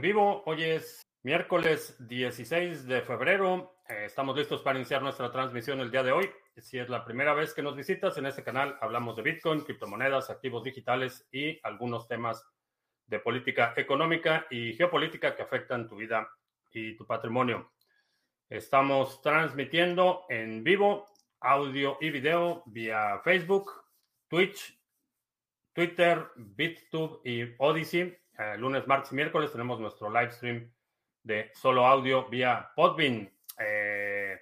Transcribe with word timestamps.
en 0.00 0.02
vivo. 0.02 0.42
Hoy 0.46 0.62
es 0.62 1.02
miércoles 1.22 1.94
16 2.08 2.86
de 2.86 3.02
febrero. 3.02 3.76
Eh, 3.86 4.04
estamos 4.06 4.34
listos 4.34 4.62
para 4.62 4.78
iniciar 4.78 5.02
nuestra 5.02 5.30
transmisión 5.30 5.78
el 5.80 5.90
día 5.90 6.02
de 6.02 6.10
hoy. 6.10 6.30
Si 6.56 6.78
es 6.78 6.88
la 6.88 7.04
primera 7.04 7.34
vez 7.34 7.52
que 7.52 7.62
nos 7.62 7.76
visitas 7.76 8.16
en 8.16 8.24
este 8.24 8.42
canal, 8.42 8.78
hablamos 8.80 9.14
de 9.16 9.22
Bitcoin, 9.22 9.60
criptomonedas, 9.60 10.30
activos 10.30 10.64
digitales 10.64 11.28
y 11.30 11.60
algunos 11.64 12.08
temas 12.08 12.42
de 13.08 13.18
política 13.18 13.74
económica 13.76 14.46
y 14.50 14.72
geopolítica 14.72 15.36
que 15.36 15.42
afectan 15.42 15.86
tu 15.86 15.96
vida 15.96 16.30
y 16.72 16.96
tu 16.96 17.06
patrimonio. 17.06 17.70
Estamos 18.48 19.20
transmitiendo 19.20 20.24
en 20.30 20.64
vivo 20.64 21.04
audio 21.40 21.98
y 22.00 22.08
video 22.08 22.62
vía 22.64 23.20
Facebook, 23.22 23.70
Twitch, 24.28 24.80
Twitter, 25.74 26.26
BitTube 26.36 27.20
y 27.22 27.54
Odyssey. 27.58 28.19
Eh, 28.40 28.56
lunes, 28.56 28.86
martes 28.86 29.12
y 29.12 29.16
miércoles 29.16 29.52
tenemos 29.52 29.78
nuestro 29.80 30.08
live 30.08 30.32
stream 30.32 30.72
de 31.22 31.50
solo 31.52 31.86
audio 31.86 32.26
vía 32.30 32.72
Podbean. 32.74 33.30
Eh, 33.58 34.40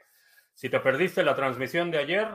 si 0.55 0.71
te 0.71 0.79
perdiste 0.79 1.25
la 1.25 1.35
transmisión 1.35 1.91
de 1.91 1.99
ayer, 1.99 2.29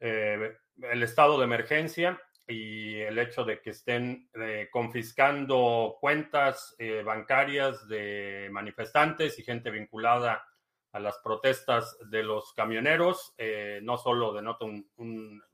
eh, 0.01 0.57
el, 0.83 1.03
estado 1.03 1.39
de 1.39 1.45
emergencia 1.45 2.21
y 2.47 3.01
el 3.01 3.19
hecho 3.19 3.45
de 3.45 3.61
que 3.61 3.71
estén 3.71 4.29
eh, 4.35 4.69
confiscando 4.71 5.97
cuentas 6.01 6.77
bancarias 7.05 7.89
de 7.89 8.49
manifestantes 8.51 9.39
y 9.39 9.45
gente 9.45 9.71
vinculada 9.71 10.45
a 10.93 11.01
las 11.01 11.19
protestas 11.19 11.97
de 12.11 12.23
los 12.23 12.53
camioneros, 12.53 13.35
no 13.83 13.97
solo 13.97 14.33
denota 14.33 14.67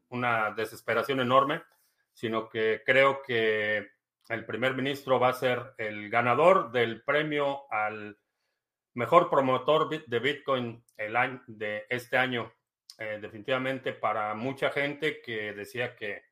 una 0.08 0.50
desesperación 0.50 1.20
enorme, 1.20 1.62
sino 2.12 2.48
que 2.48 2.82
creo 2.84 3.22
que 3.22 3.88
el 4.28 4.44
primer 4.44 4.74
ministro 4.74 5.18
va 5.18 5.28
a 5.28 5.34
ser 5.34 5.74
el 5.78 6.10
ganador 6.10 6.70
del 6.72 7.02
premio 7.02 7.62
al 7.70 8.18
mejor 8.94 9.30
promotor 9.30 9.88
de 9.88 10.18
Bitcoin 10.18 10.84
el 10.96 11.16
año, 11.16 11.42
de 11.46 11.86
este 11.88 12.16
año. 12.16 12.52
Eh, 12.98 13.18
definitivamente 13.20 13.94
para 13.94 14.34
mucha 14.34 14.70
gente 14.70 15.22
que 15.22 15.54
decía 15.54 15.96
que 15.96 16.22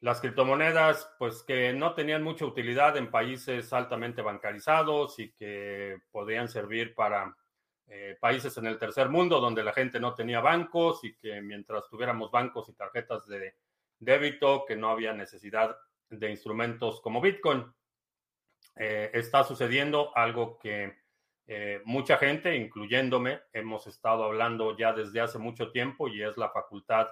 las 0.00 0.20
criptomonedas, 0.20 1.10
pues 1.18 1.42
que 1.42 1.72
no 1.72 1.94
tenían 1.94 2.22
mucha 2.22 2.44
utilidad 2.44 2.96
en 2.96 3.10
países 3.10 3.72
altamente 3.72 4.20
bancarizados 4.20 5.18
y 5.18 5.32
que 5.32 5.98
podían 6.10 6.48
servir 6.48 6.94
para 6.94 7.36
eh, 7.86 8.16
países 8.20 8.56
en 8.58 8.66
el 8.66 8.78
tercer 8.78 9.08
mundo 9.08 9.40
donde 9.40 9.62
la 9.62 9.72
gente 9.72 10.00
no 10.00 10.12
tenía 10.14 10.40
bancos 10.40 11.04
y 11.04 11.14
que 11.16 11.40
mientras 11.40 11.88
tuviéramos 11.88 12.30
bancos 12.30 12.68
y 12.68 12.74
tarjetas 12.74 13.26
de 13.26 13.54
débito, 13.98 14.64
que 14.66 14.76
no 14.76 14.90
había 14.90 15.12
necesidad 15.12 15.76
de 16.10 16.30
instrumentos 16.30 17.00
como 17.00 17.20
Bitcoin. 17.20 17.64
Eh, 18.74 19.10
está 19.14 19.44
sucediendo 19.44 20.16
algo 20.16 20.58
que 20.58 21.05
eh, 21.48 21.80
mucha 21.84 22.16
gente, 22.16 22.56
incluyéndome, 22.56 23.40
hemos 23.52 23.86
estado 23.86 24.24
hablando 24.24 24.76
ya 24.76 24.92
desde 24.92 25.20
hace 25.20 25.38
mucho 25.38 25.70
tiempo 25.70 26.08
y 26.08 26.22
es 26.22 26.36
la 26.36 26.50
facultad 26.50 27.08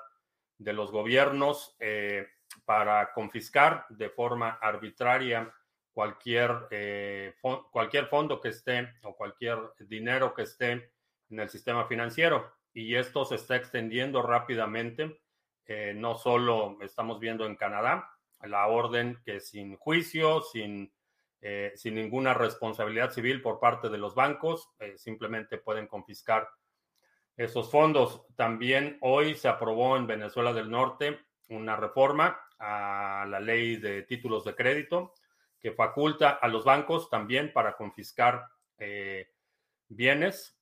de 0.58 0.72
los 0.72 0.90
gobiernos 0.90 1.76
eh, 1.78 2.26
para 2.64 3.12
confiscar 3.12 3.86
de 3.90 4.10
forma 4.10 4.50
arbitraria 4.60 5.52
cualquier, 5.92 6.66
eh, 6.70 7.34
cualquier 7.70 8.06
fondo 8.06 8.40
que 8.40 8.48
esté 8.48 8.92
o 9.04 9.14
cualquier 9.16 9.58
dinero 9.78 10.34
que 10.34 10.42
esté 10.42 10.90
en 11.30 11.38
el 11.40 11.48
sistema 11.48 11.86
financiero. 11.86 12.52
Y 12.72 12.96
esto 12.96 13.24
se 13.24 13.36
está 13.36 13.56
extendiendo 13.56 14.20
rápidamente. 14.20 15.20
no 15.94 16.16
solo 16.16 16.76
estamos 16.82 17.20
viendo 17.20 17.46
en 17.46 17.56
Canadá 17.56 18.10
la 18.42 18.66
orden 18.66 19.18
que 19.24 19.40
sin 19.40 19.76
juicio, 19.76 20.42
sin 20.42 20.92
eh, 21.46 21.74
sin 21.76 21.96
ninguna 21.96 22.32
responsabilidad 22.32 23.10
civil 23.10 23.42
por 23.42 23.60
parte 23.60 23.90
de 23.90 23.98
los 23.98 24.14
bancos, 24.14 24.70
eh, 24.78 24.94
simplemente 24.96 25.58
pueden 25.58 25.86
confiscar 25.86 26.48
esos 27.36 27.70
fondos. 27.70 28.24
También 28.34 28.96
hoy 29.02 29.34
se 29.34 29.48
aprobó 29.48 29.98
en 29.98 30.06
Venezuela 30.06 30.54
del 30.54 30.70
Norte 30.70 31.20
una 31.50 31.76
reforma 31.76 32.40
a 32.58 33.26
la 33.28 33.40
ley 33.40 33.76
de 33.76 34.04
títulos 34.04 34.46
de 34.46 34.54
crédito 34.54 35.12
que 35.60 35.72
faculta 35.72 36.30
a 36.30 36.48
los 36.48 36.64
bancos 36.64 37.10
también 37.10 37.52
para 37.52 37.76
confiscar 37.76 38.46
eh, 38.78 39.28
bienes, 39.88 40.58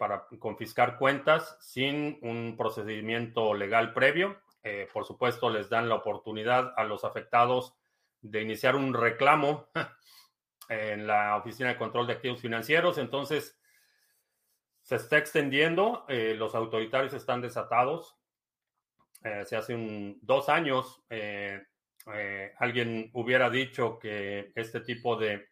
para 0.00 0.26
confiscar 0.40 0.98
cuentas 0.98 1.56
sin 1.60 2.18
un 2.22 2.56
procedimiento 2.58 3.54
legal 3.54 3.92
previo. 3.92 4.40
por 4.92 5.04
supuesto, 5.04 5.48
les 5.48 5.70
dan 5.70 5.88
la 5.88 5.94
oportunidad 5.94 6.74
a 6.76 6.82
los 6.82 7.04
afectados 7.04 7.76
de 8.20 8.42
iniciar 8.42 8.74
un 8.74 8.94
reclamo 8.94 9.68
en 10.68 11.06
la 11.06 11.36
Oficina 11.36 11.70
de 11.70 11.76
Control 11.76 12.06
de 12.06 12.14
Activos 12.14 12.40
Financieros. 12.40 12.98
Entonces, 12.98 13.58
se 14.84 14.96
está 14.96 15.16
extendiendo, 15.16 16.04
eh, 16.08 16.34
los 16.36 16.54
autoritarios 16.54 17.14
están 17.14 17.40
desatados. 17.40 18.16
Eh, 19.24 19.44
hace 19.56 19.74
un, 19.74 20.18
dos 20.20 20.50
años 20.50 21.02
eh, 21.08 21.62
alguien 22.58 23.10
hubiera 23.14 23.48
dicho 23.48 23.98
que 23.98 24.52
este 24.54 24.80
tipo 24.80 25.16
de 25.16 25.48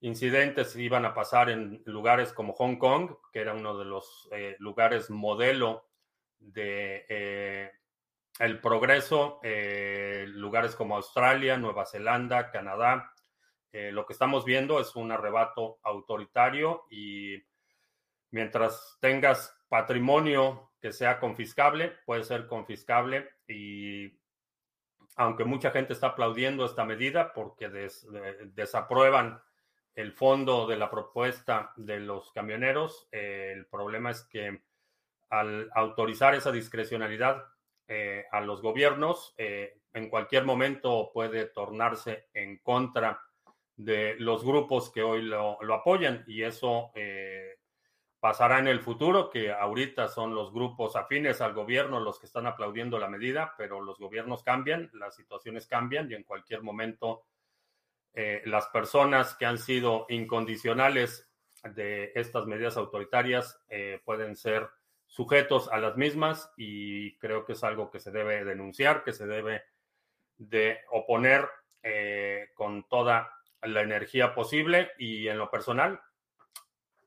incidentes 0.00 0.74
iban 0.74 1.04
a 1.04 1.12
pasar 1.12 1.50
en 1.50 1.82
lugares 1.84 2.32
como 2.32 2.54
Hong 2.54 2.76
Kong, 2.76 3.12
que 3.30 3.40
era 3.40 3.52
uno 3.52 3.76
de 3.76 3.84
los 3.84 4.28
lugares 4.58 5.10
modelo 5.10 5.90
de 6.38 7.70
el 8.38 8.60
progreso, 8.60 9.38
lugares 10.28 10.74
como 10.74 10.96
Australia, 10.96 11.58
Nueva 11.58 11.84
Zelanda, 11.84 12.50
Canadá, 12.50 13.12
eh, 13.72 13.92
lo 13.92 14.06
que 14.06 14.14
estamos 14.14 14.44
viendo 14.44 14.80
es 14.80 14.96
un 14.96 15.12
arrebato 15.12 15.78
autoritario 15.82 16.84
y 16.90 17.42
mientras 18.30 18.96
tengas 19.00 19.54
patrimonio 19.68 20.72
que 20.80 20.92
sea 20.92 21.20
confiscable, 21.20 21.92
puede 22.06 22.24
ser 22.24 22.46
confiscable 22.46 23.28
y 23.46 24.18
aunque 25.16 25.44
mucha 25.44 25.70
gente 25.70 25.92
está 25.92 26.08
aplaudiendo 26.08 26.64
esta 26.64 26.84
medida 26.84 27.32
porque 27.32 27.68
desaprueban 28.54 29.42
el 29.94 30.12
fondo 30.12 30.66
de 30.66 30.76
la 30.76 30.90
propuesta 30.90 31.72
de 31.76 31.98
los 31.98 32.30
camioneros, 32.32 33.08
eh, 33.10 33.52
el 33.54 33.66
problema 33.66 34.12
es 34.12 34.22
que 34.22 34.62
al 35.30 35.68
autorizar 35.74 36.34
esa 36.34 36.52
discrecionalidad 36.52 37.44
eh, 37.88 38.24
a 38.30 38.40
los 38.40 38.62
gobiernos, 38.62 39.34
en 39.36 40.08
cualquier 40.08 40.44
momento 40.44 41.10
puede 41.12 41.46
tornarse 41.46 42.28
en 42.32 42.58
contra 42.58 43.27
de 43.78 44.16
los 44.18 44.44
grupos 44.44 44.90
que 44.90 45.02
hoy 45.02 45.22
lo, 45.22 45.56
apoyan 45.72 46.24
y 46.26 46.42
eso 46.42 46.90
eh, 46.96 47.58
pasará 48.18 48.58
en 48.58 48.66
el 48.66 48.80
futuro, 48.80 49.30
que 49.30 49.52
ahorita 49.52 50.08
son 50.08 50.34
los 50.34 50.52
grupos 50.52 50.96
afines 50.96 51.40
al 51.40 51.54
gobierno 51.54 52.00
los 52.00 52.18
que 52.18 52.26
están 52.26 52.48
aplaudiendo 52.48 52.98
la 52.98 53.08
medida, 53.08 53.54
pero 53.56 53.80
los 53.80 53.98
gobiernos 53.98 54.42
cambian, 54.42 54.90
las 54.94 55.14
situaciones 55.14 55.68
cambian 55.68 56.10
y 56.10 56.14
en 56.14 56.24
cualquier 56.24 56.62
momento 56.62 57.22
eh, 58.14 58.42
las 58.46 58.66
personas 58.66 59.36
que 59.36 59.46
han 59.46 59.58
sido 59.58 60.06
incondicionales 60.08 61.30
de 61.62 62.10
estas 62.16 62.46
medidas 62.46 62.76
autoritarias 62.76 63.60
eh, 63.68 64.00
pueden 64.04 64.34
ser 64.34 64.68
sujetos 65.06 65.70
a 65.70 65.78
las 65.78 65.96
mismas 65.96 66.52
y 66.56 67.16
creo 67.18 67.44
que 67.44 67.52
es 67.52 67.62
algo 67.62 67.92
que 67.92 68.00
se 68.00 68.10
debe 68.10 68.44
denunciar, 68.44 69.04
que 69.04 69.12
se 69.12 69.26
debe 69.26 69.62
de 70.36 70.80
oponer 70.90 71.48
con 72.54 72.86
toda 72.86 73.37
la 73.62 73.82
energía 73.82 74.34
posible 74.34 74.90
y 74.98 75.28
en 75.28 75.38
lo 75.38 75.50
personal, 75.50 76.00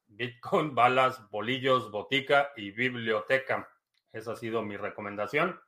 Bitcoin, 0.07 0.75
balas, 0.75 1.30
bolillos, 1.30 1.89
botica 1.89 2.51
y 2.56 2.71
biblioteca. 2.71 3.69
Esa 4.12 4.33
ha 4.33 4.36
sido 4.36 4.62
mi 4.62 4.75
recomendación 4.77 5.59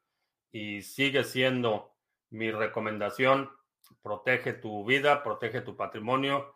y 0.51 0.81
sigue 0.81 1.23
siendo 1.23 1.95
mi 2.29 2.51
recomendación. 2.51 3.49
Protege 4.01 4.53
tu 4.53 4.85
vida, 4.85 5.23
protege 5.23 5.61
tu 5.61 5.77
patrimonio, 5.77 6.55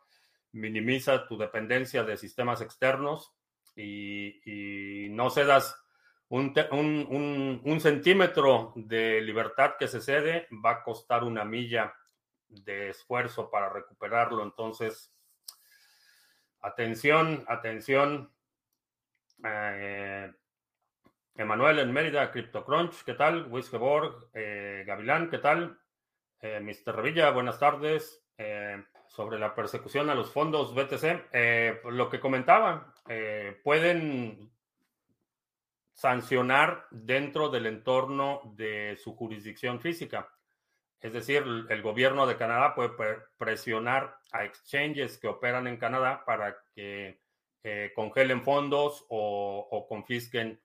minimiza 0.51 1.27
tu 1.27 1.37
dependencia 1.37 2.03
de 2.03 2.17
sistemas 2.17 2.61
externos 2.61 3.33
y, 3.75 5.07
no 5.11 5.29
cedas 5.29 5.79
un, 6.29 6.53
un, 7.63 7.79
centímetro 7.79 8.73
de 8.75 9.21
libertad 9.21 9.75
que 9.79 9.87
se 9.87 10.01
cede, 10.01 10.47
va 10.63 10.71
a 10.71 10.83
costar 10.83 11.23
una 11.23 11.45
milla 11.45 11.93
de 12.49 12.89
esfuerzo 12.89 13.49
para 13.49 13.69
recuperarlo. 13.69 14.43
Entonces, 14.43 15.13
atención, 16.61 17.45
atención. 17.47 18.31
Eh, 19.43 20.31
Emanuel 21.35 21.79
en 21.79 21.93
Mérida, 21.93 22.31
CryptoCrunch, 22.31 23.03
¿qué 23.03 23.13
tal? 23.13 23.47
Wiskeborg, 23.51 24.29
eh, 24.33 24.83
Gavilán, 24.87 25.29
¿qué 25.29 25.37
tal? 25.37 25.79
Eh, 26.41 26.59
Mr. 26.59 26.95
Revilla, 26.95 27.31
buenas 27.31 27.59
tardes. 27.59 28.23
Eh, 28.37 28.83
sobre 29.07 29.39
la 29.39 29.55
persecución 29.55 30.09
a 30.09 30.15
los 30.15 30.31
fondos 30.31 30.75
BTC, 30.75 31.29
eh, 31.31 31.81
lo 31.85 32.09
que 32.09 32.19
comentaba, 32.19 32.93
pueden 33.63 34.51
sancionar 35.93 36.85
dentro 36.91 37.49
del 37.49 37.65
entorno 37.67 38.41
de 38.55 38.97
su 39.01 39.15
jurisdicción 39.15 39.79
física. 39.79 40.29
Es 40.99 41.13
decir, 41.13 41.43
el 41.69 41.81
gobierno 41.81 42.25
de 42.25 42.37
Canadá 42.37 42.73
puede 42.73 42.91
presionar 43.37 44.17
a 44.31 44.45
exchanges 44.45 45.17
que 45.17 45.27
operan 45.27 45.67
en 45.67 45.77
Canadá 45.77 46.23
para 46.25 46.57
que 46.73 47.21
congelen 47.93 48.43
fondos 48.43 49.05
o, 49.09 49.85
confisquen 49.89 50.59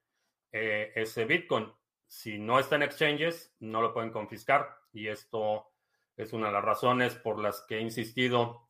eh, 0.53 0.93
ese 0.95 1.25
Bitcoin. 1.25 1.73
Si 2.07 2.39
no 2.39 2.59
está 2.59 2.77
en 2.77 2.83
exchanges, 2.83 3.55
no 3.61 3.81
lo 3.81 3.95
pueden 3.95 4.11
confiscar. 4.11 4.69
Y 4.93 5.09
esto 5.09 5.73
es 6.17 6.33
una 6.33 6.49
de 6.49 6.53
las 6.53 6.65
razones 6.65 7.15
por 7.15 7.39
las 7.39 7.63
que 7.63 7.79
he 7.79 7.81
insistido 7.81 8.69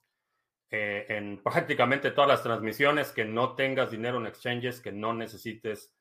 eh, 0.70 1.06
en 1.08 1.38
prácticamente 1.42 2.12
todas 2.12 2.28
las 2.28 2.42
transmisiones 2.42 3.10
que 3.10 3.24
no 3.24 3.54
tengas 3.54 3.90
dinero 3.90 4.18
en 4.18 4.26
exchanges, 4.26 4.80
que 4.80 4.92
no 4.92 5.12
necesites 5.12 5.92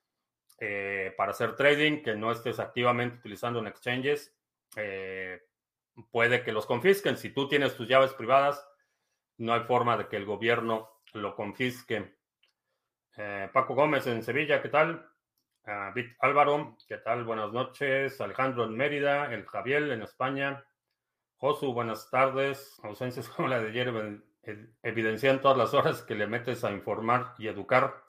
eh, 0.59 1.13
para 1.17 1.31
hacer 1.31 1.55
trading, 1.55 2.03
que 2.03 2.15
no 2.15 2.31
estés 2.31 2.59
activamente 2.59 3.17
utilizando 3.17 3.59
en 3.59 3.67
exchanges. 3.67 4.37
Puede 6.09 6.44
que 6.44 6.51
los 6.51 6.65
confisquen. 6.65 7.18
Si 7.18 7.30
tú 7.30 7.48
tienes 7.48 7.75
tus 7.75 7.88
llaves 7.88 8.13
privadas, 8.13 8.65
no 9.38 9.53
hay 9.53 9.62
forma 9.62 9.98
de 9.98 10.07
que 10.07 10.18
el 10.18 10.25
gobierno 10.25 10.89
lo 11.13 11.36
confisque. 11.36 12.15
Paco 13.53 13.75
Gómez 13.75 14.07
en 14.07 14.24
Sevilla, 14.24 14.62
¿qué 14.62 14.69
tal? 14.69 15.07
Álvaro, 16.19 16.77
¿qué 16.88 16.98
tal? 16.98 17.24
Buenas 17.24 17.51
noches. 17.51 18.19
Alejandro 18.19 18.63
en 18.63 18.75
Mérida, 18.75 19.33
el 19.33 19.45
Javier 19.45 19.92
en 19.92 20.01
España. 20.01 20.65
Josu, 21.38 21.74
buenas 21.74 22.09
tardes. 22.09 22.80
Ausencias 22.83 23.30
como 23.36 23.48
la 23.48 23.59
de 23.59 23.69
ayer 23.69 24.21
evidencian 24.81 25.42
todas 25.42 25.57
las 25.57 25.74
horas 25.74 26.01
que 26.01 26.15
le 26.15 26.27
metes 26.27 26.63
a 26.63 26.71
informar 26.71 27.36
y 27.38 27.48
educar. 27.48 28.03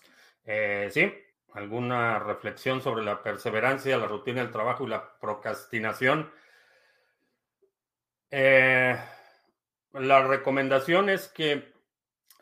Eh, 0.44 0.88
sí, 0.90 1.12
alguna 1.52 2.18
reflexión 2.18 2.80
sobre 2.80 3.04
la 3.04 3.22
perseverancia, 3.22 3.98
la 3.98 4.06
rutina 4.06 4.42
del 4.42 4.50
trabajo 4.50 4.84
y 4.84 4.88
la 4.88 5.18
procrastinación. 5.18 6.30
Eh, 8.34 8.98
la 9.92 10.26
recomendación 10.26 11.10
es 11.10 11.28
que 11.28 11.70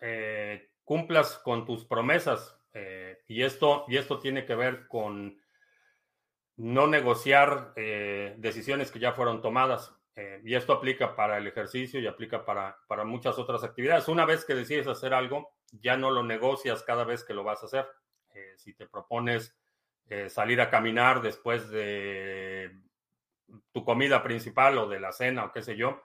eh, 0.01 0.71
cumplas 0.85 1.37
con 1.39 1.67
tus 1.67 1.85
promesas. 1.85 2.57
Eh, 2.73 3.19
y, 3.27 3.43
esto, 3.43 3.85
y 3.89 3.97
esto 3.97 4.21
tiene 4.21 4.47
que 4.47 4.55
ver 4.55 4.87
con 4.87 5.37
no 6.57 6.87
negociar 6.87 7.75
decisiones 7.75 8.93
que 8.93 8.99
ya 8.99 9.13
fueron 9.13 9.43
tomadas. 9.43 9.97
Y 10.45 10.55
esto 10.55 10.75
aplica 10.75 11.17
para 11.17 11.39
el 11.39 11.47
ejercicio 11.47 11.99
y 11.99 12.07
aplica 12.07 12.45
para, 12.45 12.77
para 12.87 13.05
muchas 13.05 13.39
otras 13.39 13.65
actividades. 13.65 14.09
Una 14.09 14.27
vez 14.27 14.45
que 14.45 14.55
decides 14.55 14.87
hacer 14.87 15.15
algo, 15.15 15.55
ya 15.73 15.97
no 15.97 16.11
lo 16.11 16.23
negocias 16.23 16.83
cada 16.83 17.05
vez 17.05 17.25
que 17.25 17.33
lo 17.33 17.43
vas 17.43 17.63
a 17.63 17.67
hacer. 17.67 17.89
si 18.57 18.75
te 18.75 18.87
propones 18.87 19.57
salir 20.29 20.61
a 20.61 20.69
caminar 20.69 21.23
después 21.23 21.71
de 21.71 22.79
tu 23.73 23.85
comida 23.85 24.23
principal 24.23 24.79
o 24.79 24.89
de 24.89 25.01
la 25.01 25.13
cena 25.13 25.45
o 25.45 25.53
qué 25.53 25.63
sé 25.63 25.77
yo, 25.77 26.03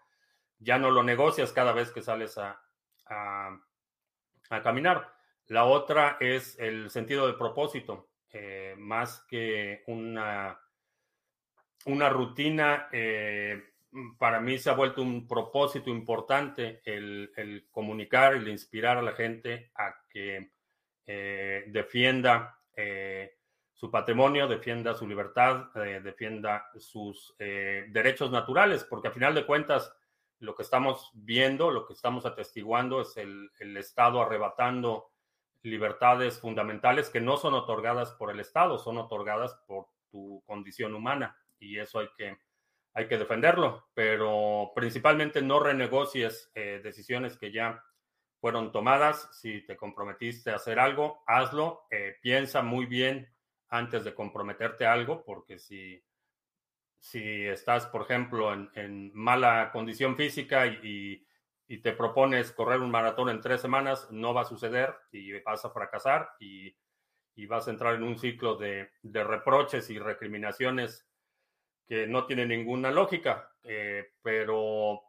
ya 0.59 0.77
no 0.77 0.91
lo 0.91 1.03
negocias 1.03 1.51
cada 1.51 1.73
vez 1.73 1.91
que 1.91 2.01
sales 2.01 2.37
a, 2.37 2.61
a 3.07 4.61
caminar. 4.63 5.13
La 5.47 5.65
otra 5.65 6.17
es 6.19 6.57
el 6.59 6.89
sentido 6.89 7.27
de 7.27 7.33
propósito, 7.33 8.09
eh, 8.31 8.73
más 8.77 9.23
que 9.27 9.83
una, 9.87 10.59
una 11.85 12.09
rutina. 12.09 12.89
Eh, 12.91 13.63
para 14.17 14.39
mí 14.39 14.57
se 14.57 14.69
ha 14.69 14.73
vuelto 14.73 15.01
un 15.01 15.27
propósito 15.27 15.89
importante 15.89 16.81
el, 16.83 17.67
comunicar, 17.69 18.33
el 18.33 18.47
inspirar 18.47 18.97
a 18.97 19.03
la 19.03 19.13
gente 19.13 19.71
a 19.75 19.95
que 20.09 20.51
eh, 21.05 21.63
defienda 21.67 22.59
su 23.75 23.91
patrimonio, 23.91 24.47
defienda 24.47 24.95
su 24.95 25.07
libertad, 25.07 25.65
defienda 26.01 26.71
sus 26.77 27.35
derechos 27.37 28.31
naturales, 28.31 28.85
porque 28.85 29.09
a 29.09 29.11
final 29.11 29.35
de 29.35 29.45
cuentas 29.45 29.93
lo 30.39 30.55
que 30.55 30.63
estamos 30.63 31.11
viendo, 31.13 31.69
lo 31.69 31.85
que 31.85 31.93
estamos 31.93 32.25
atestiguando 32.25 33.01
es 33.01 33.17
el, 33.17 33.51
el 33.59 33.75
Estado 33.75 34.21
arrebatando 34.21 35.11
libertades 35.61 36.39
fundamentales 36.39 37.09
que 37.09 37.19
no 37.19 37.37
son 37.37 37.53
otorgadas 37.53 38.11
por 38.11 38.31
el 38.31 38.39
Estado, 38.39 38.77
son 38.77 38.97
otorgadas 38.97 39.55
por 39.67 39.87
tu 40.09 40.41
condición 40.45 40.93
humana 40.93 41.37
y 41.59 41.79
eso 41.79 41.99
hay 41.99 42.09
que, 42.17 42.37
hay 42.93 43.07
que 43.07 43.17
defenderlo, 43.17 43.89
pero 43.93 44.71
principalmente 44.75 45.41
no 45.41 45.59
renegocies 45.59 46.51
eh, 46.55 46.79
decisiones 46.83 47.37
que 47.37 47.51
ya 47.51 47.83
fueron 48.39 48.71
tomadas. 48.71 49.29
Si 49.33 49.65
te 49.65 49.75
comprometiste 49.75 50.51
a 50.51 50.55
hacer 50.55 50.79
algo, 50.79 51.23
hazlo. 51.25 51.87
Eh, 51.89 52.17
piensa 52.21 52.61
muy 52.61 52.85
bien 52.85 53.27
antes 53.77 54.03
de 54.03 54.13
comprometerte 54.13 54.85
a 54.85 54.93
algo, 54.93 55.23
porque 55.23 55.59
si, 55.59 56.03
si 56.99 57.45
estás, 57.45 57.85
por 57.87 58.03
ejemplo, 58.03 58.53
en, 58.53 59.11
mala 59.13 59.71
condición 59.71 60.15
física 60.15 60.65
y 60.67 61.25
y 61.67 61.79
te 61.79 61.93
propones 61.93 62.51
correr 62.51 62.79
un 62.79 62.91
maratón 62.91 63.29
en 63.29 63.41
tres 63.41 63.61
semanas, 63.61 64.07
no 64.11 64.33
va 64.33 64.41
a 64.41 64.45
suceder 64.45 64.95
y 65.11 65.39
vas 65.41 65.65
a 65.65 65.71
fracasar 65.71 66.29
y, 66.39 66.75
vas 67.47 67.67
a 67.67 67.71
entrar 67.71 67.95
en 67.95 68.03
un 68.03 68.17
ciclo 68.17 68.55
de, 68.55 68.89
reproches 69.03 69.89
y 69.89 69.99
recriminaciones 69.99 71.07
que 71.85 72.07
no 72.07 72.25
tienen 72.25 72.49
ninguna 72.49 72.91
lógica, 72.91 73.51
eh, 73.63 74.13
pero 74.21 75.01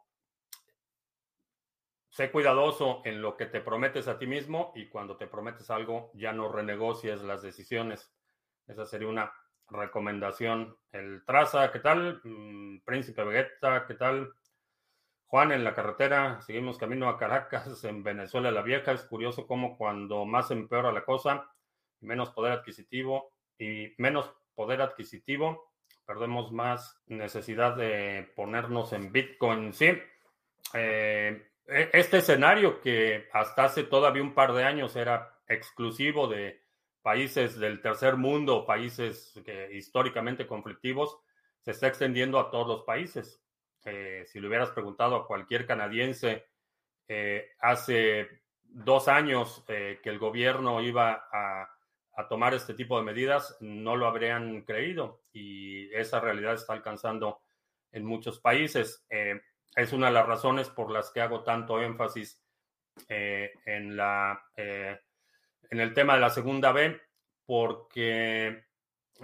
sé 2.09 2.29
cuidadoso 2.31 3.01
en 3.05 3.21
lo 3.21 3.37
que 3.37 3.45
te 3.45 3.61
prometes 3.61 4.07
a 4.07 4.17
ti 4.17 4.27
mismo 4.27 4.73
y 4.75 4.87
cuando 4.87 5.15
te 5.15 5.27
prometes 5.27 5.69
algo 5.69 6.11
ya 6.15 6.33
no 6.33 6.51
renegocies 6.51 7.21
las 7.21 7.41
decisiones. 7.41 8.11
Esa 8.67 8.85
sería 8.85 9.07
una 9.07 9.31
recomendación. 9.69 10.77
El 10.91 11.23
Traza, 11.25 11.71
¿qué 11.71 11.79
tal? 11.79 12.21
Mm, 12.23 12.79
Príncipe 12.83 13.23
Vegeta, 13.23 13.85
¿qué 13.87 13.93
tal? 13.93 14.33
Juan, 15.27 15.51
en 15.51 15.63
la 15.63 15.73
carretera, 15.73 16.41
seguimos 16.41 16.77
camino 16.77 17.09
a 17.09 17.17
Caracas, 17.17 17.83
en 17.83 18.03
Venezuela 18.03 18.51
la 18.51 18.61
Vieja. 18.61 18.91
Es 18.91 19.03
curioso 19.03 19.47
cómo 19.47 19.77
cuando 19.77 20.25
más 20.25 20.51
empeora 20.51 20.91
la 20.91 21.05
cosa, 21.05 21.49
menos 22.01 22.31
poder 22.31 22.53
adquisitivo 22.53 23.33
y 23.57 23.93
menos 23.97 24.31
poder 24.55 24.81
adquisitivo, 24.81 25.71
perdemos 26.05 26.51
más 26.51 27.01
necesidad 27.07 27.75
de 27.75 28.31
ponernos 28.35 28.93
en 28.93 29.11
Bitcoin. 29.11 29.73
Sí, 29.73 29.97
eh, 30.73 31.51
e, 31.67 31.89
este 31.93 32.17
escenario 32.17 32.81
que 32.81 33.27
hasta 33.33 33.65
hace 33.65 33.83
todavía 33.83 34.23
un 34.23 34.33
par 34.33 34.53
de 34.53 34.63
años 34.63 34.95
era 34.95 35.39
exclusivo 35.47 36.27
de 36.27 36.66
países 37.07 37.57
del 37.57 37.79
tercer 37.79 38.17
mundo, 38.17 38.65
países 38.65 39.31
que, 39.45 39.73
históricamente 39.73 40.45
conflictivos, 40.45 41.17
se 41.61 41.71
está 41.71 41.87
extendiendo 41.87 42.37
a 42.37 42.51
todos 42.51 42.67
los 42.67 42.83
países. 42.83 43.41
Eh, 43.85 44.25
si 44.27 44.41
le 44.41 44.47
hubieras 44.49 44.71
preguntado 44.71 45.15
a 45.15 45.25
cualquier 45.25 45.65
canadiense 45.65 46.47
eh, 47.07 47.51
hace 47.61 48.41
dos 48.61 49.07
años 49.07 49.63
eh, 49.69 50.01
que 50.03 50.09
el 50.09 50.19
gobierno 50.19 50.81
iba 50.81 51.29
a, 51.31 51.69
tomar 52.27 52.53
este 52.53 52.73
tipo 52.73 52.97
de 52.97 53.05
medidas, 53.05 53.55
no 53.61 53.95
lo 53.95 54.05
habrían 54.05 54.63
creído 54.63 55.21
y 55.31 55.89
esa 55.93 56.19
realidad 56.19 56.55
está 56.55 56.73
alcanzando 56.73 57.39
en 57.93 58.03
muchos 58.03 58.41
países. 58.41 59.05
es 59.09 59.93
una 59.93 60.07
de 60.07 60.13
las 60.13 60.27
razones 60.27 60.67
por 60.69 60.91
las 60.91 61.09
que 61.11 61.21
hago 61.21 61.41
tanto 61.43 61.81
énfasis 61.81 62.43
en, 63.07 63.95
la, 63.95 64.43
en 65.69 65.79
el 65.79 65.93
tema 65.93 66.15
de 66.15 66.21
la 66.21 66.29
segunda 66.29 66.71
B, 66.71 66.99
porque 67.45 68.65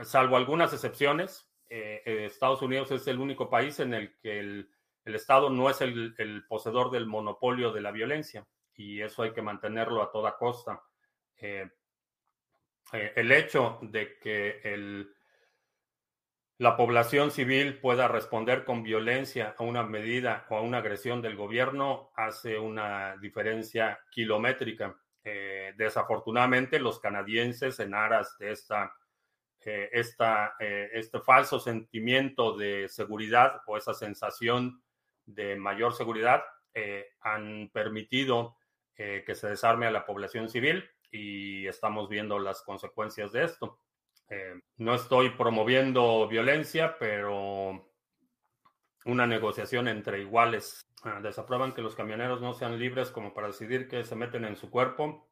salvo 0.04 0.38
algunas 0.38 0.74
excepciones, 0.74 1.48
eh, 1.70 2.04
eh, 2.06 2.26
Estados 2.26 2.62
Unidos 2.62 2.92
es 2.92 3.08
el 3.08 3.20
único 3.20 3.50
país 3.50 3.80
en 3.80 3.94
el 3.94 4.18
que 4.20 4.40
el, 4.40 4.70
Estado 5.06 5.50
no 5.50 5.70
es 5.70 5.82
el, 5.82 6.46
poseedor 6.48 6.92
del 6.92 7.08
monopolio 7.08 7.74
de 7.74 7.82
la 7.82 7.92
violencia 7.92 8.48
y 8.76 9.02
eso 9.02 9.24
hay 9.24 9.34
que 9.34 9.42
mantenerlo 9.42 10.02
a 10.02 10.12
toda 10.12 10.38
costa. 10.38 10.82
Eh, 11.38 11.70
el 12.92 13.32
hecho 13.32 13.80
de 13.82 14.20
que 14.20 14.62
la 16.60 16.78
población 16.78 17.32
civil 17.32 17.80
pueda 17.80 18.08
responder 18.08 18.64
con 18.64 18.84
violencia 18.84 19.56
a 19.58 19.64
una 19.64 19.84
medida 19.84 20.46
o 20.50 20.58
a 20.58 20.62
una 20.62 20.78
agresión 20.78 21.22
del 21.22 21.36
gobierno 21.36 22.12
hace 22.16 22.60
una 22.60 23.18
diferencia 23.18 24.00
kilométrica. 24.12 24.96
Eh, 25.24 25.74
desafortunadamente, 25.78 26.80
los 26.80 27.00
canadienses, 27.00 27.80
en 27.80 27.94
aras 27.94 28.38
de 28.40 28.52
esta, 28.52 28.94
eh, 29.66 29.90
esta 29.94 30.56
eh, 30.60 30.90
este 30.94 31.22
falso 31.22 31.60
sentimiento 31.60 32.58
de 32.58 32.90
seguridad 32.90 33.62
o 33.66 33.78
esa 33.78 33.94
sensación 33.94 34.84
de 35.26 35.56
mayor 35.56 35.94
seguridad, 35.94 36.44
han 37.22 37.70
permitido 37.72 38.58
que 38.96 39.36
se 39.36 39.48
desarme 39.48 39.86
a 39.86 39.92
la 39.92 40.08
población 40.08 40.50
civil 40.50 40.84
y 41.12 41.68
estamos 41.68 42.10
viendo 42.10 42.40
las 42.40 42.64
consecuencias 42.64 43.32
de 43.32 43.44
esto. 43.44 43.80
no 44.78 44.96
estoy 44.96 45.30
promoviendo 45.30 46.28
violencia, 46.28 46.98
pero 46.98 47.93
una 49.06 49.28
negociación 49.28 49.88
entre 49.88 50.22
iguales 50.22 50.88
Ah, 51.06 51.20
desaprueban 51.22 51.74
que 51.74 51.82
los 51.82 51.96
camioneros 51.96 52.40
no 52.40 52.54
sean 52.54 52.80
libres 52.80 53.12
como 53.12 53.34
para 53.34 53.48
decidir 53.48 53.90
qué 53.90 54.06
se 54.06 54.16
meten 54.16 54.46
en 54.46 54.56
su 54.56 54.70
cuerpo. 54.70 55.30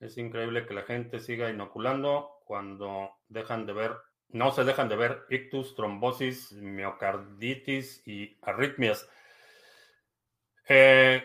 Es 0.00 0.18
increíble 0.18 0.66
que 0.66 0.74
la 0.74 0.82
gente 0.82 1.18
siga 1.18 1.48
inoculando 1.48 2.42
cuando 2.44 3.12
dejan 3.28 3.64
de 3.64 3.72
ver, 3.72 3.96
no 4.28 4.50
se 4.50 4.64
dejan 4.64 4.90
de 4.90 4.96
ver 4.96 5.24
ictus, 5.30 5.74
trombosis, 5.74 6.52
miocarditis 6.52 8.06
y 8.06 8.38
arritmias. 8.42 9.08
Eh, 10.68 11.24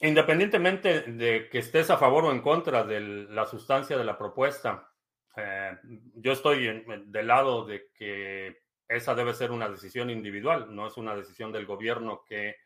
independientemente 0.00 1.02
de 1.02 1.48
que 1.48 1.58
estés 1.58 1.90
a 1.90 1.96
favor 1.96 2.26
o 2.26 2.30
en 2.30 2.40
contra 2.40 2.84
de 2.84 3.00
la 3.00 3.46
sustancia 3.46 3.98
de 3.98 4.04
la 4.04 4.16
propuesta, 4.16 4.92
eh, 5.36 5.76
yo 6.14 6.30
estoy 6.30 6.84
del 7.06 7.26
lado 7.26 7.66
de 7.66 7.90
que 7.94 8.62
esa 8.96 9.14
debe 9.14 9.34
ser 9.34 9.50
una 9.50 9.68
decisión 9.68 10.10
individual, 10.10 10.74
no 10.74 10.86
es 10.86 10.96
una 10.96 11.14
decisión 11.14 11.52
del 11.52 11.66
gobierno 11.66 12.22
que 12.26 12.56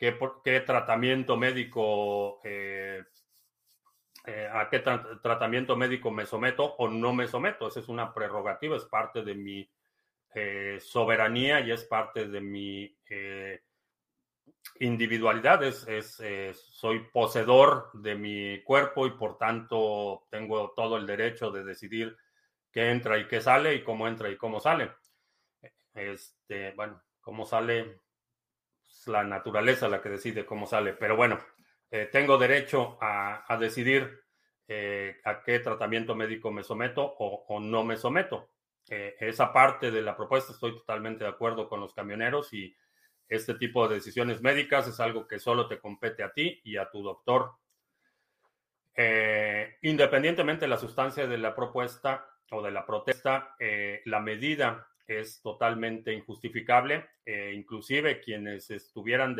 qué, 0.00 0.60
tratamiento 0.60 1.36
médico, 1.36 2.40
eh, 2.42 3.04
eh, 4.26 4.48
a 4.52 4.68
qué 4.70 4.80
tratamiento 5.22 5.76
médico 5.76 6.10
me 6.10 6.26
someto 6.26 6.64
o 6.64 6.88
no 6.88 7.12
me 7.12 7.28
someto. 7.28 7.68
Esa 7.68 7.80
es 7.80 7.88
una 7.88 8.12
prerrogativa, 8.14 8.76
es 8.76 8.84
parte 8.84 9.22
de 9.22 9.34
mi 9.34 9.70
eh, 10.34 10.78
soberanía 10.80 11.60
y 11.60 11.70
es 11.70 11.84
parte 11.84 12.26
de 12.28 12.40
mi 12.40 12.96
individualidad. 14.80 15.62
Es, 15.62 16.22
soy 16.54 17.00
poseedor 17.12 17.90
de 17.92 18.14
mi 18.14 18.62
cuerpo 18.62 19.06
y 19.06 19.10
por 19.10 19.36
tanto 19.36 20.26
tengo 20.30 20.72
todo 20.74 20.96
el 20.96 21.06
derecho 21.06 21.50
de 21.50 21.62
decidir 21.62 22.16
qué 22.72 22.90
entra 22.90 23.18
y 23.18 23.26
qué 23.26 23.40
sale 23.40 23.74
y 23.74 23.82
cómo 23.84 24.08
entra 24.08 24.30
y 24.30 24.36
cómo 24.36 24.60
sale. 24.60 24.92
Este, 25.94 26.72
bueno, 26.72 27.02
cómo 27.20 27.44
sale 27.44 28.00
la 29.06 29.24
naturaleza 29.24 29.88
la 29.88 30.00
que 30.00 30.10
decide 30.10 30.44
cómo 30.44 30.66
sale. 30.66 30.92
Pero 30.94 31.16
bueno, 31.16 31.38
eh, 31.90 32.08
tengo 32.10 32.38
derecho 32.38 32.98
a, 33.00 33.56
decidir 33.58 34.22
eh, 34.68 35.20
a 35.24 35.42
qué 35.42 35.58
tratamiento 35.60 36.14
médico 36.14 36.50
me 36.50 36.62
someto 36.62 37.02
o, 37.18 37.60
no 37.60 37.84
me 37.84 37.96
someto. 37.96 38.50
Eh, 38.88 39.16
esa 39.20 39.52
parte 39.52 39.90
de 39.90 40.02
la 40.02 40.16
propuesta 40.16 40.52
estoy 40.52 40.72
totalmente 40.76 41.24
de 41.24 41.30
acuerdo 41.30 41.68
con 41.68 41.80
los 41.80 41.94
camioneros 41.94 42.52
y 42.52 42.74
este 43.28 43.54
tipo 43.54 43.86
de 43.86 43.96
decisiones 43.96 44.40
médicas 44.42 44.88
es 44.88 44.98
algo 44.98 45.26
que 45.26 45.38
solo 45.38 45.68
te 45.68 45.78
compete 45.78 46.22
a 46.22 46.32
ti 46.32 46.60
y 46.64 46.76
a 46.76 46.90
tu 46.90 47.02
doctor. 47.02 47.52
independientemente 49.82 50.64
de 50.64 50.68
la 50.68 50.78
sustancia 50.78 51.26
de 51.26 51.38
la 51.38 51.54
propuesta 51.54 52.28
o 52.50 52.60
de 52.60 52.70
la 52.70 52.84
protesta, 52.84 53.56
la 54.04 54.20
medida 54.20 54.89
es 55.10 55.42
totalmente 55.42 56.12
injustificable. 56.12 57.08
Eh, 57.26 57.52
inclusive 57.54 58.20
quienes 58.20 58.70
estuvieran 58.70 59.36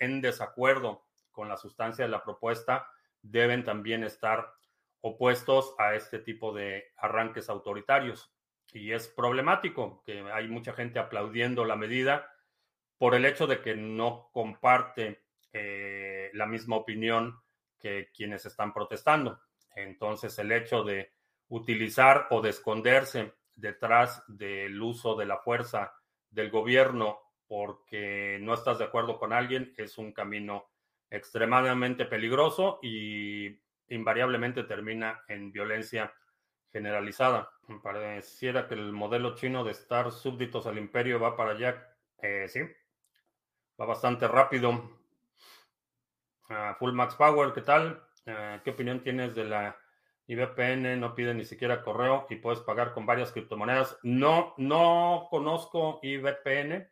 en 0.00 0.20
desacuerdo 0.20 1.04
con 1.30 1.48
la 1.48 1.56
sustancia 1.56 2.04
de 2.04 2.10
la 2.10 2.24
propuesta 2.24 2.88
deben 3.20 3.64
también 3.64 4.04
estar 4.04 4.52
opuestos 5.00 5.74
a 5.78 5.94
este 5.94 6.18
tipo 6.18 6.52
de 6.52 6.92
arranques 6.96 7.48
autoritarios. 7.48 8.32
Y 8.72 8.92
es 8.92 9.08
problemático 9.08 10.02
que 10.04 10.20
hay 10.32 10.48
mucha 10.48 10.72
gente 10.72 10.98
aplaudiendo 10.98 11.64
la 11.64 11.76
medida 11.76 12.32
por 12.96 13.14
el 13.14 13.26
hecho 13.26 13.46
de 13.46 13.60
que 13.60 13.74
no 13.74 14.30
comparte 14.32 15.24
eh, 15.52 16.30
la 16.32 16.46
misma 16.46 16.76
opinión 16.76 17.38
que 17.78 18.10
quienes 18.14 18.46
están 18.46 18.72
protestando. 18.72 19.40
Entonces 19.74 20.38
el 20.38 20.52
hecho 20.52 20.84
de 20.84 21.12
utilizar 21.48 22.28
o 22.30 22.40
de 22.40 22.50
esconderse 22.50 23.34
detrás 23.54 24.24
del 24.28 24.80
uso 24.80 25.14
de 25.16 25.26
la 25.26 25.38
fuerza 25.38 25.94
del 26.30 26.50
gobierno 26.50 27.18
porque 27.46 28.38
no 28.40 28.54
estás 28.54 28.78
de 28.78 28.84
acuerdo 28.84 29.18
con 29.18 29.32
alguien 29.32 29.74
es 29.76 29.98
un 29.98 30.12
camino 30.12 30.70
extremadamente 31.10 32.06
peligroso 32.06 32.78
y 32.82 33.60
invariablemente 33.88 34.64
termina 34.64 35.22
en 35.28 35.52
violencia 35.52 36.14
generalizada. 36.72 37.50
Pareciera 37.82 38.66
que 38.66 38.74
el 38.74 38.92
modelo 38.92 39.34
chino 39.34 39.62
de 39.64 39.72
estar 39.72 40.10
súbditos 40.10 40.66
al 40.66 40.78
imperio 40.78 41.20
va 41.20 41.36
para 41.36 41.50
allá. 41.52 41.94
Eh, 42.22 42.46
sí, 42.48 42.60
va 43.78 43.84
bastante 43.84 44.26
rápido. 44.26 44.90
Ah, 46.48 46.74
Full 46.78 46.92
Max 46.92 47.14
Power, 47.14 47.52
¿qué 47.52 47.60
tal? 47.60 48.02
Ah, 48.26 48.60
¿Qué 48.64 48.70
opinión 48.70 49.02
tienes 49.02 49.34
de 49.34 49.44
la 49.44 49.76
y 50.26 50.36
VPN 50.36 50.98
no 50.98 51.14
pide 51.14 51.34
ni 51.34 51.44
siquiera 51.44 51.82
correo 51.82 52.26
y 52.30 52.36
puedes 52.36 52.60
pagar 52.60 52.92
con 52.92 53.06
varias 53.06 53.32
criptomonedas. 53.32 53.98
No, 54.02 54.54
no 54.56 55.26
conozco 55.30 55.98
IVPN, 56.02 56.88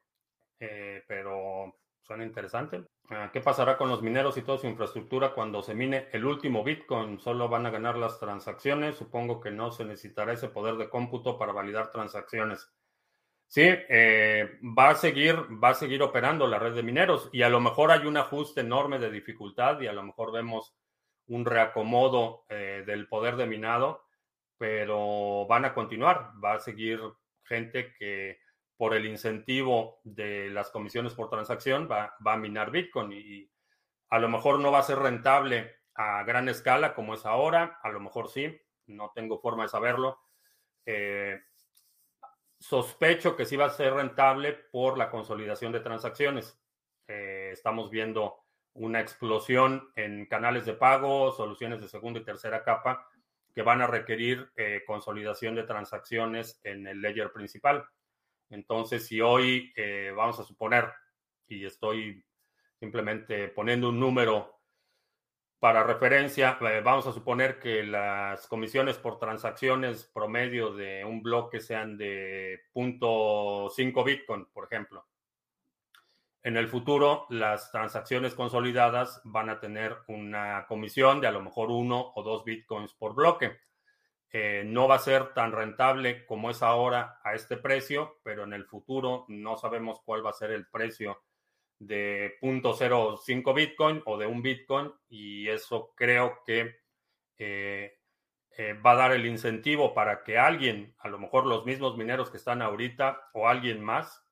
eh, 0.59 1.05
pero 1.07 1.79
suena 2.03 2.25
interesante. 2.25 2.85
Ah, 3.11 3.31
¿Qué 3.33 3.41
pasará 3.41 3.77
con 3.77 3.89
los 3.89 4.03
mineros 4.03 4.37
y 4.37 4.43
toda 4.43 4.59
su 4.59 4.67
infraestructura 4.67 5.33
cuando 5.33 5.63
se 5.63 5.75
mine 5.75 6.09
el 6.13 6.25
último 6.25 6.63
Bitcoin? 6.63 7.19
Solo 7.19 7.49
van 7.49 7.67
a 7.67 7.71
ganar 7.71 7.97
las 7.97 8.19
transacciones. 8.19 8.97
Supongo 8.97 9.41
que 9.41 9.51
no 9.51 9.71
se 9.71 9.85
necesitará 9.85 10.33
ese 10.33 10.49
poder 10.49 10.77
de 10.77 10.89
cómputo 10.89 11.39
para 11.39 11.53
validar 11.53 11.91
transacciones. 11.91 12.73
Sí, 13.47 13.63
eh, 13.65 14.61
va 14.79 14.91
a 14.91 14.95
seguir, 14.95 15.35
va 15.63 15.71
a 15.71 15.75
seguir 15.75 16.03
operando 16.03 16.47
la 16.47 16.61
red 16.61 16.73
de 16.73 16.85
mineros 16.85 17.29
y 17.33 17.43
a 17.43 17.49
lo 17.49 17.61
mejor 17.61 17.91
hay 17.91 18.07
un 18.07 18.17
ajuste 18.17 18.61
enorme 18.61 19.01
de 19.01 19.11
dificultad 19.11 19.81
y 19.81 19.89
a 19.89 19.93
lo 19.93 20.05
mejor 20.05 20.31
vemos 20.31 20.77
un 21.31 21.45
reacomodo 21.45 22.45
eh, 22.49 22.83
del 22.85 23.09
poder 23.09 23.37
de 23.37 23.47
minado, 23.47 24.05
pero 24.59 25.47
van 25.47 25.65
a 25.65 25.75
continuar. 25.75 26.33
Va 26.45 26.55
a 26.55 26.61
seguir 26.61 27.01
gente 27.45 27.95
que 27.95 28.39
por 28.77 28.95
el 28.95 29.07
incentivo 29.07 30.01
de 30.03 30.51
las 30.51 30.71
comisiones 30.71 31.15
por 31.15 31.31
transacción 31.31 31.89
va, 31.91 32.17
a 32.25 32.37
minar 32.37 32.71
Bitcoin 32.71 33.13
y 33.13 33.51
a 34.09 34.19
lo 34.19 34.29
mejor 34.29 34.59
no 34.59 34.73
va 34.73 34.81
a 34.81 34.85
ser 34.85 34.99
rentable 34.99 35.77
a 35.95 36.25
gran 36.25 36.49
escala 36.49 36.95
como 36.95 37.15
es 37.15 37.25
ahora, 37.25 37.79
a 37.83 37.91
lo 37.91 38.01
mejor 38.01 38.29
sí, 38.29 38.61
no 38.87 39.13
tengo 39.15 39.39
forma 39.39 39.65
de 39.65 39.69
saberlo. 39.69 40.19
Eh, 40.85 41.39
sospecho 42.59 43.37
que 43.37 43.47
sí 43.47 43.57
va 43.57 43.67
a 43.67 43.71
ser 43.71 43.93
rentable 43.95 44.53
por 44.53 44.99
la 44.99 45.11
consolidación 45.11 45.73
de 45.73 45.81
transacciones. 45.81 46.61
Eh, 47.07 47.51
estamos 47.53 47.89
viendo 47.89 48.41
una 48.75 49.01
explosión 49.01 49.91
en 49.97 50.27
canales 50.27 50.65
de 50.67 50.75
pago, 50.75 51.33
soluciones 51.33 51.81
de 51.81 51.89
segunda 51.89 52.21
y 52.21 52.25
tercera 52.25 52.63
capa 52.63 53.07
que 53.55 53.63
van 53.63 53.83
a 53.83 53.87
requerir 53.87 54.51
eh, 54.57 54.83
consolidación 54.87 55.55
de 55.55 55.65
transacciones 55.65 56.61
en 56.63 56.87
el 56.87 57.01
ledger 57.01 57.33
principal. 57.33 57.85
Entonces, 58.49 59.07
si 59.07 59.21
hoy 59.21 59.73
eh, 59.77 60.13
vamos 60.15 60.39
a 60.41 60.45
suponer, 60.45 60.93
y 61.47 61.65
estoy 61.65 62.25
simplemente 62.79 63.49
poniendo 63.49 63.89
un 63.89 63.99
número 63.99 64.61
para 65.59 65.85
referencia, 65.85 66.59
eh, 66.61 66.81
vamos 66.83 67.07
a 67.07 67.13
suponer 67.13 67.59
que 67.59 67.83
las 67.83 68.47
comisiones 68.47 68.97
por 68.97 69.19
transacciones 69.19 70.05
promedio 70.05 70.73
de 70.73 71.05
un 71.05 71.23
bloque 71.23 71.61
sean 71.61 71.99
de 71.99 72.63
0.5 72.73 74.05
Bitcoin, 74.05 74.47
por 74.47 74.65
ejemplo. 74.65 75.07
En 76.43 76.57
el 76.57 76.69
futuro, 76.69 77.27
las 77.29 77.71
transacciones 77.71 78.35
consolidadas 78.35 79.21
van 79.25 79.51
a 79.51 79.61
tener 79.61 79.99
una 80.07 80.65
comisión 80.67 81.21
de 81.21 81.27
a 81.27 81.33
lo 81.33 81.43
mejor 81.43 81.71
uno 81.71 82.13
o 82.15 82.23
dos 82.23 82.45
bitcoins 82.45 82.95
por 82.95 83.15
bloque. 83.15 83.59
Eh, 84.33 84.63
no 84.65 84.89
va 84.89 84.95
a 84.95 85.01
ser 85.01 85.35
tan 85.35 85.53
rentable 85.53 86.25
como 86.25 86.51
es 86.51 86.63
ahora 86.63 87.21
a 87.23 87.35
este 87.35 87.59
precio, 87.59 88.21
pero 88.23 88.45
en 88.45 88.55
el 88.55 88.65
futuro 88.65 89.27
no 89.29 89.59
sabemos 89.59 90.01
cuál 90.03 90.25
va 90.25 90.31
a 90.31 90.35
ser 90.35 90.53
el 90.53 90.67
precio 90.67 91.21
de 91.79 92.39
0.05 92.41 93.55
Bitcoin 93.55 94.03
o 94.07 94.17
de 94.17 94.27
un 94.27 94.41
Bitcoin 94.41 94.93
y 95.09 95.49
eso 95.49 95.93
creo 95.95 96.43
que 96.47 96.77
eh, 97.37 97.99
eh, 98.57 98.73
va 98.75 98.93
a 98.93 98.97
dar 98.97 99.13
el 99.13 99.27
incentivo 99.27 99.93
para 99.93 100.23
que 100.23 100.39
alguien, 100.39 100.95
a 101.01 101.09
lo 101.09 101.19
mejor 101.19 101.47
los 101.47 101.67
mismos 101.67 101.99
mineros 101.99 102.31
que 102.31 102.39
están 102.39 102.63
ahorita 102.63 103.29
o 103.35 103.47
alguien 103.47 103.83
más, 103.83 104.25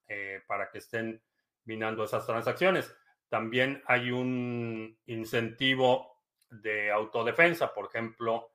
para 0.47 0.71
que 0.71 0.79
estén 0.79 1.23
minando 1.68 2.02
esas 2.02 2.26
transacciones. 2.26 2.92
También 3.28 3.82
hay 3.87 4.10
un 4.10 4.98
incentivo 5.06 6.18
de 6.50 6.90
autodefensa, 6.90 7.75
por 7.75 7.87
ejemplo, 7.87 8.50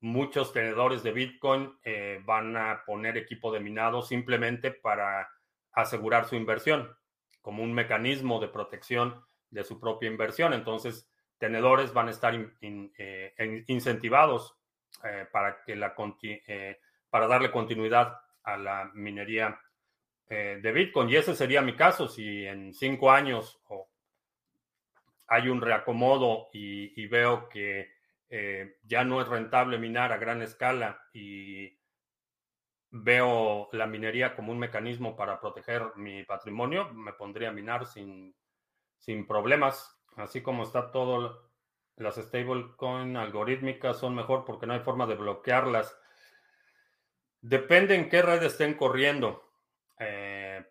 muchos 0.00 0.52
tenedores 0.52 1.02
de 1.02 1.12
Bitcoin 1.12 1.78
eh, 1.84 2.20
van 2.24 2.56
a 2.56 2.82
poner 2.86 3.18
equipo 3.18 3.52
de 3.52 3.60
minado 3.60 4.02
simplemente 4.02 4.70
para 4.70 5.28
asegurar 5.72 6.24
su 6.24 6.36
inversión, 6.36 6.90
como 7.42 7.62
un 7.62 7.74
mecanismo 7.74 8.40
de 8.40 8.48
protección 8.48 9.22
de 9.50 9.62
su 9.62 9.78
propia 9.78 10.08
inversión. 10.08 10.54
Entonces, 10.54 11.10
tenedores 11.38 11.92
van 11.92 12.08
a 12.08 12.12
estar 12.12 12.34
eh, 12.62 13.64
incentivados 13.66 14.56
para, 15.32 15.62
que 15.64 15.76
la, 15.76 15.94
para 17.10 17.26
darle 17.26 17.50
continuidad 17.50 18.16
a 18.42 18.56
la 18.56 18.90
minería 18.94 19.60
de 20.28 20.72
Bitcoin. 20.72 21.08
Y 21.10 21.16
ese 21.16 21.34
sería 21.34 21.62
mi 21.62 21.76
caso, 21.76 22.08
si 22.08 22.46
en 22.46 22.74
cinco 22.74 23.10
años 23.10 23.60
hay 25.28 25.48
un 25.48 25.60
reacomodo 25.60 26.48
y 26.52 27.06
veo 27.06 27.48
que 27.48 27.94
eh, 28.36 28.78
ya 28.82 29.04
no 29.04 29.20
es 29.20 29.28
rentable 29.28 29.78
minar 29.78 30.12
a 30.12 30.18
gran 30.18 30.42
escala 30.42 31.00
y 31.12 31.78
veo 32.90 33.68
la 33.70 33.86
minería 33.86 34.34
como 34.34 34.50
un 34.50 34.58
mecanismo 34.58 35.14
para 35.14 35.40
proteger 35.40 35.94
mi 35.94 36.24
patrimonio, 36.24 36.92
me 36.94 37.12
pondría 37.12 37.50
a 37.50 37.52
minar 37.52 37.86
sin, 37.86 38.34
sin 38.98 39.28
problemas. 39.28 39.96
Así 40.16 40.42
como 40.42 40.64
está 40.64 40.90
todo, 40.90 41.48
las 41.94 42.16
stablecoin 42.16 43.16
algorítmicas 43.16 43.98
son 43.98 44.16
mejor 44.16 44.44
porque 44.44 44.66
no 44.66 44.72
hay 44.72 44.80
forma 44.80 45.06
de 45.06 45.14
bloquearlas. 45.14 45.96
Depende 47.40 47.94
en 47.94 48.08
qué 48.08 48.20
red 48.20 48.42
estén 48.42 48.74
corriendo. 48.74 49.43
Eh, 49.98 50.64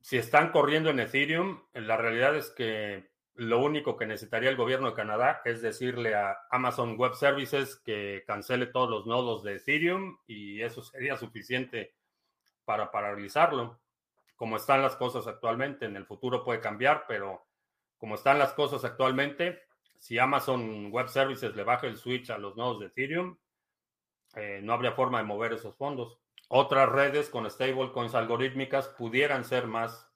si 0.00 0.16
están 0.16 0.50
corriendo 0.50 0.90
en 0.90 1.00
Ethereum, 1.00 1.62
la 1.74 1.96
realidad 1.96 2.36
es 2.36 2.50
que 2.50 3.10
lo 3.34 3.60
único 3.60 3.96
que 3.96 4.06
necesitaría 4.06 4.50
el 4.50 4.56
gobierno 4.56 4.90
de 4.90 4.96
Canadá 4.96 5.40
es 5.44 5.62
decirle 5.62 6.14
a 6.14 6.36
Amazon 6.50 6.96
Web 6.98 7.14
Services 7.14 7.76
que 7.76 8.24
cancele 8.26 8.66
todos 8.66 8.90
los 8.90 9.06
nodos 9.06 9.42
de 9.42 9.56
Ethereum 9.56 10.18
y 10.26 10.60
eso 10.62 10.82
sería 10.82 11.16
suficiente 11.16 11.94
para 12.64 12.90
paralizarlo. 12.90 13.80
Como 14.36 14.56
están 14.56 14.82
las 14.82 14.96
cosas 14.96 15.26
actualmente, 15.26 15.86
en 15.86 15.96
el 15.96 16.06
futuro 16.06 16.44
puede 16.44 16.60
cambiar, 16.60 17.04
pero 17.06 17.46
como 17.98 18.14
están 18.14 18.38
las 18.38 18.52
cosas 18.52 18.84
actualmente, 18.84 19.62
si 19.98 20.18
Amazon 20.18 20.90
Web 20.90 21.08
Services 21.08 21.54
le 21.54 21.62
baja 21.62 21.86
el 21.86 21.98
switch 21.98 22.30
a 22.30 22.38
los 22.38 22.56
nodos 22.56 22.80
de 22.80 22.86
Ethereum, 22.86 23.36
eh, 24.34 24.60
no 24.62 24.72
habría 24.72 24.92
forma 24.92 25.18
de 25.18 25.24
mover 25.24 25.52
esos 25.52 25.76
fondos. 25.76 26.18
Otras 26.52 26.88
redes 26.88 27.30
con 27.30 27.48
stablecoins 27.48 28.12
algorítmicas 28.16 28.88
pudieran 28.88 29.44
ser 29.44 29.68
más, 29.68 30.10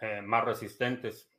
eh, 0.00 0.22
más 0.22 0.44
resistentes. 0.44 1.34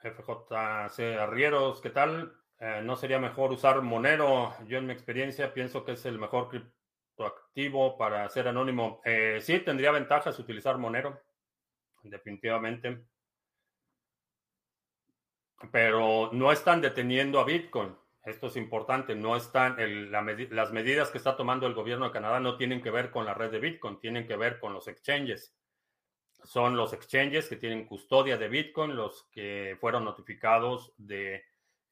FJC 0.00 1.18
Arrieros, 1.18 1.80
¿qué 1.80 1.90
tal? 1.90 2.32
Eh, 2.60 2.80
¿No 2.84 2.94
sería 2.94 3.18
mejor 3.18 3.50
usar 3.50 3.82
Monero? 3.82 4.54
Yo 4.68 4.78
en 4.78 4.86
mi 4.86 4.92
experiencia 4.92 5.52
pienso 5.52 5.84
que 5.84 5.92
es 5.92 6.06
el 6.06 6.16
mejor 6.16 6.48
criptoactivo 6.48 7.98
para 7.98 8.28
ser 8.28 8.46
anónimo. 8.46 9.00
Eh, 9.04 9.40
sí, 9.40 9.58
tendría 9.58 9.90
ventajas 9.90 10.38
utilizar 10.38 10.78
Monero, 10.78 11.20
definitivamente. 12.04 13.04
Pero 15.72 16.30
no 16.32 16.52
están 16.52 16.80
deteniendo 16.80 17.40
a 17.40 17.44
Bitcoin. 17.44 17.96
Esto 18.24 18.48
es 18.48 18.56
importante. 18.56 19.14
No 19.14 19.36
están, 19.36 19.76
las 20.50 20.72
medidas 20.72 21.10
que 21.10 21.18
está 21.18 21.36
tomando 21.36 21.66
el 21.66 21.74
gobierno 21.74 22.06
de 22.06 22.12
Canadá 22.12 22.40
no 22.40 22.56
tienen 22.56 22.82
que 22.82 22.90
ver 22.90 23.10
con 23.10 23.24
la 23.24 23.34
red 23.34 23.50
de 23.50 23.60
Bitcoin, 23.60 23.98
tienen 23.98 24.26
que 24.26 24.36
ver 24.36 24.58
con 24.60 24.74
los 24.74 24.88
exchanges 24.88 25.54
son 26.44 26.76
los 26.76 26.92
exchanges 26.92 27.48
que 27.48 27.56
tienen 27.56 27.86
custodia 27.86 28.36
de 28.36 28.48
Bitcoin, 28.48 28.96
los 28.96 29.28
que 29.30 29.76
fueron 29.80 30.04
notificados 30.04 30.92
de 30.96 31.44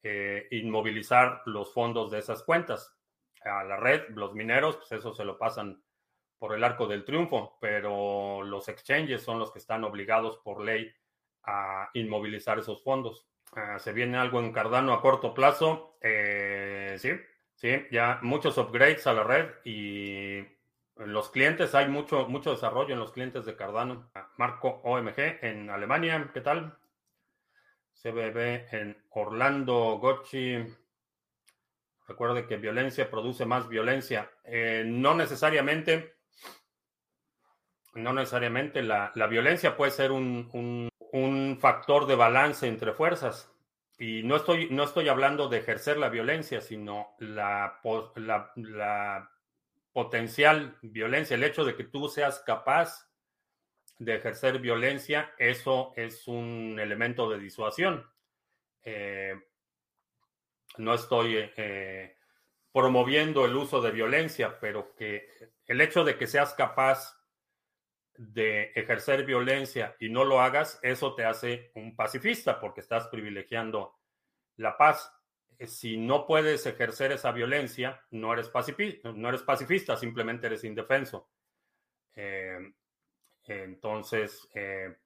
eh, 0.03 0.47
inmovilizar 0.51 1.41
los 1.45 1.73
fondos 1.73 2.11
de 2.11 2.19
esas 2.19 2.43
cuentas. 2.43 2.95
A 3.43 3.63
la 3.63 3.77
red, 3.77 4.09
los 4.09 4.33
mineros, 4.33 4.77
pues 4.77 4.91
eso 4.91 5.13
se 5.13 5.23
lo 5.23 5.37
pasan 5.37 5.81
por 6.37 6.53
el 6.53 6.63
arco 6.63 6.87
del 6.87 7.05
triunfo, 7.05 7.57
pero 7.59 8.43
los 8.43 8.67
exchanges 8.69 9.21
son 9.21 9.39
los 9.39 9.51
que 9.51 9.59
están 9.59 9.83
obligados 9.83 10.37
por 10.37 10.63
ley 10.63 10.91
a 11.43 11.89
inmovilizar 11.93 12.59
esos 12.59 12.83
fondos. 12.83 13.27
Ah, 13.53 13.79
¿Se 13.79 13.93
viene 13.93 14.17
algo 14.17 14.39
en 14.39 14.51
Cardano 14.51 14.93
a 14.93 15.01
corto 15.01 15.33
plazo? 15.33 15.97
Eh, 16.01 16.95
sí, 16.99 17.11
sí, 17.55 17.87
ya 17.91 18.19
muchos 18.21 18.57
upgrades 18.57 19.07
a 19.07 19.13
la 19.13 19.23
red 19.23 19.49
y 19.65 20.45
los 20.95 21.29
clientes 21.29 21.73
hay 21.75 21.87
mucho, 21.87 22.27
mucho 22.27 22.51
desarrollo 22.51 22.93
en 22.93 22.99
los 22.99 23.11
clientes 23.11 23.45
de 23.45 23.55
Cardano. 23.55 24.11
Marco 24.37 24.81
OMG 24.83 25.39
en 25.41 25.69
Alemania, 25.69 26.29
¿qué 26.33 26.41
tal? 26.41 26.77
CBB 28.01 28.73
en 28.73 28.97
Orlando, 29.09 29.97
Gochi. 29.99 30.57
Recuerde 32.07 32.47
que 32.47 32.57
violencia 32.57 33.09
produce 33.09 33.45
más 33.45 33.67
violencia. 33.67 34.31
Eh, 34.43 34.83
no 34.85 35.15
necesariamente, 35.15 36.15
no 37.93 38.13
necesariamente 38.13 38.81
la, 38.81 39.11
violencia 39.29 39.77
puede 39.77 39.91
ser 39.91 40.11
un, 40.11 40.89
factor 41.59 42.05
de 42.07 42.15
balance 42.15 42.67
entre 42.67 42.93
fuerzas. 42.93 43.51
Y 43.97 44.23
no 44.23 44.37
estoy, 44.37 44.69
no 44.69 44.83
estoy 44.83 45.09
hablando 45.09 45.49
de 45.49 45.57
ejercer 45.57 45.97
la 45.97 46.09
violencia, 46.09 46.61
sino 46.61 47.15
la, 47.19 47.79
potencial 49.91 50.77
violencia, 50.81 51.35
el 51.35 51.43
hecho 51.43 51.65
de 51.65 51.75
que 51.75 51.83
tú 51.83 52.07
seas 52.07 52.39
capaz 52.45 53.09
de 53.97 54.15
ejercer 54.15 54.59
violencia, 54.59 55.33
eso 55.37 55.91
es 55.97 56.27
un 56.27 56.79
elemento 56.79 57.29
de 57.29 57.39
disuasión. 57.39 58.09
Eh, 58.83 59.35
no 60.77 60.93
estoy 60.93 61.51
eh, 61.57 62.15
promoviendo 62.71 63.45
el 63.45 63.55
uso 63.57 63.81
de 63.81 63.91
violencia, 63.91 64.57
pero 64.61 64.95
que 64.95 65.27
el 65.65 65.81
hecho 65.81 66.05
de 66.05 66.17
que 66.17 66.27
seas 66.27 66.53
capaz 66.53 67.18
de 68.19 68.73
ejercer 68.75 69.23
violencia 69.23 69.95
y 69.97 70.09
no 70.09 70.25
lo 70.25 70.41
hagas, 70.41 70.77
eso 70.83 71.15
te 71.15 71.23
hace 71.23 71.71
un 71.75 71.95
pacifista 71.95 72.59
porque 72.59 72.81
estás 72.81 73.07
privilegiando 73.07 73.95
la 74.57 74.75
paz. 74.75 75.09
Eh, 75.57 75.67
si 75.67 75.95
no 75.95 76.27
puedes 76.27 76.65
ejercer 76.65 77.13
esa 77.13 77.31
violencia, 77.31 78.03
no 78.11 78.33
eres, 78.33 78.49
pacifista, 78.49 79.13
no 79.13 79.29
eres 79.29 79.41
pacifista 79.43 79.95
simplemente 79.95 80.47
eres 80.47 80.65
indefenso. 80.65 81.29
Eh, 82.13 82.73
entonces, 83.45 84.49
eh, 84.53 84.97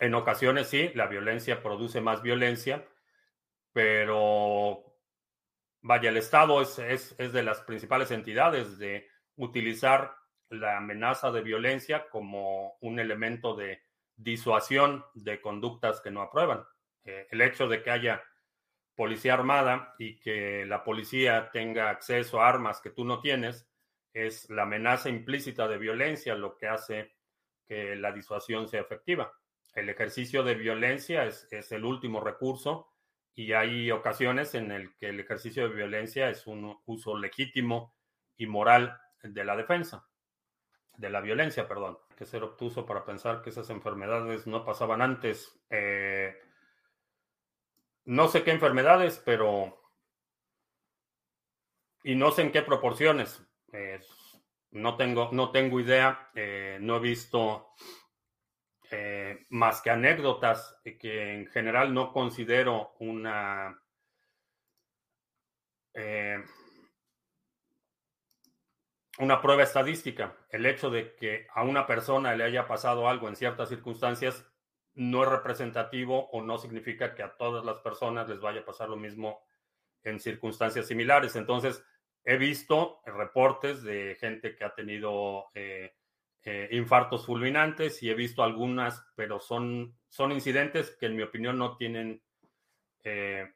en 0.00 0.14
ocasiones 0.14 0.68
sí, 0.68 0.90
la 0.94 1.08
violencia 1.08 1.62
produce 1.62 2.00
más 2.00 2.22
violencia, 2.22 2.88
pero 3.74 4.96
vaya, 5.82 6.08
el 6.08 6.16
Estado 6.16 6.62
es, 6.62 6.78
es, 6.78 7.32
de 7.32 7.42
las 7.42 7.60
principales 7.60 8.10
entidades 8.10 8.78
de 8.78 9.06
utilizar 9.36 10.15
la 10.50 10.78
amenaza 10.78 11.30
de 11.30 11.42
violencia 11.42 12.08
como 12.08 12.76
un 12.80 12.98
elemento 12.98 13.54
de 13.54 13.82
disuasión 14.16 15.04
de 15.14 15.40
conductas 15.40 16.00
que 16.00 16.10
no 16.10 16.22
aprueban. 16.22 16.64
el 17.04 17.40
hecho 17.40 17.68
de 17.68 17.82
que 17.82 17.90
haya 17.90 18.22
policía 18.96 19.34
armada 19.34 19.94
y 19.98 20.18
que 20.18 20.64
la 20.66 20.82
policía 20.82 21.50
tenga 21.52 21.90
acceso 21.90 22.40
a 22.40 22.48
armas 22.48 22.80
que 22.80 22.90
tú 22.90 23.04
no 23.04 23.20
tienes, 23.20 23.68
es 24.12 24.48
la 24.48 24.62
amenaza 24.62 25.10
implícita 25.10 25.68
de 25.68 25.76
violencia 25.76 26.34
lo 26.34 26.56
que 26.56 26.66
hace 26.66 27.14
que 27.68 27.94
la 27.96 28.12
disuasión 28.12 28.66
sea 28.66 28.80
efectiva. 28.80 29.32
El 29.74 29.90
ejercicio 29.90 30.42
de 30.42 30.54
violencia 30.54 31.26
es, 31.26 31.46
el 31.70 31.84
último 31.84 32.20
recurso 32.20 32.88
y 33.34 33.52
hay 33.52 33.90
ocasiones 33.90 34.54
en 34.54 34.72
el 34.72 34.96
que 34.96 35.10
el 35.10 35.20
ejercicio 35.20 35.68
de 35.68 35.74
violencia 35.74 36.30
es 36.30 36.46
un 36.46 36.80
uso 36.86 37.18
legítimo 37.18 37.94
y 38.38 38.46
moral 38.46 38.98
de 39.22 39.44
la 39.44 39.54
defensa, 39.54 40.08
de 40.96 41.10
la 41.10 41.20
violencia, 41.20 41.68
perdón. 41.68 41.98
Que 42.16 42.24
ser 42.24 42.42
obtuso 42.42 42.86
para 42.86 43.04
pensar 43.04 43.42
que 43.42 43.50
esas 43.50 43.70
enfermedades 43.70 44.46
no 44.46 44.64
pasaban 44.64 45.02
antes. 45.02 45.58
Eh, 45.70 46.34
no 48.04 48.28
sé 48.28 48.42
qué 48.42 48.52
enfermedades, 48.52 49.20
pero... 49.24 49.82
Y 52.02 52.14
no 52.14 52.30
sé 52.30 52.42
en 52.42 52.52
qué 52.52 52.62
proporciones. 52.62 53.42
no, 54.70 54.96
tengo, 54.96 55.30
no 55.32 55.50
tengo 55.50 55.80
idea. 55.80 56.30
Eh, 56.34 56.78
no 56.80 56.96
he 56.96 57.00
visto 57.00 57.74
eh, 58.90 59.46
más 59.50 59.82
que 59.82 59.90
anécdotas 59.90 60.78
que 60.82 61.34
en 61.34 61.46
general 61.46 61.92
no 61.92 62.12
considero 62.12 62.94
una... 63.00 63.82
Una 69.18 69.40
prueba 69.40 69.62
estadística. 69.62 70.36
El 70.50 70.66
hecho 70.66 70.90
de 70.90 71.14
que 71.14 71.46
a 71.54 71.62
una 71.62 71.86
persona 71.86 72.34
le 72.36 72.44
haya 72.44 72.66
pasado 72.66 73.08
algo 73.08 73.28
en 73.28 73.36
ciertas 73.36 73.70
circunstancias 73.70 74.44
no 74.94 75.22
es 75.22 75.28
representativo 75.28 76.28
o 76.30 76.42
no 76.42 76.58
significa 76.58 77.14
que 77.14 77.22
a 77.22 77.36
todas 77.36 77.64
las 77.64 77.78
personas 77.78 78.28
les 78.28 78.40
vaya 78.40 78.60
a 78.60 78.64
pasar 78.64 78.88
lo 78.88 78.96
mismo 78.96 79.40
en 80.02 80.20
circunstancias 80.20 80.86
similares. 80.86 81.36
Entonces, 81.36 81.82
he 82.24 82.36
visto 82.36 83.00
reportes 83.06 83.82
de 83.82 84.16
gente 84.20 84.54
que 84.54 84.64
ha 84.64 84.74
tenido 84.74 85.46
eh, 85.54 85.94
eh, 86.42 86.68
infartos 86.72 87.26
fulminantes 87.26 88.02
y 88.02 88.10
he 88.10 88.14
visto 88.14 88.42
algunas, 88.42 89.06
pero 89.14 89.40
son, 89.40 89.96
son 90.08 90.32
incidentes 90.32 90.96
que 90.96 91.06
en 91.06 91.16
mi 91.16 91.22
opinión 91.22 91.58
no 91.58 91.76
tienen, 91.76 92.22
eh, 93.04 93.52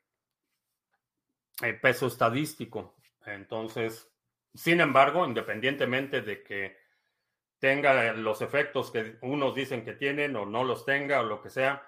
peso 1.83 2.07
estadístico. 2.07 2.96
Entonces, 3.27 4.10
sin 4.55 4.81
embargo, 4.81 5.27
independientemente 5.27 6.23
de 6.23 6.43
que 6.43 6.77
tenga 7.59 8.13
los 8.15 8.41
efectos 8.43 8.91
que 8.91 9.19
unos 9.21 9.55
dicen 9.55 9.85
que 9.85 9.93
tienen 9.93 10.35
o 10.37 10.47
no 10.47 10.65
los 10.65 10.85
tenga 10.85 11.21
o 11.21 11.25
lo 11.25 11.43
que 11.43 11.51
sea, 11.51 11.87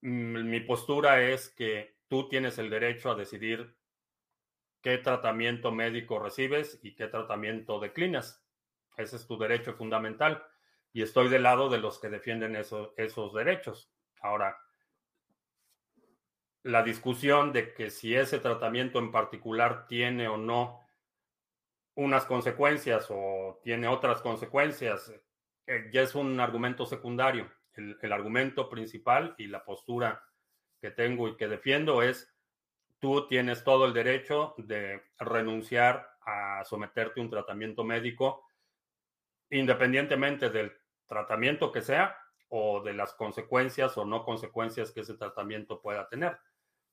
mi 0.00 0.60
postura 0.60 1.22
es 1.22 1.48
que 1.48 1.96
tú 2.08 2.28
tienes 2.28 2.58
el 2.58 2.70
derecho 2.70 3.10
a 3.10 3.16
decidir 3.16 3.76
qué 4.80 4.98
tratamiento 4.98 5.72
médico 5.72 6.20
recibes 6.20 6.78
y 6.82 6.94
qué 6.94 7.08
tratamiento 7.08 7.80
declinas. 7.80 8.44
Ese 8.96 9.16
es 9.16 9.26
tu 9.26 9.36
derecho 9.36 9.74
fundamental. 9.74 10.44
Y 10.92 11.02
estoy 11.02 11.28
del 11.28 11.42
lado 11.42 11.68
de 11.68 11.78
los 11.78 11.98
que 11.98 12.08
defienden 12.08 12.56
esos 12.56 13.34
derechos. 13.34 13.92
Ahora, 14.20 14.56
la 16.62 16.82
discusión 16.82 17.52
de 17.52 17.74
que 17.74 17.90
si 17.90 18.14
ese 18.14 18.38
tratamiento 18.38 18.98
en 18.98 19.10
particular 19.10 19.86
tiene 19.88 20.28
o 20.28 20.36
no 20.36 20.85
unas 21.96 22.24
consecuencias 22.26 23.06
o 23.10 23.60
tiene 23.62 23.88
otras 23.88 24.20
consecuencias, 24.20 25.12
eh, 25.66 25.90
ya 25.92 26.02
es 26.02 26.14
un 26.14 26.38
argumento 26.40 26.86
secundario. 26.86 27.50
el, 27.74 28.12
argumento 28.12 28.70
principal 28.70 29.34
y 29.36 29.48
la 29.48 29.64
postura 29.64 30.22
que 30.80 30.90
tengo 30.90 31.28
y 31.28 31.36
que 31.36 31.48
defiendo 31.48 32.02
es 32.02 32.32
tú 32.98 33.26
tienes 33.28 33.64
todo 33.64 33.84
el 33.84 33.92
derecho 33.92 34.54
de 34.56 35.02
renunciar 35.18 36.08
a 36.22 36.64
someterte 36.64 37.20
a 37.20 37.22
un 37.22 37.30
tratamiento 37.30 37.84
médico, 37.84 38.46
independientemente 39.50 40.50
del 40.50 40.72
tratamiento 41.06 41.70
que 41.70 41.82
sea 41.82 42.16
o 42.48 42.82
de 42.82 42.94
las 42.94 43.12
consecuencias 43.14 43.96
o 43.98 44.04
no 44.04 44.24
consecuencias 44.24 44.90
que 44.90 45.00
ese 45.00 45.14
tratamiento 45.14 45.80
pueda 45.80 46.08
tener. 46.08 46.38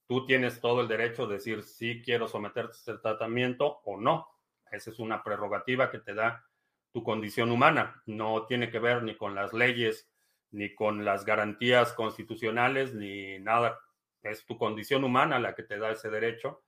Tú 0.07 0.25
tienes 0.25 0.59
todo 0.59 0.81
el 0.81 0.87
derecho 0.87 1.27
de 1.27 1.35
decir 1.35 1.63
si 1.63 2.01
quiero 2.01 2.27
someterte 2.27 2.73
a 2.73 2.75
este 2.75 2.97
tratamiento 2.97 3.81
o 3.85 3.99
no. 3.99 4.27
Esa 4.73 4.89
es 4.91 4.99
una 4.99 5.23
prerrogativa 5.23 5.89
que 5.89 5.99
te 5.99 6.13
da 6.13 6.45
tu 6.91 7.03
condición 7.03 7.51
humana. 7.51 8.01
No 8.05 8.45
tiene 8.45 8.69
que 8.69 8.79
ver 8.79 9.03
ni 9.03 9.15
con 9.15 9.35
las 9.35 9.53
leyes, 9.53 10.09
ni 10.51 10.73
con 10.73 11.05
las 11.05 11.25
garantías 11.25 11.93
constitucionales, 11.93 12.93
ni 12.93 13.39
nada 13.39 13.79
es 14.21 14.45
tu 14.45 14.57
condición 14.57 15.03
humana 15.03 15.39
la 15.39 15.53
que 15.53 15.63
te 15.63 15.77
da 15.77 15.91
ese 15.91 16.09
derecho 16.09 16.63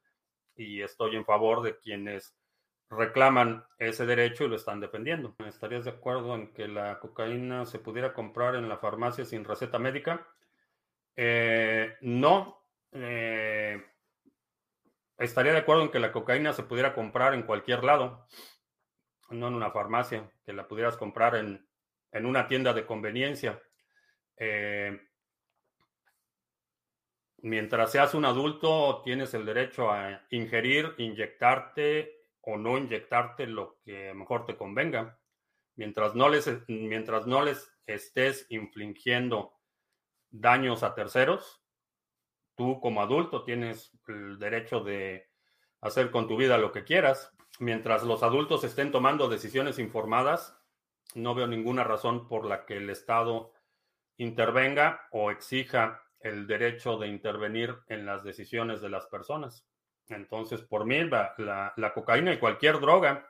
y 0.56 0.82
estoy 0.82 1.16
en 1.16 1.26
favor 1.26 1.62
de 1.62 1.80
quienes 1.80 2.36
reclaman 2.90 3.66
ese 3.78 4.06
derecho 4.06 4.46
y 4.46 4.50
lo 4.50 4.56
están 4.56 4.80
defendiendo. 4.80 5.36
¿Estarías 5.40 5.86
de 5.86 5.92
acuerdo 5.92 6.36
en 6.36 6.54
que 6.54 6.68
la 6.68 7.00
cocaína 7.00 7.66
se 7.66 7.80
pudiera 7.80 8.14
comprar 8.14 8.56
en 8.56 8.70
la 8.70 8.78
farmacia 8.78 9.26
sin 9.26 9.44
receta 9.44 9.80
médica? 9.80 10.28
Eh, 11.16 11.96
no. 12.02 12.62
Eh, 12.92 13.84
estaría 15.18 15.54
de 15.54 15.60
acuerdo 15.60 15.84
en 15.84 15.92
que 15.92 16.00
la 16.00 16.12
cocaína 16.12 16.54
se 16.54 16.64
pudiera 16.64 16.94
comprar 16.94 17.34
en 17.34 17.44
cualquier 17.44 17.84
lado, 17.84 18.28
no 19.30 19.48
en 19.48 19.56
una 19.56 19.72
farmacia, 19.72 20.32
que 20.46 20.54
la 20.54 20.68
pudieras 20.68 20.98
comprar 20.98 21.36
en, 21.36 21.68
en 22.12 22.26
una 22.26 22.48
tienda 22.48 22.74
de 22.74 22.86
conveniencia. 22.86 23.62
Eh, 24.38 25.00
mientras 27.38 27.92
seas 27.92 28.14
un 28.14 28.26
adulto, 28.26 29.02
tienes 29.04 29.34
el 29.34 29.46
derecho 29.46 29.92
a 29.92 30.26
ingerir, 30.30 30.94
inyectarte 30.98 32.16
o 32.42 32.58
no 32.58 32.78
inyectarte 32.78 33.48
lo 33.48 33.80
que 33.84 34.14
mejor 34.14 34.46
te 34.46 34.56
convenga. 34.56 35.20
Mientras 35.76 36.16
no 36.16 36.30
les, 36.30 36.50
mientras 36.68 37.28
no 37.28 37.44
les 37.44 37.70
estés 37.86 38.46
infligiendo 38.50 39.54
daños 40.30 40.84
a 40.84 40.96
terceros, 40.96 41.65
tú 42.56 42.80
como 42.80 43.02
adulto 43.02 43.44
tienes 43.44 43.92
el 44.08 44.40
derecho 44.40 44.82
de 44.82 45.30
hacer 45.82 46.12
con 46.12 46.28
tu 46.28 46.38
vida 46.38 46.58
lo 46.58 46.72
que 46.72 46.84
quieras. 46.84 47.32
Mientras 47.60 48.04
los 48.04 48.24
adultos 48.24 48.64
estén 48.64 48.92
tomando 48.92 49.30
decisiones 49.30 49.80
informadas, 49.80 50.58
no 51.14 51.36
veo 51.36 51.48
ninguna 51.48 51.84
razón 51.84 52.28
por 52.28 52.46
la 52.46 52.66
que 52.66 52.78
el 52.78 52.90
Estado 52.90 53.54
intervenga 54.18 55.08
o 55.12 55.32
exija 55.32 56.04
el 56.20 56.48
derecho 56.48 56.98
de 56.98 57.08
intervenir 57.08 57.78
en 57.88 58.06
las 58.06 58.24
decisiones 58.24 58.82
de 58.82 58.90
las 58.90 59.06
personas. 59.06 59.66
Entonces, 60.10 60.62
por 60.62 60.86
mí, 60.86 61.00
la, 61.04 61.92
cocaína 61.94 62.34
y 62.34 62.40
cualquier 62.40 62.80
droga 62.80 63.30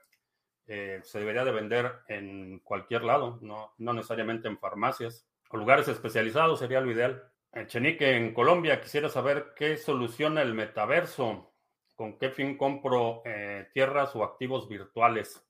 eh, 0.67 0.99
se 1.03 1.19
debería 1.19 1.45
de 1.45 1.51
vender 1.51 1.99
en 2.07 2.59
cualquier 2.59 3.03
lado, 3.03 3.38
no, 3.41 3.73
no 3.77 3.93
necesariamente 3.93 4.47
en 4.47 4.57
farmacias 4.57 5.27
o 5.49 5.57
lugares 5.57 5.88
especializados 5.88 6.59
sería 6.59 6.81
lo 6.81 6.91
ideal. 6.91 7.31
Chenique, 7.63 8.17
en 8.17 8.33
Colombia, 8.33 8.81
quisiera 8.81 9.07
saber 9.07 9.53
qué 9.55 9.77
soluciona 9.77 10.41
el 10.41 10.53
metaverso, 10.53 11.53
con 11.95 12.17
qué 12.17 12.29
fin 12.29 12.57
compro 12.57 13.21
eh, 13.23 13.69
tierras 13.73 14.13
o 14.15 14.25
activos 14.25 14.67
virtuales. 14.67 15.41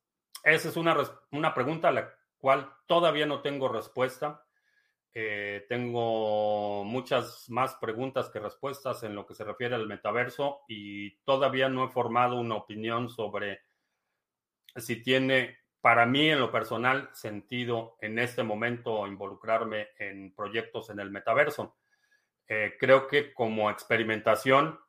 Esa 0.44 0.70
es 0.70 0.78
una, 0.78 0.96
una 1.32 1.54
pregunta 1.56 1.88
a 1.88 1.92
la 1.92 2.14
cual 2.38 2.72
todavía 2.86 3.26
no 3.26 3.42
tengo 3.42 3.70
respuesta. 3.70 4.46
Eh, 5.16 5.66
tengo 5.68 6.84
muchas 6.84 7.50
más 7.50 7.74
preguntas 7.76 8.30
que 8.30 8.40
respuestas 8.40 9.02
en 9.02 9.16
lo 9.16 9.26
que 9.26 9.34
se 9.34 9.44
refiere 9.44 9.74
al 9.74 9.88
metaverso 9.88 10.60
y 10.68 11.18
todavía 11.24 11.70
no 11.70 11.86
he 11.86 11.90
formado 11.90 12.36
una 12.36 12.56
opinión 12.56 13.10
sobre 13.10 13.62
si 14.76 15.02
tiene, 15.02 15.58
para 15.82 16.06
mí 16.06 16.30
en 16.30 16.40
lo 16.40 16.52
personal, 16.52 17.10
sentido 17.14 17.98
en 18.00 18.20
este 18.20 18.44
momento 18.44 19.08
involucrarme 19.08 19.88
en 19.98 20.36
proyectos 20.36 20.92
en 20.92 21.00
el 21.00 21.10
metaverso. 21.10 21.76
Eh, 22.48 22.76
creo 22.80 23.08
que 23.08 23.34
como 23.34 23.70
experimentación, 23.70 24.80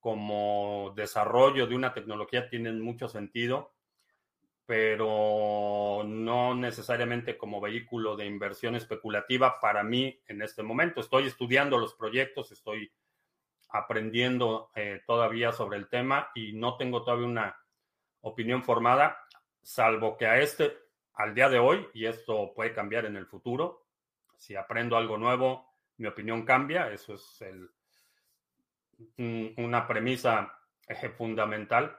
como 0.00 0.92
desarrollo 0.94 1.66
de 1.66 1.74
una 1.74 1.92
tecnología, 1.92 2.48
tienen 2.48 2.80
mucho 2.80 3.08
sentido 3.08 3.76
pero 4.66 6.02
no 6.04 6.54
necesariamente 6.56 7.38
como 7.38 7.60
vehículo 7.60 8.16
de 8.16 8.26
inversión 8.26 8.74
especulativa 8.74 9.60
para 9.60 9.84
mí 9.84 10.20
en 10.26 10.42
este 10.42 10.64
momento. 10.64 11.00
Estoy 11.00 11.28
estudiando 11.28 11.78
los 11.78 11.94
proyectos, 11.94 12.50
estoy 12.50 12.90
aprendiendo 13.68 14.70
eh, 14.74 15.02
todavía 15.06 15.52
sobre 15.52 15.78
el 15.78 15.88
tema 15.88 16.30
y 16.34 16.52
no 16.52 16.76
tengo 16.76 17.04
todavía 17.04 17.26
una 17.26 17.56
opinión 18.22 18.64
formada, 18.64 19.24
salvo 19.62 20.16
que 20.16 20.26
a 20.26 20.40
este, 20.40 20.76
al 21.14 21.32
día 21.32 21.48
de 21.48 21.60
hoy, 21.60 21.86
y 21.94 22.06
esto 22.06 22.52
puede 22.52 22.74
cambiar 22.74 23.06
en 23.06 23.16
el 23.16 23.26
futuro, 23.26 23.86
si 24.36 24.56
aprendo 24.56 24.96
algo 24.96 25.16
nuevo, 25.16 25.75
mi 25.98 26.06
opinión 26.06 26.44
cambia, 26.44 26.90
eso 26.90 27.14
es 27.14 27.44
una 29.18 29.86
premisa 29.86 30.58
eh, 30.88 31.08
fundamental 31.10 31.98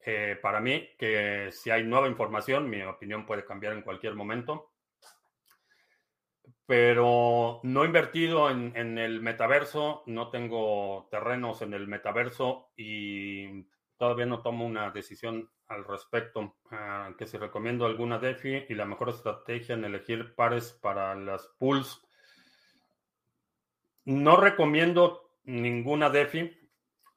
eh, 0.00 0.38
para 0.40 0.60
mí, 0.60 0.88
que 0.98 1.50
si 1.52 1.70
hay 1.70 1.84
nueva 1.84 2.08
información, 2.08 2.70
mi 2.70 2.82
opinión 2.82 3.26
puede 3.26 3.44
cambiar 3.44 3.74
en 3.74 3.82
cualquier 3.82 4.14
momento. 4.14 4.72
Pero 6.64 7.60
no 7.62 7.82
he 7.82 7.86
invertido 7.86 8.50
en, 8.50 8.98
el 8.98 9.20
metaverso, 9.20 10.02
no 10.06 10.30
tengo 10.30 11.08
terrenos 11.10 11.62
en 11.62 11.72
el 11.72 11.88
metaverso 11.88 12.72
y 12.76 13.66
todavía 13.96 14.26
no 14.26 14.42
tomo 14.42 14.66
una 14.66 14.90
decisión 14.90 15.50
al 15.66 15.84
respecto. 15.84 16.56
Ah, 16.70 17.12
que 17.18 17.26
si 17.26 17.38
recomiendo 17.38 17.86
alguna 17.86 18.18
DeFi 18.18 18.66
y 18.68 18.74
la 18.74 18.84
mejor 18.84 19.08
estrategia 19.08 19.74
en 19.74 19.84
elegir 19.84 20.34
pares 20.34 20.72
para 20.72 21.14
las 21.14 21.46
pools. 21.58 22.02
No 24.08 24.38
recomiendo 24.38 25.34
ninguna 25.44 26.08
DeFi 26.08 26.58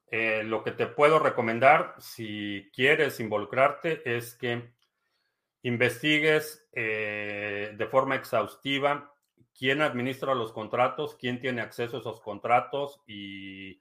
eh, 0.08 0.43
lo 0.43 0.62
que 0.62 0.71
te 0.71 0.88
puedo 0.88 1.19
recomendar 1.19 1.95
si 1.99 2.69
quieres 2.75 3.21
involucrarte 3.21 4.01
es 4.17 4.36
que 4.36 4.73
investigues 5.62 6.67
eh, 6.73 7.73
de 7.77 7.86
forma 7.86 8.15
exhaustiva 8.15 9.15
quién 9.58 9.82
administra 9.82 10.36
los 10.36 10.51
contratos, 10.51 11.15
quién 11.15 11.39
tiene 11.39 11.62
acceso 11.62 11.95
a 11.95 11.99
esos 12.01 12.19
contratos 12.19 12.99
y 13.08 13.80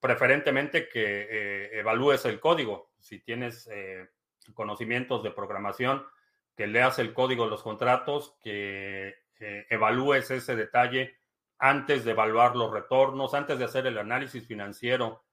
preferentemente 0.00 0.88
que 0.88 1.26
eh, 1.30 1.78
evalúes 1.78 2.24
el 2.24 2.40
código. 2.40 2.90
Si 2.98 3.20
tienes 3.20 3.68
conocimientos 4.54 5.22
de 5.22 5.30
programación, 5.30 6.06
que 6.56 6.68
leas 6.68 6.98
el 7.00 7.12
código 7.12 7.44
de 7.44 7.50
los 7.50 7.62
contratos, 7.62 8.38
que 8.42 9.14
evalúes 9.68 10.30
ese 10.30 10.56
detalle 10.56 11.17
antes 11.58 12.04
de 12.04 12.12
evaluar 12.12 12.56
los 12.56 12.72
retornos, 12.72 13.34
antes 13.34 13.58
de 13.58 13.64
hacer 13.64 13.86
el 13.86 13.98
análisis 13.98 14.46
financiero 14.46 15.24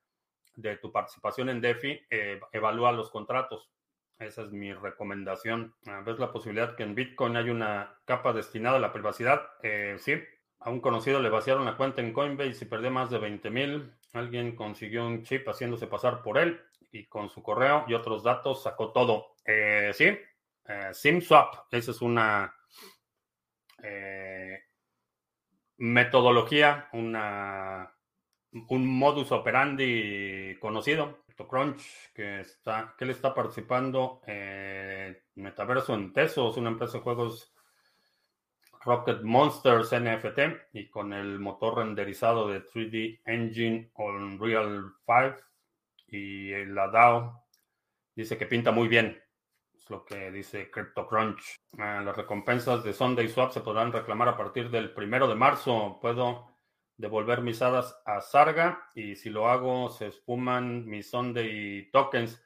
de 0.55 0.77
tu 0.77 0.91
participación 0.91 1.49
en 1.49 1.61
DeFi, 1.61 2.05
eh, 2.09 2.39
evalúa 2.51 2.91
los 2.91 3.11
contratos. 3.11 3.69
Esa 4.17 4.43
es 4.43 4.51
mi 4.51 4.73
recomendación. 4.73 5.75
Ah, 5.87 6.01
¿Ves 6.05 6.19
la 6.19 6.31
posibilidad 6.31 6.75
que 6.75 6.83
en 6.83 6.95
Bitcoin 6.95 7.35
hay 7.35 7.49
una 7.49 7.99
capa 8.05 8.31
destinada 8.31 8.77
a 8.77 8.79
la 8.79 8.93
privacidad? 8.93 9.41
Eh, 9.61 9.97
sí. 9.99 10.15
A 10.59 10.69
un 10.69 10.79
conocido 10.79 11.21
le 11.21 11.29
vaciaron 11.29 11.65
la 11.65 11.75
cuenta 11.75 12.01
en 12.01 12.13
Coinbase 12.13 12.63
y 12.63 12.67
perdió 12.67 12.89
más 12.91 13.09
de 13.09 13.19
20 13.19 13.49
mil. 13.49 13.93
Alguien 14.13 14.55
consiguió 14.55 15.05
un 15.05 15.23
chip 15.23 15.47
haciéndose 15.47 15.87
pasar 15.87 16.21
por 16.23 16.37
él 16.37 16.61
y 16.91 17.05
con 17.07 17.29
su 17.29 17.43
correo 17.43 17.83
y 17.87 17.93
otros 17.93 18.23
datos 18.23 18.63
sacó 18.63 18.91
todo. 18.93 19.35
Eh, 19.43 19.91
sí. 19.93 20.05
Eh, 20.05 20.89
SimSwap. 20.93 21.65
Esa 21.71 21.91
es 21.91 22.01
una 22.01 22.55
metodología, 25.77 26.89
una 26.93 27.91
un 28.69 28.87
modus 28.87 29.31
operandi 29.31 30.57
conocido. 30.59 31.25
Crunch, 31.43 32.13
que 32.13 32.39
está, 32.39 32.95
que 32.97 33.05
le 33.05 33.11
está 33.11 33.33
participando 33.33 34.21
en 34.25 35.17
Metaverso 35.35 35.93
en 35.93 36.13
Tesos, 36.13 36.55
una 36.55 36.69
empresa 36.69 36.97
de 36.97 37.03
juegos 37.03 37.53
Rocket 38.85 39.21
Monsters 39.23 39.91
NFT 39.91 40.73
y 40.73 40.89
con 40.89 41.11
el 41.11 41.39
motor 41.39 41.79
renderizado 41.79 42.47
de 42.47 42.63
3D 42.63 43.21
Engine 43.25 43.91
Unreal 43.95 44.93
5 45.05 45.35
y 46.07 46.65
la 46.67 46.87
DAO 46.87 47.45
dice 48.15 48.37
que 48.37 48.45
pinta 48.45 48.71
muy 48.71 48.87
bien. 48.87 49.21
Lo 49.87 50.03
que 50.03 50.31
dice 50.31 50.71
CryptoCrunch. 50.71 51.57
Ah, 51.77 52.01
las 52.03 52.17
recompensas 52.17 52.83
de 52.83 52.93
Sunday 52.93 53.27
Swap 53.29 53.51
se 53.51 53.61
podrán 53.61 53.91
reclamar 53.91 54.27
a 54.29 54.37
partir 54.37 54.71
del 54.71 54.93
primero 54.93 55.27
de 55.27 55.35
marzo. 55.35 55.99
Puedo 56.01 56.55
devolver 56.97 57.41
mis 57.41 57.61
hadas 57.61 58.01
a 58.05 58.21
Sarga 58.21 58.89
y 58.95 59.15
si 59.15 59.29
lo 59.29 59.47
hago 59.47 59.89
se 59.89 60.07
esfuman 60.07 60.85
mis 60.87 61.09
Sunday 61.09 61.89
tokens. 61.91 62.41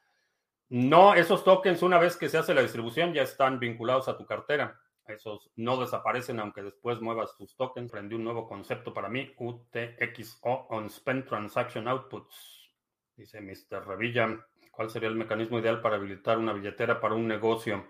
No, 0.68 1.14
esos 1.14 1.44
tokens 1.44 1.82
una 1.82 1.98
vez 1.98 2.18
que 2.18 2.30
se 2.30 2.38
hace 2.38 2.54
la 2.54 2.62
distribución 2.62 3.14
ya 3.14 3.22
están 3.22 3.60
vinculados 3.60 4.08
a 4.08 4.18
tu 4.18 4.26
cartera. 4.26 4.80
Esos 5.08 5.50
no 5.56 5.80
desaparecen 5.80 6.40
aunque 6.40 6.62
después 6.62 7.02
muevas 7.02 7.36
tus 7.38 7.56
tokens. 7.56 7.90
Aprendí 7.90 8.16
un 8.16 8.24
nuevo 8.24 8.48
concepto 8.48 8.94
para 8.94 9.10
mí, 9.10 9.34
UTXO, 9.38 10.68
Unspent 10.70 11.28
Transaction 11.28 11.88
Outputs. 11.88 12.70
Dice 13.16 13.42
Mr. 13.42 13.86
Revilla, 13.86 14.46
¿cuál 14.80 14.90
sería 14.90 15.10
el 15.10 15.16
mecanismo 15.16 15.60
ideal 15.60 15.82
para 15.82 15.98
habilitar 15.98 16.38
una 16.38 16.54
billetera 16.54 17.02
para 17.02 17.14
un 17.14 17.28
negocio? 17.28 17.90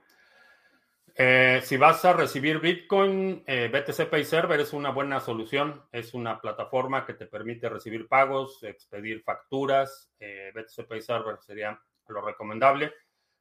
Eh, 1.13 1.61
si 1.63 1.77
vas 1.77 2.03
a 2.03 2.13
recibir 2.13 2.57
Bitcoin, 2.57 3.43
eh, 3.45 3.69
BTC 3.71 4.09
Pay 4.09 4.25
Server 4.25 4.59
es 4.59 4.73
una 4.73 4.89
buena 4.89 5.19
solución. 5.19 5.83
Es 5.91 6.15
una 6.15 6.41
plataforma 6.41 7.05
que 7.05 7.13
te 7.13 7.27
permite 7.27 7.69
recibir 7.69 8.07
pagos, 8.07 8.63
expedir 8.63 9.21
facturas. 9.21 10.11
Eh, 10.19 10.51
BTC 10.55 10.87
Pay 10.87 11.01
Server 11.03 11.37
sería 11.45 11.79
lo 12.07 12.21
recomendable. 12.21 12.91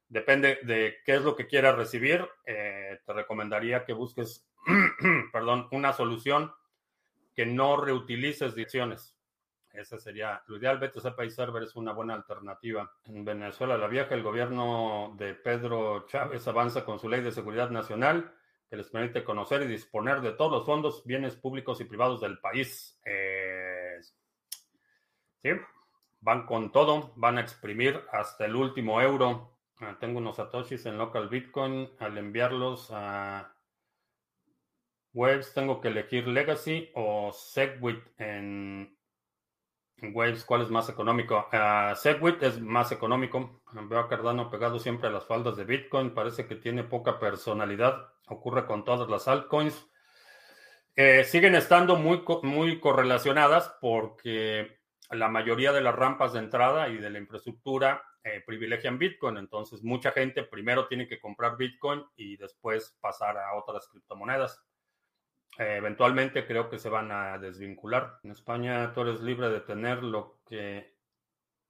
Depende 0.07 0.59
de 0.61 0.97
qué 1.03 1.15
es 1.15 1.23
lo 1.23 1.35
que 1.35 1.47
quieras 1.47 1.75
recibir. 1.75 2.23
Te 2.45 3.13
recomendaría 3.13 3.83
que 3.83 3.93
busques, 3.93 4.47
perdón, 5.33 5.67
una 5.71 5.93
solución 5.93 6.53
que 7.33 7.47
no 7.47 7.77
reutilices 7.77 8.53
direcciones. 8.53 9.18
Ese 9.79 9.97
sería 9.97 10.43
lo 10.47 10.57
ideal. 10.57 10.77
BTC 10.77 11.15
Pay 11.15 11.29
Server 11.29 11.63
es 11.63 11.75
una 11.75 11.93
buena 11.93 12.13
alternativa. 12.13 12.91
En 13.05 13.23
Venezuela 13.23 13.77
la 13.77 13.87
vieja, 13.87 14.13
el 14.13 14.23
gobierno 14.23 15.15
de 15.17 15.33
Pedro 15.33 16.05
Chávez 16.05 16.45
avanza 16.49 16.83
con 16.83 16.99
su 16.99 17.07
ley 17.07 17.21
de 17.21 17.31
seguridad 17.31 17.69
nacional 17.69 18.33
que 18.69 18.75
les 18.75 18.89
permite 18.89 19.23
conocer 19.23 19.61
y 19.63 19.67
disponer 19.67 20.21
de 20.21 20.33
todos 20.33 20.51
los 20.51 20.65
fondos, 20.65 21.03
bienes 21.05 21.35
públicos 21.35 21.79
y 21.79 21.85
privados 21.85 22.19
del 22.19 22.39
país. 22.39 22.99
Sí, 25.41 25.49
van 26.19 26.45
con 26.45 26.71
todo, 26.73 27.13
van 27.15 27.37
a 27.37 27.41
exprimir 27.41 28.03
hasta 28.11 28.45
el 28.45 28.55
último 28.55 29.01
euro. 29.01 29.57
Ah, 29.79 29.97
tengo 29.97 30.19
unos 30.19 30.35
satoshis 30.35 30.85
en 30.85 30.97
local 30.97 31.29
Bitcoin. 31.29 31.89
Al 31.99 32.17
enviarlos 32.17 32.89
a 32.91 33.55
Waves, 35.13 35.53
tengo 35.53 35.79
que 35.79 35.87
elegir 35.87 36.27
Legacy 36.27 36.91
o 36.95 37.31
Segwit 37.31 38.03
en, 38.17 38.98
Waves. 40.01 40.45
¿Cuál 40.45 40.61
es 40.61 40.69
más 40.69 40.89
económico? 40.89 41.47
Uh, 41.51 41.95
Segwit 41.95 42.41
es 42.43 42.59
más 42.59 42.91
económico. 42.91 43.61
Veo 43.73 43.99
a 43.99 44.07
Cardano 44.07 44.49
pegado 44.49 44.79
siempre 44.79 45.07
a 45.07 45.11
las 45.11 45.25
faldas 45.25 45.57
de 45.57 45.65
Bitcoin. 45.65 46.13
Parece 46.13 46.47
que 46.47 46.55
tiene 46.55 46.83
poca 46.83 47.19
personalidad. 47.19 48.09
Ocurre 48.27 48.65
con 48.65 48.83
todas 48.83 49.09
las 49.09 49.27
altcoins. 49.27 49.87
Eh, 50.95 51.23
siguen 51.23 51.55
estando 51.55 51.95
muy, 51.95 52.23
muy 52.43 52.79
correlacionadas 52.79 53.73
porque 53.79 54.79
la 55.11 55.29
mayoría 55.29 55.71
de 55.71 55.81
las 55.81 55.95
rampas 55.95 56.33
de 56.33 56.39
entrada 56.39 56.89
y 56.89 56.97
de 56.97 57.09
la 57.09 57.19
infraestructura 57.19 58.03
eh, 58.23 58.43
privilegian 58.45 58.97
Bitcoin. 58.97 59.37
Entonces, 59.37 59.81
mucha 59.81 60.11
gente 60.11 60.43
primero 60.43 60.87
tiene 60.87 61.07
que 61.07 61.19
comprar 61.19 61.57
Bitcoin 61.57 62.03
y 62.15 62.37
después 62.37 62.97
pasar 62.99 63.37
a 63.37 63.55
otras 63.55 63.87
criptomonedas. 63.87 64.61
Eh, 65.57 65.75
eventualmente 65.77 66.45
creo 66.45 66.69
que 66.69 66.79
se 66.79 66.89
van 66.89 67.11
a 67.11 67.37
desvincular. 67.37 68.19
En 68.23 68.31
España 68.31 68.93
tú 68.93 69.01
eres 69.01 69.21
libre 69.21 69.49
de 69.49 69.61
tener 69.61 70.03
lo 70.03 70.41
que 70.45 70.95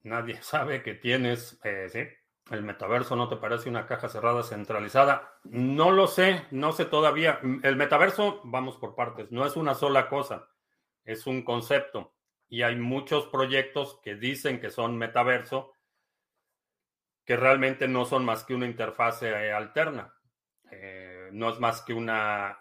nadie 0.01 0.39
sabe 0.41 0.83
que 0.83 0.95
tienes. 0.95 1.59
Eh. 1.63 2.17
¿El 2.51 2.63
metaverso 2.63 3.15
no 3.15 3.29
te 3.29 3.35
parece 3.35 3.69
una 3.69 3.85
caja 3.85 4.09
cerrada 4.09 4.41
centralizada? 4.41 5.37
No 5.43 5.91
lo 5.91 6.07
sé, 6.07 6.47
no 6.49 6.71
sé 6.71 6.85
todavía. 6.85 7.39
El 7.61 7.75
metaverso, 7.75 8.41
vamos 8.43 8.77
por 8.77 8.95
partes, 8.95 9.31
no 9.31 9.45
es 9.45 9.55
una 9.55 9.75
sola 9.75 10.09
cosa, 10.09 10.47
es 11.03 11.27
un 11.27 11.43
concepto. 11.43 12.15
Y 12.47 12.63
hay 12.63 12.75
muchos 12.75 13.27
proyectos 13.27 13.99
que 14.03 14.15
dicen 14.15 14.59
que 14.59 14.71
son 14.71 14.97
metaverso, 14.97 15.73
que 17.23 17.37
realmente 17.37 17.87
no 17.87 18.05
son 18.05 18.25
más 18.25 18.43
que 18.43 18.55
una 18.55 18.65
interfase 18.65 19.29
eh, 19.29 19.51
alterna. 19.53 20.15
Eh, 20.71 21.08
no 21.31 21.49
es 21.49 21.59
más 21.59 21.81
que 21.81 21.93
una, 21.93 22.59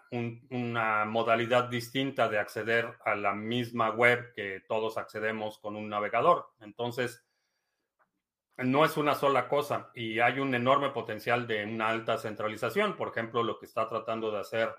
una 0.49 1.05
modalidad 1.05 1.65
distinta 1.65 2.27
de 2.29 2.39
acceder 2.39 2.97
a 3.05 3.15
la 3.15 3.33
misma 3.33 3.89
web 3.91 4.33
que 4.33 4.63
todos 4.67 4.97
accedemos 4.97 5.59
con 5.59 5.75
un 5.75 5.89
navegador. 5.89 6.51
Entonces, 6.59 7.25
no 8.57 8.83
es 8.83 8.97
una 8.97 9.15
sola 9.15 9.47
cosa 9.47 9.91
y 9.93 10.19
hay 10.19 10.39
un 10.39 10.53
enorme 10.53 10.89
potencial 10.89 11.47
de 11.47 11.63
una 11.63 11.89
alta 11.89 12.17
centralización. 12.17 12.95
Por 12.95 13.09
ejemplo, 13.09 13.43
lo 13.43 13.57
que 13.57 13.65
está 13.65 13.87
tratando 13.87 14.31
de 14.31 14.39
hacer 14.39 14.75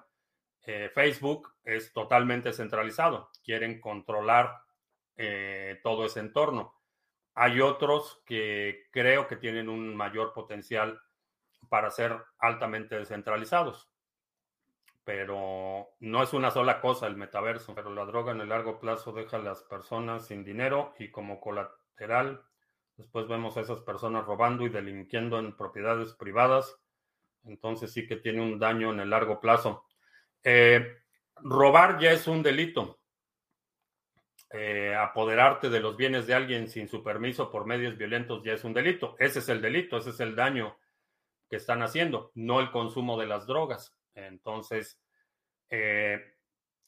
eh, 0.66 0.90
Facebook 0.94 1.52
es 1.64 1.92
totalmente 1.92 2.52
centralizado. 2.52 3.30
Quieren 3.42 3.80
controlar 3.80 4.62
todo 5.82 6.06
ese 6.06 6.20
entorno. 6.20 6.80
Hay 7.34 7.60
otros 7.60 8.22
que 8.24 8.86
creo 8.90 9.28
que 9.28 9.36
tienen 9.36 9.68
un 9.68 9.94
mayor 9.94 10.32
potencial 10.32 10.98
para 11.70 11.90
ser 11.90 12.18
altamente 12.38 12.98
descentralizados. 12.98 13.88
Pero 15.04 15.88
no 16.00 16.22
es 16.22 16.34
una 16.34 16.50
sola 16.50 16.80
cosa 16.80 17.06
el 17.06 17.16
metaverso. 17.16 17.74
Pero 17.74 17.94
la 17.94 18.04
droga 18.04 18.32
en 18.32 18.42
el 18.42 18.50
largo 18.50 18.78
plazo 18.78 19.12
deja 19.12 19.38
a 19.38 19.40
las 19.40 19.62
personas 19.62 20.26
sin 20.26 20.44
dinero 20.44 20.92
y 20.98 21.10
como 21.10 21.40
colateral, 21.40 22.42
después 22.96 23.26
vemos 23.28 23.56
a 23.56 23.60
esas 23.60 23.80
personas 23.80 24.26
robando 24.26 24.66
y 24.66 24.68
delinquiendo 24.68 25.38
en 25.38 25.56
propiedades 25.56 26.12
privadas. 26.12 26.76
Entonces 27.44 27.92
sí 27.92 28.06
que 28.06 28.16
tiene 28.16 28.42
un 28.42 28.58
daño 28.58 28.92
en 28.92 29.00
el 29.00 29.08
largo 29.08 29.40
plazo. 29.40 29.86
Eh, 30.42 30.98
robar 31.36 31.98
ya 31.98 32.10
es 32.10 32.26
un 32.26 32.42
delito. 32.42 32.98
Eh, 34.52 34.96
apoderarte 34.96 35.70
de 35.70 35.78
los 35.78 35.96
bienes 35.96 36.26
de 36.26 36.34
alguien 36.34 36.68
sin 36.68 36.88
su 36.88 37.04
permiso 37.04 37.52
por 37.52 37.66
medios 37.66 37.96
violentos 37.96 38.42
ya 38.42 38.54
es 38.54 38.64
un 38.64 38.74
delito. 38.74 39.14
Ese 39.20 39.38
es 39.38 39.48
el 39.48 39.62
delito, 39.62 39.96
ese 39.96 40.10
es 40.10 40.18
el 40.18 40.34
daño 40.34 40.76
que 41.50 41.56
están 41.56 41.82
haciendo, 41.82 42.30
no 42.34 42.60
el 42.60 42.70
consumo 42.70 43.18
de 43.18 43.26
las 43.26 43.46
drogas. 43.46 43.94
Entonces, 44.14 45.02
eh, 45.68 46.18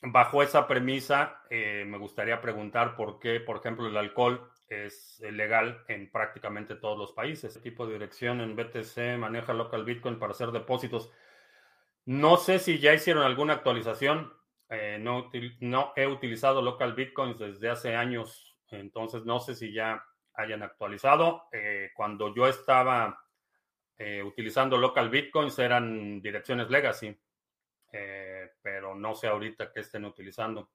bajo 0.00 0.42
esa 0.42 0.66
premisa, 0.66 1.42
eh, 1.50 1.84
me 1.86 1.98
gustaría 1.98 2.40
preguntar 2.40 2.96
por 2.96 3.18
qué, 3.18 3.40
por 3.40 3.58
ejemplo, 3.58 3.86
el 3.86 3.96
alcohol 3.96 4.48
es 4.68 5.20
legal 5.20 5.84
en 5.88 6.10
prácticamente 6.10 6.76
todos 6.76 6.96
los 6.96 7.12
países. 7.12 7.44
Este 7.44 7.60
tipo 7.60 7.86
de 7.86 7.94
dirección 7.94 8.40
en 8.40 8.56
BTC 8.56 9.18
maneja 9.18 9.52
local 9.52 9.84
Bitcoin 9.84 10.18
para 10.18 10.32
hacer 10.32 10.50
depósitos. 10.50 11.12
No 12.04 12.36
sé 12.36 12.58
si 12.58 12.78
ya 12.78 12.94
hicieron 12.94 13.24
alguna 13.24 13.54
actualización. 13.54 14.32
Eh, 14.68 14.98
no, 14.98 15.30
no, 15.60 15.92
he 15.96 16.06
utilizado 16.06 16.62
local 16.62 16.94
bitcoins 16.94 17.38
desde 17.38 17.68
hace 17.68 17.94
años, 17.94 18.56
entonces 18.70 19.26
no 19.26 19.38
sé 19.38 19.54
si 19.54 19.70
ya 19.70 20.02
hayan 20.34 20.62
actualizado. 20.62 21.44
Eh, 21.52 21.90
cuando 21.94 22.34
yo 22.34 22.46
estaba 22.46 23.21
eh, 23.98 24.22
utilizando 24.22 24.76
local 24.76 25.08
bitcoins 25.10 25.58
eran 25.58 26.20
direcciones 26.20 26.70
legacy, 26.70 27.16
pero 28.62 28.94
no 28.94 29.14
sé 29.14 29.26
ahorita 29.26 29.70
qué 29.70 29.80
estén 29.80 30.04
utilizando. 30.04 30.70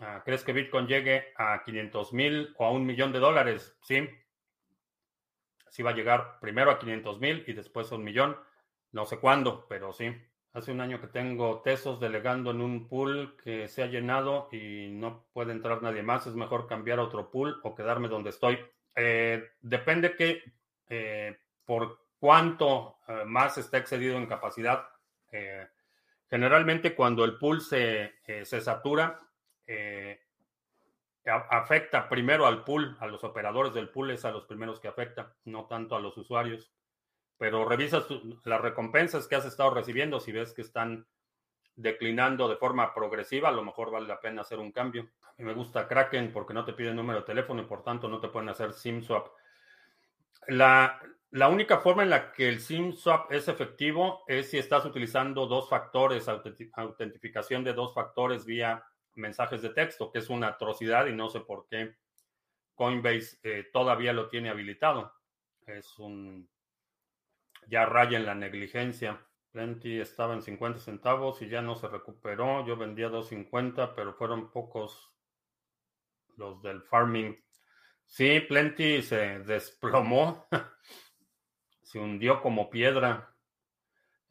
Ah, 0.00 0.22
¿Crees 0.24 0.42
que 0.42 0.52
Bitcoin 0.52 0.86
llegue 0.86 1.32
a 1.36 1.62
500 1.64 2.12
mil 2.12 2.54
o 2.58 2.66
a 2.66 2.70
un 2.70 2.84
millón 2.84 3.12
de 3.12 3.20
dólares? 3.20 3.76
Sí. 3.82 4.08
Sí 5.68 5.82
va 5.82 5.90
a 5.90 5.94
llegar 5.94 6.38
primero 6.40 6.70
a 6.70 6.78
500 6.78 7.20
mil 7.20 7.44
y 7.46 7.52
después 7.52 7.90
a 7.92 7.96
un 7.96 8.04
millón. 8.04 8.36
No 8.92 9.06
sé 9.06 9.18
cuándo, 9.18 9.66
pero 9.68 9.92
sí. 9.92 10.12
Hace 10.52 10.72
un 10.72 10.80
año 10.80 11.00
que 11.00 11.08
tengo 11.08 11.62
Tesos 11.62 12.00
delegando 12.00 12.50
en 12.52 12.60
un 12.60 12.88
pool 12.88 13.36
que 13.42 13.66
se 13.68 13.82
ha 13.82 13.86
llenado 13.86 14.48
y 14.52 14.88
no 14.90 15.26
puede 15.32 15.52
entrar 15.52 15.82
nadie 15.82 16.02
más. 16.02 16.26
Es 16.26 16.34
mejor 16.34 16.66
cambiar 16.66 16.98
a 16.98 17.04
otro 17.04 17.30
pool 17.30 17.60
o 17.62 17.74
quedarme 17.74 18.08
donde 18.08 18.30
estoy. 18.30 18.58
Eh, 18.96 19.44
depende 19.60 20.14
que 20.16 20.42
eh, 20.88 21.38
por 21.64 22.06
cuánto 22.18 22.98
eh, 23.08 23.24
más 23.26 23.58
está 23.58 23.78
excedido 23.78 24.16
en 24.16 24.26
capacidad. 24.26 24.88
generalmente 26.30 26.94
cuando 26.94 27.24
el 27.24 27.38
pool 27.38 27.60
se, 27.60 28.14
se 28.44 28.60
satura, 28.60 29.20
afecta 31.24 32.08
primero 32.08 32.46
al 32.46 32.62
pool, 32.62 32.96
a 33.00 33.06
los 33.06 33.24
operadores 33.24 33.74
del 33.74 33.88
pool 33.88 34.12
es 34.12 34.24
a 34.24 34.30
los 34.30 34.44
primeros 34.44 34.78
que 34.78 34.88
afecta, 34.88 35.34
no 35.44 35.66
tanto 35.66 35.96
a 35.96 36.00
los 36.00 36.16
usuarios 36.16 36.72
pero 37.38 37.64
revisas 37.64 38.06
las 38.44 38.60
recompensas 38.60 39.26
que 39.26 39.34
has 39.34 39.44
estado 39.44 39.70
recibiendo, 39.70 40.20
si 40.20 40.32
ves 40.32 40.52
que 40.52 40.62
están 40.62 41.06
declinando 41.76 42.48
de 42.48 42.56
forma 42.56 42.94
progresiva, 42.94 43.48
a 43.48 43.52
lo 43.52 43.64
mejor 43.64 43.90
vale 43.90 44.06
la 44.06 44.20
pena 44.20 44.42
hacer 44.42 44.58
un 44.58 44.70
cambio. 44.70 45.10
A 45.22 45.34
mí 45.38 45.44
me 45.44 45.54
gusta 45.54 45.88
Kraken 45.88 46.32
porque 46.32 46.54
no 46.54 46.64
te 46.64 46.72
pide 46.72 46.94
número 46.94 47.20
de 47.20 47.26
teléfono 47.26 47.62
y 47.62 47.66
por 47.66 47.82
tanto 47.82 48.08
no 48.08 48.20
te 48.20 48.28
pueden 48.28 48.48
hacer 48.48 48.72
SIM 48.72 49.02
swap. 49.02 49.28
La, 50.48 51.00
la 51.30 51.48
única 51.48 51.78
forma 51.78 52.02
en 52.02 52.10
la 52.10 52.32
que 52.32 52.48
el 52.48 52.60
SIM 52.60 52.92
swap 52.92 53.32
es 53.32 53.48
efectivo 53.48 54.24
es 54.28 54.50
si 54.50 54.58
estás 54.58 54.84
utilizando 54.84 55.46
dos 55.46 55.68
factores, 55.68 56.28
autentificación 56.28 57.64
de 57.64 57.72
dos 57.72 57.94
factores 57.94 58.44
vía 58.44 58.84
mensajes 59.14 59.62
de 59.62 59.70
texto, 59.70 60.10
que 60.10 60.18
es 60.18 60.28
una 60.28 60.48
atrocidad 60.48 61.06
y 61.06 61.12
no 61.12 61.28
sé 61.28 61.40
por 61.40 61.66
qué 61.68 61.96
Coinbase 62.74 63.38
eh, 63.42 63.70
todavía 63.72 64.12
lo 64.12 64.28
tiene 64.28 64.50
habilitado. 64.50 65.12
Es 65.66 65.98
un 65.98 66.48
ya 67.68 67.86
raya 67.86 68.18
en 68.18 68.26
la 68.26 68.34
negligencia. 68.34 69.24
Plenty 69.52 70.00
estaba 70.00 70.34
en 70.34 70.42
50 70.42 70.80
centavos 70.80 71.40
y 71.42 71.48
ya 71.48 71.62
no 71.62 71.76
se 71.76 71.88
recuperó. 71.88 72.66
Yo 72.66 72.76
vendía 72.76 73.08
2.50, 73.08 73.94
pero 73.94 74.14
fueron 74.14 74.50
pocos 74.50 75.12
los 76.36 76.60
del 76.62 76.82
farming. 76.82 77.43
Sí, 78.16 78.38
Plenty 78.38 79.02
se 79.02 79.40
desplomó. 79.40 80.46
se 81.82 81.98
hundió 81.98 82.40
como 82.40 82.70
piedra. 82.70 83.34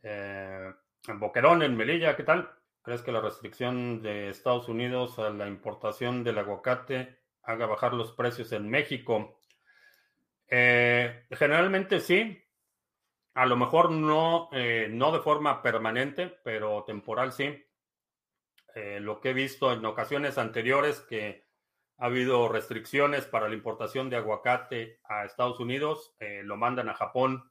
Eh, 0.02 0.74
Boquerón, 1.16 1.64
en 1.64 1.76
Melilla, 1.76 2.16
¿qué 2.16 2.24
tal? 2.24 2.50
¿Crees 2.82 3.02
que 3.02 3.12
la 3.12 3.20
restricción 3.20 4.02
de 4.02 4.30
Estados 4.30 4.70
Unidos 4.70 5.20
a 5.20 5.32
la 5.32 5.48
importación 5.48 6.24
del 6.24 6.38
aguacate 6.38 7.20
haga 7.42 7.66
bajar 7.66 7.94
los 7.94 8.14
precios 8.14 8.54
en 8.54 8.70
México? 8.70 9.38
Eh, 10.48 11.26
generalmente 11.32 12.00
sí. 12.00 12.42
A 13.34 13.46
lo 13.46 13.58
mejor 13.58 13.92
no, 13.92 14.48
eh, 14.54 14.88
no 14.90 15.12
de 15.12 15.20
forma 15.20 15.62
permanente, 15.62 16.30
pero 16.42 16.86
temporal 16.86 17.34
sí. 17.34 17.62
Eh, 18.76 19.02
lo 19.02 19.20
que 19.20 19.32
he 19.32 19.34
visto 19.34 19.74
en 19.74 19.86
ocasiones 19.86 20.38
anteriores 20.38 21.02
que 21.02 21.52
ha 21.98 22.06
habido 22.06 22.48
restricciones 22.50 23.26
para 23.26 23.50
la 23.50 23.56
importación 23.56 24.10
de 24.10 24.18
aguacate 24.18 25.00
a 25.06 25.26
Estados 25.26 25.60
Unidos, 25.60 26.16
lo 26.20 26.58
mandan 26.58 26.90
a 26.90 26.94
Japón 26.94 27.50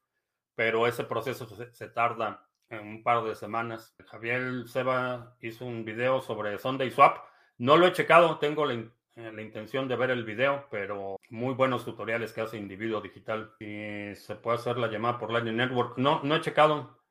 pero 0.54 0.86
ese 0.86 1.04
proceso 1.04 1.46
se, 1.46 1.88
tarda 1.88 2.46
en 2.68 2.86
un 2.86 3.02
par 3.02 3.24
de 3.24 3.34
semanas. 3.34 3.94
Javier 4.06 4.68
Seba 4.68 5.36
hizo 5.40 5.64
un 5.64 5.84
video 5.84 6.20
sobre 6.20 6.58
Sunday 6.58 6.90
Swap. 6.90 7.18
No 7.58 7.76
lo 7.76 7.86
he 7.86 7.92
checado, 7.92 8.38
tengo 8.38 8.66
la, 8.66 8.74
eh, 8.74 9.42
intención 9.42 9.88
de 9.88 9.96
ver 9.96 10.10
el 10.10 10.24
video, 10.24 10.66
pero 10.70 11.16
muy 11.30 11.54
buenos 11.54 11.84
tutoriales 11.84 12.32
que 12.32 12.42
hace 12.42 12.58
Individuo 12.58 13.00
Digital. 13.00 13.54
Y 13.60 14.14
se 14.14 14.36
puede 14.36 14.58
hacer 14.58 14.78
la 14.78 14.88
llamada 14.88 15.18
por 15.18 15.32
Lightning 15.32 15.56
Network. 15.56 15.98
No, 15.98 16.20
no 16.22 16.36
he 16.36 16.40
checado. 16.40 17.02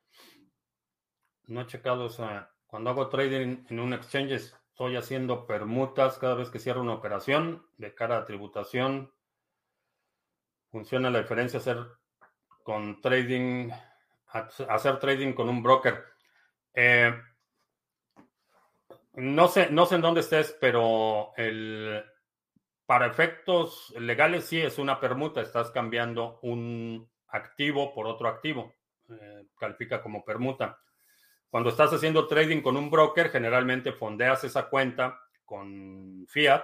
No 1.47 1.61
he 1.61 1.67
checado. 1.67 2.07
esa. 2.07 2.51
cuando 2.67 2.89
hago 2.89 3.09
trading 3.09 3.65
en 3.69 3.79
un 3.79 3.93
exchange, 3.93 4.53
estoy 4.81 4.95
haciendo 4.95 5.45
permutas 5.45 6.17
cada 6.17 6.33
vez 6.33 6.49
que 6.49 6.57
cierro 6.57 6.81
una 6.81 6.95
operación 6.95 7.63
de 7.77 7.93
cara 7.93 8.17
a 8.17 8.25
tributación. 8.25 9.13
Funciona 10.71 11.11
la 11.11 11.21
diferencia 11.21 11.59
hacer 11.59 11.85
con 12.63 12.99
trading, 12.99 13.69
hacer 14.67 14.97
trading 14.97 15.33
con 15.33 15.49
un 15.49 15.61
broker. 15.61 16.03
Eh, 16.73 17.13
no 19.13 19.47
sé, 19.49 19.69
no 19.69 19.85
sé 19.85 19.95
en 19.95 20.01
dónde 20.01 20.21
estés, 20.21 20.57
pero 20.59 21.31
el, 21.37 22.03
para 22.87 23.05
efectos 23.05 23.93
legales 23.99 24.45
sí 24.45 24.59
es 24.59 24.79
una 24.79 24.99
permuta. 24.99 25.41
Estás 25.41 25.69
cambiando 25.69 26.39
un 26.41 27.07
activo 27.27 27.93
por 27.93 28.07
otro 28.07 28.27
activo. 28.27 28.73
Eh, 29.11 29.45
califica 29.59 30.01
como 30.01 30.25
permuta. 30.25 30.79
Cuando 31.51 31.69
estás 31.69 31.91
haciendo 31.91 32.27
trading 32.27 32.61
con 32.61 32.77
un 32.77 32.89
broker, 32.89 33.29
generalmente 33.29 33.91
fondeas 33.91 34.45
esa 34.45 34.69
cuenta 34.69 35.19
con 35.43 36.25
fiat 36.29 36.63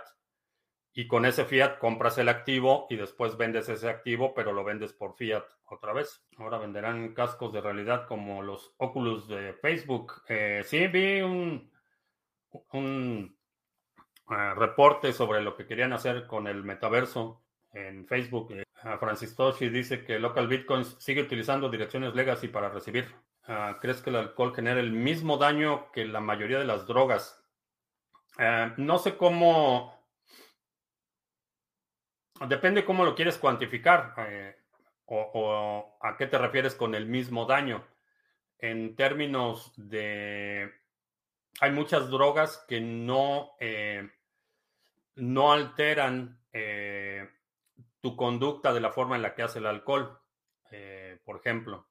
y 0.93 1.07
con 1.07 1.25
ese 1.25 1.43
fiat 1.43 1.77
compras 1.77 2.17
el 2.19 2.29
activo 2.29 2.87
y 2.89 2.95
después 2.95 3.35
vendes 3.35 3.67
ese 3.67 3.89
activo, 3.89 4.33
pero 4.33 4.53
lo 4.53 4.63
vendes 4.63 4.93
por 4.93 5.13
fiat 5.17 5.43
otra 5.65 5.91
vez. 5.91 6.25
Ahora 6.37 6.57
venderán 6.57 7.13
cascos 7.13 7.51
de 7.51 7.59
realidad 7.59 8.07
como 8.07 8.41
los 8.41 8.75
Oculus 8.77 9.27
de 9.27 9.55
Facebook. 9.55 10.23
Eh, 10.29 10.61
sí, 10.63 10.87
vi 10.87 11.19
un, 11.21 11.69
eh, 12.71 14.53
reporte 14.55 15.11
sobre 15.11 15.41
lo 15.41 15.57
que 15.57 15.67
querían 15.67 15.91
hacer 15.91 16.27
con 16.27 16.47
el 16.47 16.63
metaverso 16.63 17.43
en 17.73 18.07
Facebook. 18.07 18.53
Eh, 18.53 18.63
Francis 19.01 19.35
Toshi 19.35 19.67
dice 19.67 20.05
que 20.05 20.17
Local 20.17 20.47
Bitcoins 20.47 20.95
sigue 20.97 21.23
utilizando 21.23 21.69
direcciones 21.69 22.15
legacy 22.15 22.47
para 22.47 22.69
recibir. 22.69 23.13
Ah, 23.47 23.77
¿Crees 23.81 24.01
que 24.01 24.09
el 24.09 24.17
alcohol 24.17 24.53
genera 24.53 24.79
el 24.79 24.91
mismo 24.91 25.37
daño 25.37 25.91
que 25.91 26.05
la 26.05 26.19
mayoría 26.19 26.59
de 26.59 26.65
las 26.65 26.85
drogas? 26.87 27.43
no 28.77 28.99
sé 28.99 29.17
cómo 29.17 29.97
Depende 32.45 32.85
cómo 32.85 33.03
lo 33.03 33.15
quieres 33.15 33.37
cuantificar 33.37 34.13
eh, 34.17 34.55
o, 35.05 35.97
a 36.01 36.17
qué 36.17 36.27
te 36.27 36.37
refieres 36.37 36.75
con 36.75 36.93
el 36.93 37.07
mismo 37.07 37.45
daño. 37.45 37.85
En 38.59 38.95
términos 38.95 39.73
de... 39.75 40.71
Hay 41.59 41.71
muchas 41.71 42.09
drogas 42.09 42.63
que 42.67 42.79
no, 42.79 43.51
eh, 43.59 44.07
no 45.15 45.51
alteran 45.51 46.39
eh, 46.53 47.27
tu 48.01 48.15
conducta 48.15 48.71
de 48.71 48.81
la 48.81 48.91
forma 48.91 49.15
en 49.15 49.23
la 49.23 49.33
que 49.33 49.41
hace 49.41 49.57
el 49.57 49.65
alcohol. 49.65 50.19
por 51.25 51.37
ejemplo, 51.37 51.87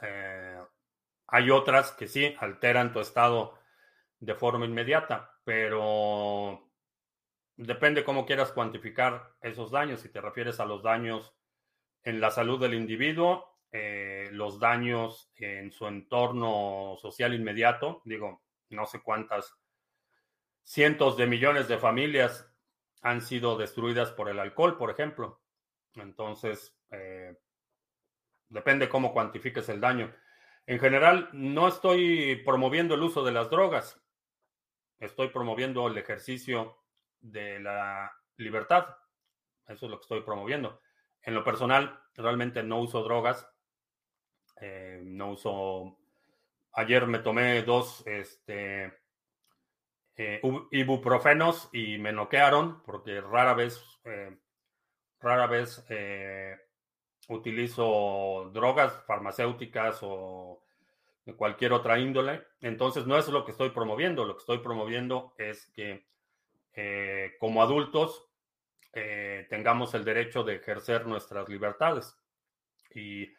hay 0.00 1.50
otras 1.50 1.92
que 1.92 2.08
sí 2.08 2.34
alteran 2.38 2.92
tu 2.92 3.00
estado 3.00 3.58
de 4.20 4.34
forma 4.34 4.64
inmediata, 4.64 5.38
pero 5.44 6.70
depende 7.56 8.04
cómo 8.04 8.24
quieras 8.24 8.52
cuantificar 8.52 9.34
esos 9.40 9.70
daños. 9.70 10.00
Si 10.00 10.08
te 10.08 10.20
refieres 10.20 10.60
a 10.60 10.64
los 10.64 10.82
daños 10.82 11.34
en 12.02 12.20
la 12.20 12.30
salud 12.30 12.60
del 12.60 12.74
individuo, 12.74 13.58
eh, 13.70 14.30
los 14.32 14.58
daños 14.58 15.30
en 15.36 15.70
su 15.70 15.86
entorno 15.86 16.96
social 17.00 17.34
inmediato, 17.34 18.00
digo, 18.04 18.42
no 18.70 18.86
sé 18.86 19.02
cuántas 19.02 19.54
cientos 20.62 21.16
de 21.16 21.26
millones 21.26 21.68
de 21.68 21.78
familias 21.78 22.50
han 23.02 23.20
sido 23.20 23.56
destruidas 23.56 24.10
por 24.10 24.28
el 24.28 24.38
alcohol, 24.38 24.76
por 24.76 24.90
ejemplo. 24.90 25.40
Entonces, 25.94 26.76
eh, 26.90 27.36
depende 28.48 28.88
cómo 28.88 29.12
cuantifiques 29.12 29.68
el 29.68 29.80
daño. 29.80 30.14
En 30.66 30.78
general, 30.78 31.30
no 31.32 31.68
estoy 31.68 32.42
promoviendo 32.44 32.94
el 32.94 33.02
uso 33.02 33.24
de 33.24 33.32
las 33.32 33.48
drogas. 33.50 34.00
Estoy 34.98 35.28
promoviendo 35.28 35.86
el 35.88 35.96
ejercicio 35.96 36.76
de 37.20 37.60
la 37.60 38.12
libertad. 38.36 38.86
Eso 39.66 39.86
es 39.86 39.90
lo 39.90 39.98
que 39.98 40.02
estoy 40.02 40.22
promoviendo. 40.22 40.80
En 41.22 41.34
lo 41.34 41.44
personal, 41.44 41.98
realmente 42.14 42.62
no 42.62 42.80
uso 42.80 43.02
drogas. 43.02 43.48
Eh, 44.60 45.00
no 45.04 45.32
uso. 45.32 45.98
Ayer 46.72 47.06
me 47.06 47.20
tomé 47.20 47.62
dos 47.62 48.06
este, 48.06 48.92
eh, 50.16 50.40
ibuprofenos 50.72 51.70
y 51.72 51.98
me 51.98 52.12
noquearon 52.12 52.82
porque 52.82 53.20
rara 53.20 53.54
vez, 53.54 53.82
eh, 54.04 54.36
rara 55.20 55.46
vez 55.46 55.84
utilizo 57.28 58.50
drogas 58.52 58.92
farmacéuticas 59.06 59.98
o 60.02 60.62
de 61.24 61.34
cualquier 61.34 61.72
otra 61.72 61.98
índole. 61.98 62.42
Entonces, 62.60 63.06
no 63.06 63.18
es 63.18 63.28
lo 63.28 63.44
que 63.44 63.52
estoy 63.52 63.70
promoviendo. 63.70 64.24
Lo 64.24 64.34
que 64.34 64.40
estoy 64.40 64.58
promoviendo 64.58 65.34
es 65.36 65.66
que 65.74 66.06
eh, 66.72 67.32
como 67.38 67.62
adultos 67.62 68.26
eh, 68.94 69.46
tengamos 69.50 69.92
el 69.94 70.04
derecho 70.04 70.42
de 70.42 70.56
ejercer 70.56 71.06
nuestras 71.06 71.48
libertades. 71.48 72.16
Y, 72.94 73.36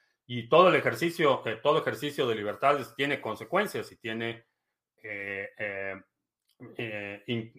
todo 0.47 0.70
el 0.70 0.76
ejercicio, 0.76 1.41
eh, 1.47 1.59
todo 1.61 1.80
ejercicio 1.80 2.28
de 2.28 2.36
libertades 2.36 2.93
tiene 2.95 3.20
consecuencias 3.20 3.91
y 3.91 3.95
tiene, 3.95 4.45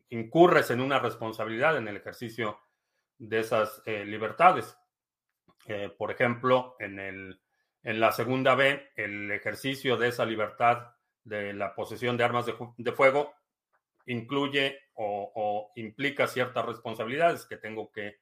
incurres 0.08 0.70
en 0.70 0.80
una 0.80 1.00
responsabilidad 1.00 1.76
en 1.76 1.88
el 1.88 1.96
ejercicio 1.96 2.60
de 3.18 3.40
esas 3.40 3.82
libertades. 3.86 4.76
Por 5.96 6.10
ejemplo, 6.10 6.76
en, 6.78 6.98
el, 6.98 7.40
en 7.82 8.00
la 8.00 8.12
segunda 8.12 8.54
B, 8.54 8.90
el 8.96 9.30
ejercicio 9.30 9.96
de 9.96 10.08
esa 10.08 10.24
libertad 10.24 10.94
de 11.24 11.52
la 11.52 11.74
posesión 11.74 12.16
de 12.16 12.24
armas 12.24 12.46
de 12.46 12.92
fuego 12.92 13.34
incluye 14.06 14.78
o, 14.94 15.72
implica 15.76 16.26
ciertas 16.26 16.66
responsabilidades 16.66 17.46
que 17.46 17.56
tengo 17.56 17.90
que 17.90 18.18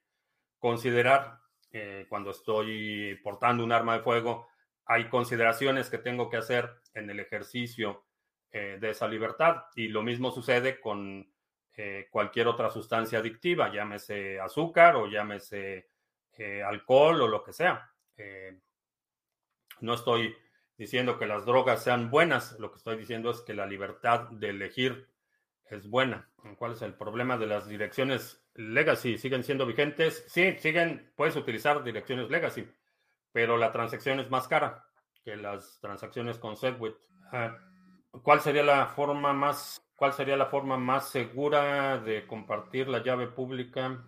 considerar 0.57 1.39
eh, 1.71 2.05
cuando 2.09 2.31
estoy 2.31 3.19
portando 3.23 3.63
un 3.63 3.71
arma 3.71 3.97
de 3.97 4.03
fuego. 4.03 4.47
Hay 4.85 5.09
consideraciones 5.09 5.89
que 5.89 5.97
tengo 5.97 6.29
que 6.29 6.37
hacer 6.37 6.69
en 6.93 7.09
el 7.09 7.19
ejercicio 7.19 8.05
eh, 8.51 8.77
de 8.79 8.91
esa 8.91 9.07
libertad 9.07 9.63
y 9.75 9.87
lo 9.87 10.01
mismo 10.01 10.31
sucede 10.31 10.79
con 10.79 11.31
eh, 11.75 12.07
cualquier 12.09 12.47
otra 12.47 12.69
sustancia 12.69 13.19
adictiva, 13.19 13.71
llámese 13.71 14.39
azúcar 14.39 14.95
o 14.95 15.07
llámese 15.07 15.89
alcohol 16.65 17.21
o 17.21 17.27
lo 17.27 17.43
que 17.43 17.53
sea. 17.53 17.91
no 19.81 19.93
estoy 19.93 20.35
diciendo 20.77 21.19
que 21.19 21.27
las 21.27 21.45
drogas 21.45 21.83
sean 21.83 22.09
buenas. 22.09 22.57
Lo 22.59 22.71
que 22.71 22.77
estoy 22.77 22.97
diciendo 22.97 23.31
es 23.31 23.41
que 23.41 23.53
la 23.53 23.65
libertad 23.65 24.29
de 24.29 24.49
elegir 24.49 25.09
es 25.69 25.89
buena. 25.89 26.29
¿Cuál 26.57 26.73
es 26.73 26.81
el 26.81 26.93
problema 26.93 27.37
de 27.37 27.47
las 27.47 27.67
direcciones 27.67 28.43
legacy? 28.55 29.17
¿Siguen 29.17 29.43
siendo 29.43 29.65
vigentes? 29.65 30.25
Sí, 30.27 30.55
siguen, 30.59 31.11
puedes 31.15 31.35
utilizar 31.35 31.83
direcciones 31.83 32.29
legacy, 32.29 32.67
pero 33.31 33.57
la 33.57 33.71
transacción 33.71 34.19
es 34.19 34.29
más 34.29 34.47
cara 34.47 34.85
que 35.23 35.35
las 35.35 35.79
transacciones 35.81 36.37
con 36.37 36.55
Segwit. 36.55 36.95
Ah, 37.31 37.57
¿Cuál 38.23 38.41
sería 38.41 38.63
la 38.63 38.87
forma 38.87 39.33
más 39.33 39.79
cuál 39.95 40.13
sería 40.13 40.37
la 40.37 40.45
forma 40.45 40.77
más 40.77 41.09
segura 41.09 41.99
de 41.99 42.25
compartir 42.25 42.87
la 42.87 43.03
llave 43.03 43.27
pública? 43.27 44.01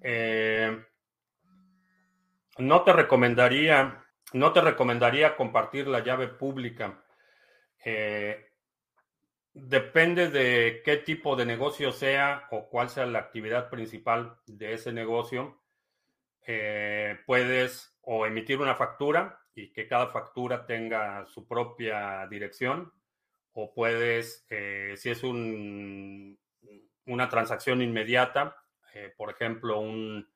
Eh, 0.00 0.84
no 2.58 2.82
te 2.82 2.92
recomendaría, 2.92 4.04
no 4.32 4.52
te 4.52 4.60
recomendaría 4.60 5.36
compartir 5.36 5.86
la 5.86 6.00
llave 6.00 6.28
pública. 6.28 7.02
Eh, 7.84 8.46
depende 9.54 10.30
de 10.30 10.82
qué 10.84 10.98
tipo 10.98 11.36
de 11.36 11.46
negocio 11.46 11.92
sea 11.92 12.46
o 12.50 12.68
cuál 12.68 12.88
sea 12.88 13.06
la 13.06 13.20
actividad 13.20 13.70
principal 13.70 14.38
de 14.46 14.74
ese 14.74 14.92
negocio. 14.92 15.60
Eh, 16.46 17.18
puedes 17.26 17.96
o 18.02 18.26
emitir 18.26 18.58
una 18.60 18.74
factura 18.74 19.40
y 19.54 19.72
que 19.72 19.86
cada 19.86 20.08
factura 20.08 20.66
tenga 20.66 21.24
su 21.26 21.46
propia 21.46 22.26
dirección 22.26 22.92
o 23.52 23.72
puedes, 23.74 24.46
eh, 24.48 24.94
si 24.96 25.10
es 25.10 25.22
un, 25.22 26.38
una 27.06 27.28
transacción 27.28 27.82
inmediata, 27.82 28.56
por 29.16 29.30
ejemplo, 29.30 29.80
un, 29.80 30.31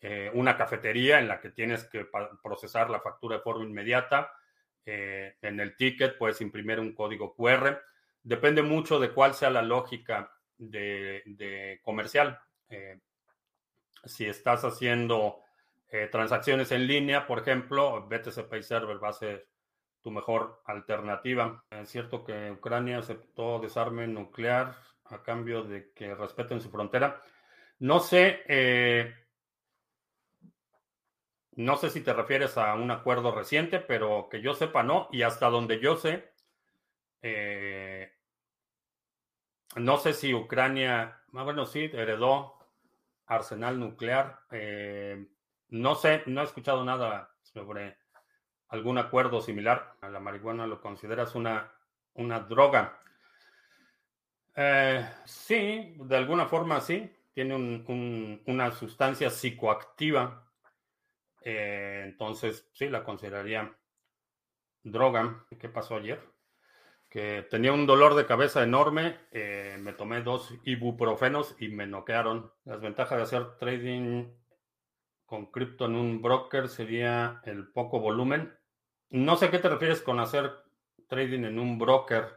eh, 0.00 0.30
una 0.32 0.56
cafetería 0.56 1.18
en 1.18 1.26
la 1.26 1.40
que 1.40 1.50
tienes 1.50 1.84
que 1.84 2.06
procesar 2.42 2.88
la 2.88 3.00
factura 3.00 3.36
de 3.36 3.42
forma 3.42 3.64
inmediata. 3.64 4.32
Eh, 4.84 5.36
en 5.42 5.58
el 5.58 5.76
ticket 5.76 6.16
puedes 6.16 6.40
imprimir 6.40 6.78
un 6.78 6.94
código 6.94 7.34
QR. 7.34 7.80
Depende 8.22 8.62
mucho 8.62 9.00
de 9.00 9.10
cuál 9.10 9.34
sea 9.34 9.50
la 9.50 9.62
lógica 9.62 10.32
de, 10.56 11.80
comercial. 11.82 12.38
Eh, 12.68 13.00
si 14.04 14.26
estás 14.26 14.64
haciendo 14.64 15.40
transacciones 16.12 16.70
en 16.70 16.86
línea, 16.86 17.26
por 17.26 17.38
ejemplo, 17.38 18.06
BTC 18.06 18.46
Pay 18.46 18.62
Server 18.62 19.02
va 19.02 19.08
a 19.08 19.14
ser 19.14 19.48
tu 20.02 20.10
mejor 20.10 20.60
alternativa. 20.66 21.64
Es 21.70 21.88
cierto 21.88 22.24
que 22.24 22.50
Ucrania 22.50 22.98
aceptó 22.98 23.58
desarme 23.58 24.06
nuclear 24.06 24.76
a 25.06 25.22
cambio 25.22 25.64
de 25.64 25.90
que 25.94 26.14
respeten 26.14 26.60
su 26.60 26.70
frontera. 26.70 27.22
No 27.78 28.00
sé, 28.00 28.42
no 31.58 31.76
sé 31.76 31.90
si 31.90 32.02
te 32.02 32.12
refieres 32.12 32.56
a 32.56 32.74
un 32.74 32.88
acuerdo 32.92 33.32
reciente, 33.32 33.80
pero 33.80 34.28
que 34.30 34.40
yo 34.40 34.54
sepa 34.54 34.84
no. 34.84 35.08
Y 35.10 35.22
hasta 35.22 35.50
donde 35.50 35.80
yo 35.80 35.96
sé, 35.96 36.32
eh, 37.20 38.12
no 39.74 39.96
sé 39.98 40.12
si 40.12 40.32
Ucrania, 40.32 41.20
ah, 41.34 41.42
bueno, 41.42 41.66
sí, 41.66 41.90
heredó 41.92 42.56
arsenal 43.26 43.80
nuclear. 43.80 44.38
Eh, 44.52 45.26
no 45.70 45.96
sé, 45.96 46.22
no 46.26 46.42
he 46.42 46.44
escuchado 46.44 46.84
nada 46.84 47.34
sobre 47.42 47.98
algún 48.68 48.98
acuerdo 48.98 49.40
similar. 49.40 49.96
A 50.00 50.10
la 50.10 50.20
marihuana 50.20 50.64
lo 50.64 50.80
consideras 50.80 51.34
una, 51.34 51.72
una 52.14 52.38
droga. 52.38 53.00
Eh, 54.54 55.10
sí, 55.24 55.96
de 55.98 56.16
alguna 56.16 56.46
forma 56.46 56.80
sí. 56.80 57.12
Tiene 57.32 57.56
una 58.46 58.70
sustancia 58.70 59.28
psicoactiva 59.28 60.47
eh, 61.42 62.02
entonces, 62.04 62.68
sí, 62.72 62.88
la 62.88 63.04
consideraría 63.04 63.76
droga. 64.82 65.44
¿Qué 65.58 65.68
pasó 65.68 65.96
ayer? 65.96 66.20
Que 67.08 67.46
tenía 67.50 67.72
un 67.72 67.86
dolor 67.86 68.14
de 68.14 68.26
cabeza 68.26 68.62
enorme. 68.62 69.16
Eh, 69.32 69.76
me 69.80 69.92
tomé 69.92 70.22
dos 70.22 70.54
ibuprofenos 70.64 71.56
y 71.58 71.68
me 71.68 71.86
noquearon. 71.86 72.52
Las 72.64 72.80
ventajas 72.80 73.18
de 73.18 73.24
hacer 73.24 73.56
trading 73.58 74.26
con 75.24 75.50
cripto 75.50 75.86
en 75.86 75.94
un 75.94 76.22
broker 76.22 76.68
sería 76.68 77.40
el 77.44 77.68
poco 77.68 78.00
volumen. 78.00 78.56
No 79.10 79.36
sé 79.36 79.50
qué 79.50 79.58
te 79.58 79.68
refieres 79.68 80.02
con 80.02 80.20
hacer 80.20 80.52
trading 81.08 81.44
en 81.44 81.58
un 81.58 81.78
broker. 81.78 82.34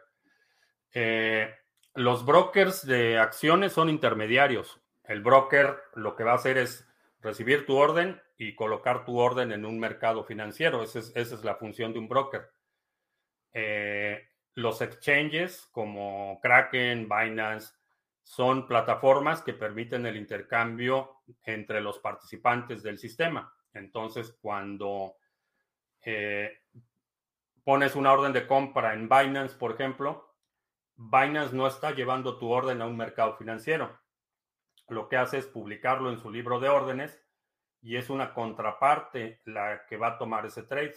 Eh, 0.93 1.53
los 1.93 2.25
brokers 2.25 2.85
de 2.85 3.17
acciones 3.17 3.73
son 3.73 3.89
intermediarios. 3.89 4.81
El 5.03 5.21
broker 5.21 5.77
lo 5.95 6.15
que 6.15 6.23
va 6.23 6.31
a 6.31 6.35
hacer 6.35 6.57
es 6.57 6.87
recibir 7.21 7.65
tu 7.65 7.75
orden 7.75 8.21
y 8.41 8.55
colocar 8.55 9.05
tu 9.05 9.19
orden 9.19 9.51
en 9.51 9.65
un 9.65 9.79
mercado 9.79 10.23
financiero. 10.23 10.81
Esa 10.81 10.97
es, 10.97 11.43
la 11.43 11.57
función 11.57 11.93
de 11.93 11.99
un 11.99 12.07
broker. 12.07 12.49
Eh, 13.53 14.29
los 14.55 14.81
exchanges 14.81 15.69
como 15.71 16.39
Kraken, 16.41 17.07
Binance, 17.07 17.75
son 18.23 18.67
plataformas 18.67 19.43
que 19.43 19.53
permiten 19.53 20.07
el 20.07 20.17
intercambio 20.17 21.21
entre 21.43 21.81
los 21.81 21.99
participantes 21.99 22.81
del 22.81 22.97
sistema. 22.97 23.53
Entonces, 23.73 24.35
cuando 24.41 25.17
eh, 26.03 26.63
pones 27.63 27.95
una 27.95 28.11
orden 28.11 28.33
de 28.33 28.47
compra 28.47 28.95
en 28.95 29.07
Binance, 29.07 29.55
por 29.55 29.73
ejemplo, 29.73 30.33
Binance 30.95 31.55
no 31.55 31.67
está 31.67 31.91
llevando 31.91 32.39
tu 32.39 32.49
orden 32.49 32.81
a 32.81 32.87
un 32.87 32.97
mercado 32.97 33.37
financiero. 33.37 33.99
Lo 34.87 35.07
que 35.09 35.17
hace 35.17 35.37
es 35.37 35.45
publicarlo 35.45 36.09
en 36.09 36.17
su 36.17 36.31
libro 36.31 36.59
de 36.59 36.69
órdenes 36.69 37.20
y 37.81 37.95
es 37.95 38.09
una 38.09 38.33
contraparte 38.33 39.41
la 39.45 39.85
que 39.87 39.97
va 39.97 40.07
a 40.07 40.17
tomar 40.17 40.45
ese 40.45 40.63
trade. 40.63 40.95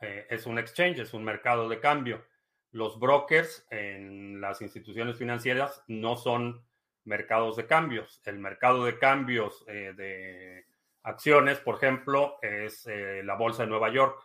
Eh, 0.00 0.26
es 0.30 0.46
un 0.46 0.58
exchange, 0.58 1.00
es 1.00 1.12
un 1.12 1.24
mercado 1.24 1.68
de 1.68 1.80
cambio. 1.80 2.24
Los 2.72 2.98
brokers 3.00 3.66
en 3.70 4.40
las 4.40 4.62
instituciones 4.62 5.16
financieras 5.16 5.82
no 5.88 6.16
son 6.16 6.64
mercados 7.04 7.56
de 7.56 7.66
cambios. 7.66 8.20
El 8.24 8.38
mercado 8.38 8.84
de 8.84 8.98
cambios 8.98 9.64
eh, 9.66 9.92
de 9.96 10.66
acciones, 11.02 11.58
por 11.58 11.76
ejemplo, 11.76 12.38
es 12.42 12.86
eh, 12.86 13.22
la 13.24 13.34
Bolsa 13.34 13.64
de 13.64 13.70
Nueva 13.70 13.90
York. 13.90 14.24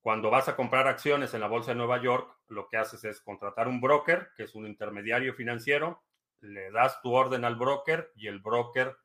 Cuando 0.00 0.30
vas 0.30 0.48
a 0.48 0.56
comprar 0.56 0.88
acciones 0.88 1.32
en 1.32 1.40
la 1.40 1.46
Bolsa 1.46 1.70
de 1.70 1.76
Nueva 1.76 2.02
York, 2.02 2.36
lo 2.48 2.68
que 2.68 2.76
haces 2.76 3.04
es 3.04 3.20
contratar 3.20 3.68
un 3.68 3.80
broker, 3.80 4.30
que 4.36 4.42
es 4.42 4.54
un 4.56 4.66
intermediario 4.66 5.32
financiero, 5.32 6.02
le 6.40 6.72
das 6.72 7.00
tu 7.02 7.12
orden 7.12 7.44
al 7.44 7.54
broker 7.54 8.10
y 8.16 8.26
el 8.26 8.40
broker 8.40 8.96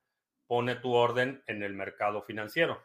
pone 0.47 0.75
tu 0.75 0.93
orden 0.93 1.43
en 1.45 1.61
el 1.61 1.73
mercado 1.73 2.21
financiero. 2.23 2.81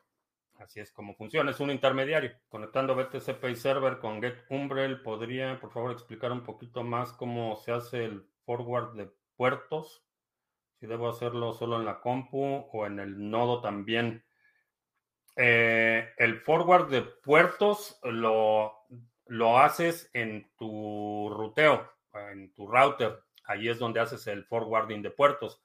Así 0.58 0.80
es 0.80 0.92
como 0.92 1.14
funciona, 1.14 1.50
es 1.50 1.60
un 1.60 1.70
intermediario. 1.70 2.32
Conectando 2.48 2.94
BTC 2.94 3.40
Pay 3.40 3.56
Server 3.56 3.98
con 3.98 4.20
Get 4.20 4.44
Umbrel, 4.48 5.00
¿podría 5.02 5.58
por 5.60 5.72
favor 5.72 5.92
explicar 5.92 6.30
un 6.30 6.44
poquito 6.44 6.82
más 6.84 7.12
cómo 7.12 7.56
se 7.56 7.72
hace 7.72 8.04
el 8.04 8.24
forward 8.44 8.94
de 8.94 9.10
puertos? 9.36 10.04
Si 10.78 10.86
debo 10.86 11.08
hacerlo 11.08 11.52
solo 11.54 11.78
en 11.78 11.84
la 11.84 12.00
compu 12.00 12.68
o 12.72 12.86
en 12.86 13.00
el 13.00 13.30
nodo 13.30 13.60
también. 13.60 14.24
Eh, 15.36 16.12
el 16.18 16.40
forward 16.40 16.90
de 16.90 17.02
puertos 17.02 17.98
lo, 18.02 18.84
lo 19.26 19.58
haces 19.58 20.10
en 20.12 20.50
tu 20.56 21.30
ruteo, 21.34 21.90
en 22.30 22.52
tu 22.52 22.66
router. 22.68 23.20
Ahí 23.44 23.68
es 23.68 23.78
donde 23.78 24.00
haces 24.00 24.26
el 24.26 24.44
forwarding 24.44 25.02
de 25.02 25.10
puertos 25.10 25.60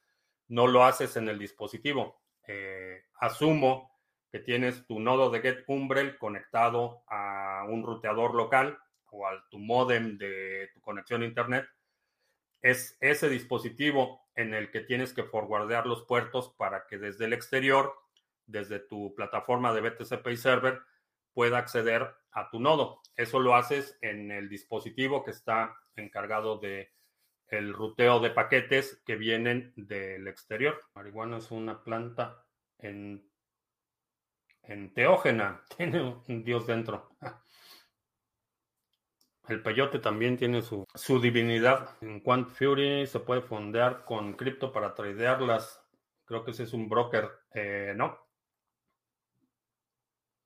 no 0.48 0.68
lo 0.68 0.84
haces 0.84 1.16
en 1.18 1.30
el 1.30 1.40
dispositivo. 1.40 2.22
Eh, 2.48 3.04
asumo 3.20 3.92
que 4.32 4.40
tienes 4.40 4.86
tu 4.86 5.00
nodo 5.00 5.30
de 5.30 5.42
Get 5.42 5.64
Umbrel 5.68 6.18
conectado 6.18 7.04
a 7.08 7.66
un 7.68 7.84
ruteador 7.84 8.36
local 8.36 8.78
o 9.12 9.28
a 9.28 9.48
tu 9.50 9.60
modem 9.60 10.18
de 10.18 10.70
tu 10.74 10.82
conexión 10.82 11.22
a 11.22 11.26
Internet. 11.26 11.68
Es 12.62 12.98
ese 13.00 13.30
dispositivo 13.30 14.28
en 14.36 14.54
el 14.54 14.72
que 14.72 14.82
tienes 14.82 15.14
que 15.14 15.24
forwardear 15.24 15.86
los 15.86 16.04
puertos 16.04 16.54
para 16.58 16.86
que 16.88 16.98
desde 16.98 17.26
el 17.26 17.34
exterior, 17.34 17.94
desde 18.46 18.80
tu 18.80 19.14
plataforma 19.16 19.74
de 19.74 19.82
BTC 19.82 20.22
Pay 20.22 20.38
Server, 20.38 20.82
pueda 21.34 21.58
acceder 21.58 22.16
a 22.32 22.50
tu 22.50 22.60
nodo. 22.60 23.02
Eso 23.16 23.40
lo 23.40 23.56
haces 23.56 23.98
en 24.02 24.32
el 24.32 24.50
dispositivo 24.50 25.24
que 25.24 25.32
está 25.32 25.76
encargado 25.96 26.58
de 26.58 26.92
el 27.50 27.74
ruteo 27.74 28.20
de 28.20 28.32
paquetes 28.32 29.02
que 29.06 29.16
vienen 29.16 29.74
del 29.76 30.28
exterior. 30.28 30.82
Marihuana 30.94 31.38
es 31.38 31.52
una 31.52 31.84
planta 31.84 32.44
en, 32.78 33.28
enteógena, 34.64 35.64
tiene 35.78 36.02
un 36.28 36.44
dios 36.44 36.68
dentro. 36.68 37.10
El 39.48 39.62
peyote 39.62 40.00
también 40.00 40.36
tiene 40.36 40.62
su, 40.62 40.86
su 40.94 41.22
divinidad. 41.22 41.96
En 42.02 42.20
Quant 42.20 42.50
Fury 42.50 43.08
se 43.08 43.22
puede 43.22 43.42
fondear 43.42 44.04
con 44.04 44.34
cripto 44.34 44.74
para 44.74 44.94
tradearlas. 44.94 45.82
Creo 46.26 46.44
que 46.44 46.52
ese 46.52 46.64
es 46.64 46.74
un 46.74 46.90
broker. 46.90 47.30
Eh, 47.54 47.94
no. 47.96 48.20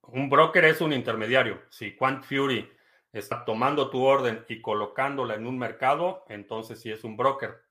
Un 0.04 0.30
broker 0.30 0.66
es 0.66 0.82
un 0.82 0.94
intermediario. 0.94 1.64
Si 1.70 1.96
Quant 1.96 2.24
Fury 2.24 2.70
está 3.12 3.46
tomando 3.46 3.90
tu 3.90 4.04
orden 4.04 4.46
y 4.48 4.62
colocándola 4.62 5.36
en 5.36 5.48
un 5.48 5.58
mercado, 5.58 6.26
entonces 6.30 6.80
sí 6.80 6.92
es 6.92 7.04
un 7.04 7.18
broker. 7.18 7.62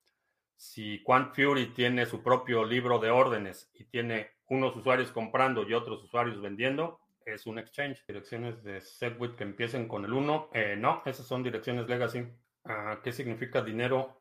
Si 0.56 1.02
Quant 1.02 1.34
Fury 1.34 1.72
tiene 1.72 2.04
su 2.04 2.22
propio 2.22 2.64
libro 2.64 2.98
de 2.98 3.10
órdenes 3.10 3.70
y 3.74 3.84
tiene 3.84 4.30
unos 4.48 4.76
usuarios 4.76 5.12
comprando 5.12 5.66
y 5.66 5.72
otros 5.72 6.02
usuarios 6.04 6.40
vendiendo, 6.40 7.00
es 7.24 7.46
un 7.46 7.58
exchange. 7.58 8.04
Direcciones 8.06 8.62
de 8.62 8.80
Segwit 8.80 9.36
que 9.36 9.44
empiecen 9.44 9.88
con 9.88 10.04
el 10.04 10.12
1, 10.12 10.50
eh, 10.52 10.76
no, 10.76 11.02
esas 11.06 11.26
son 11.26 11.42
direcciones 11.42 11.88
legacy. 11.88 12.26
Ah, 12.64 13.00
¿Qué 13.02 13.12
significa 13.12 13.62
dinero 13.62 14.20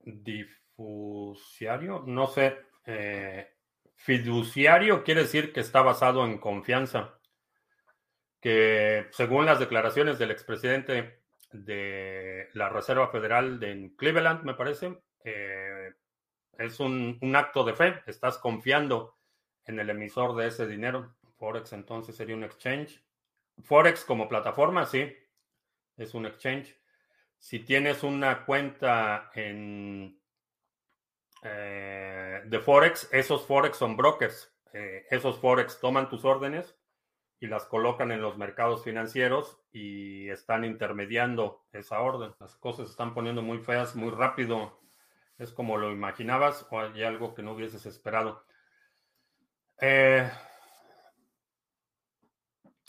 difusiario? 0.00 2.02
No 2.06 2.26
sé. 2.26 2.58
Eh, 2.84 3.48
fiduciario 3.94 5.04
quiere 5.04 5.22
decir 5.22 5.52
que 5.52 5.60
está 5.60 5.82
basado 5.82 6.24
en 6.24 6.38
confianza. 6.38 7.19
Que 8.40 9.08
según 9.12 9.46
las 9.46 9.58
declaraciones 9.58 10.18
del 10.18 10.30
expresidente 10.30 11.20
de 11.52 12.48
la 12.54 12.68
Reserva 12.68 13.08
Federal 13.08 13.60
de 13.60 13.92
Cleveland, 13.96 14.44
me 14.44 14.54
parece, 14.54 14.98
eh, 15.24 15.92
es 16.58 16.80
un, 16.80 17.18
un, 17.20 17.36
acto 17.36 17.64
de 17.64 17.74
fe. 17.74 18.02
Estás 18.06 18.38
confiando 18.38 19.16
en 19.64 19.78
el 19.78 19.90
emisor 19.90 20.36
de 20.36 20.48
ese 20.48 20.66
dinero. 20.66 21.14
Forex 21.38 21.72
entonces 21.72 22.16
sería 22.16 22.36
un 22.36 22.44
exchange. 22.44 23.02
Forex 23.62 24.04
como 24.04 24.28
plataforma, 24.28 24.86
sí, 24.86 25.12
es 25.96 26.14
un 26.14 26.26
exchange. 26.26 26.78
Si 27.38 27.60
tienes 27.60 28.02
una 28.02 28.44
cuenta 28.44 29.30
en 29.34 30.20
eh, 31.42 32.42
de 32.44 32.58
Forex, 32.58 33.08
esos 33.12 33.46
Forex 33.46 33.76
son 33.76 33.96
brokers. 33.96 34.52
Eh, 34.72 35.06
esos 35.10 35.38
Forex 35.38 35.80
toman 35.80 36.08
tus 36.08 36.24
órdenes 36.24 36.76
y 37.40 37.46
las 37.46 37.64
colocan 37.64 38.12
en 38.12 38.20
los 38.20 38.36
mercados 38.36 38.84
financieros 38.84 39.58
y 39.72 40.28
están 40.28 40.64
intermediando 40.64 41.64
esa 41.72 42.00
orden. 42.00 42.34
Las 42.38 42.54
cosas 42.56 42.86
se 42.86 42.90
están 42.92 43.14
poniendo 43.14 43.40
muy 43.40 43.58
feas, 43.58 43.96
muy 43.96 44.10
rápido. 44.10 44.78
Es 45.38 45.50
como 45.50 45.78
lo 45.78 45.90
imaginabas 45.90 46.66
o 46.70 46.78
hay 46.78 47.02
algo 47.02 47.34
que 47.34 47.42
no 47.42 47.52
hubieses 47.52 47.86
esperado. 47.86 48.44
Eh, 49.80 50.30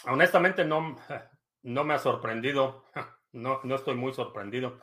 honestamente 0.05 0.65
no, 0.65 0.97
no 1.63 1.83
me 1.85 1.93
ha 1.93 1.99
sorprendido. 1.99 2.85
No, 3.33 3.61
no 3.63 3.75
estoy 3.75 3.95
muy 3.95 4.13
sorprendido. 4.13 4.81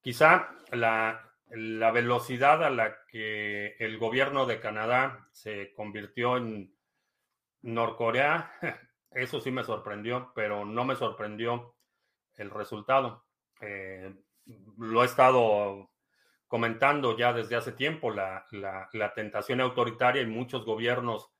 Quizá 0.00 0.48
la, 0.72 1.30
la 1.50 1.90
velocidad 1.90 2.64
a 2.64 2.70
la 2.70 3.04
que 3.06 3.76
el 3.78 3.98
gobierno 3.98 4.46
de 4.46 4.60
Canadá 4.60 5.28
se 5.32 5.74
convirtió 5.74 6.38
en 6.38 6.75
Norcorea, 7.62 8.52
eso 9.10 9.40
sí 9.40 9.50
me 9.50 9.64
sorprendió, 9.64 10.32
pero 10.34 10.64
no 10.64 10.84
me 10.84 10.96
sorprendió 10.96 11.74
el 12.34 12.50
resultado. 12.50 13.24
Eh, 13.60 14.14
lo 14.78 15.02
he 15.02 15.06
estado 15.06 15.90
comentando 16.46 17.16
ya 17.16 17.32
desde 17.32 17.56
hace 17.56 17.72
tiempo, 17.72 18.10
la, 18.10 18.46
la, 18.52 19.14
tentación 19.14 19.60
autoritaria 19.60 20.22
y 20.22 20.26
muchos 20.26 20.64
gobiernos 20.64 21.32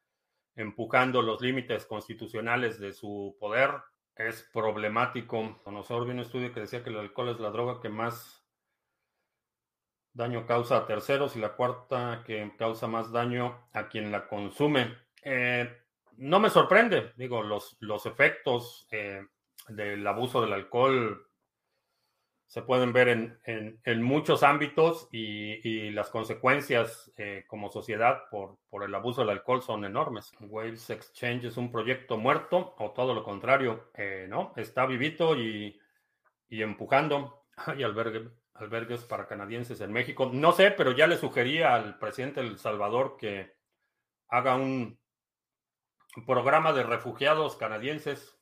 empujando 0.56 1.22
los 1.22 1.40
límites 1.40 1.86
constitucionales 1.86 2.80
de 2.80 2.92
su 2.92 3.36
poder 3.38 3.70
es 4.16 4.48
problemático. 4.52 5.60
Conocer 5.62 6.00
bien 6.04 6.16
un 6.16 6.20
estudio 6.20 6.52
que 6.52 6.60
decía 6.60 6.82
que 6.82 6.90
el 6.90 6.98
alcohol 6.98 7.28
es 7.28 7.40
la 7.40 7.50
droga 7.50 7.80
que 7.80 7.88
más 7.88 8.44
daño 10.12 10.46
causa 10.46 10.78
a 10.78 10.86
terceros 10.86 11.36
y 11.36 11.40
la 11.40 11.54
cuarta 11.54 12.22
que 12.24 12.54
causa 12.56 12.86
más 12.86 13.12
daño 13.12 13.68
a 13.74 13.88
quien 13.88 14.10
la 14.10 14.26
consume. 14.26 14.96
Eh, 15.22 15.85
no 16.16 16.40
me 16.40 16.50
sorprende, 16.50 17.12
digo, 17.16 17.42
los, 17.42 17.76
los 17.80 18.06
efectos 18.06 18.86
eh, 18.90 19.26
del 19.68 20.06
abuso 20.06 20.40
del 20.40 20.52
alcohol 20.52 21.26
se 22.46 22.62
pueden 22.62 22.92
ver 22.92 23.08
en, 23.44 24.02
muchos 24.02 24.44
ámbitos 24.44 25.08
y, 25.10 25.90
las 25.90 26.10
consecuencias 26.10 27.12
eh, 27.16 27.44
como 27.48 27.70
sociedad 27.70 28.28
por, 28.30 28.58
por, 28.70 28.84
el 28.84 28.94
abuso 28.94 29.22
del 29.22 29.30
alcohol 29.30 29.62
son 29.62 29.84
enormes. 29.84 30.30
Waves 30.40 30.90
Exchange 30.90 31.46
es 31.46 31.56
un 31.56 31.72
proyecto 31.72 32.16
muerto 32.16 32.74
o 32.78 32.92
todo 32.92 33.14
lo 33.14 33.24
contrario, 33.24 33.90
¿no? 34.28 34.52
Está 34.56 34.86
vivito 34.86 35.36
y, 35.36 35.76
y 36.48 36.62
empujando. 36.62 37.46
Ay, 37.56 37.82
albergue 37.82 38.30
albergues 38.58 39.04
para 39.04 39.26
canadienses 39.26 39.80
en 39.80 39.92
México. 39.92 40.30
No 40.32 40.52
sé, 40.52 40.70
pero 40.70 40.92
ya 40.92 41.06
le 41.06 41.16
sugería 41.16 41.74
al 41.74 41.98
presidente 41.98 42.40
de 42.40 42.48
El 42.48 42.58
Salvador 42.58 43.16
que 43.18 43.54
haga 44.28 44.56
un 44.56 44.98
programa 46.26 46.72
de 46.72 46.82
refugiados 46.82 47.56
canadienses, 47.56 48.38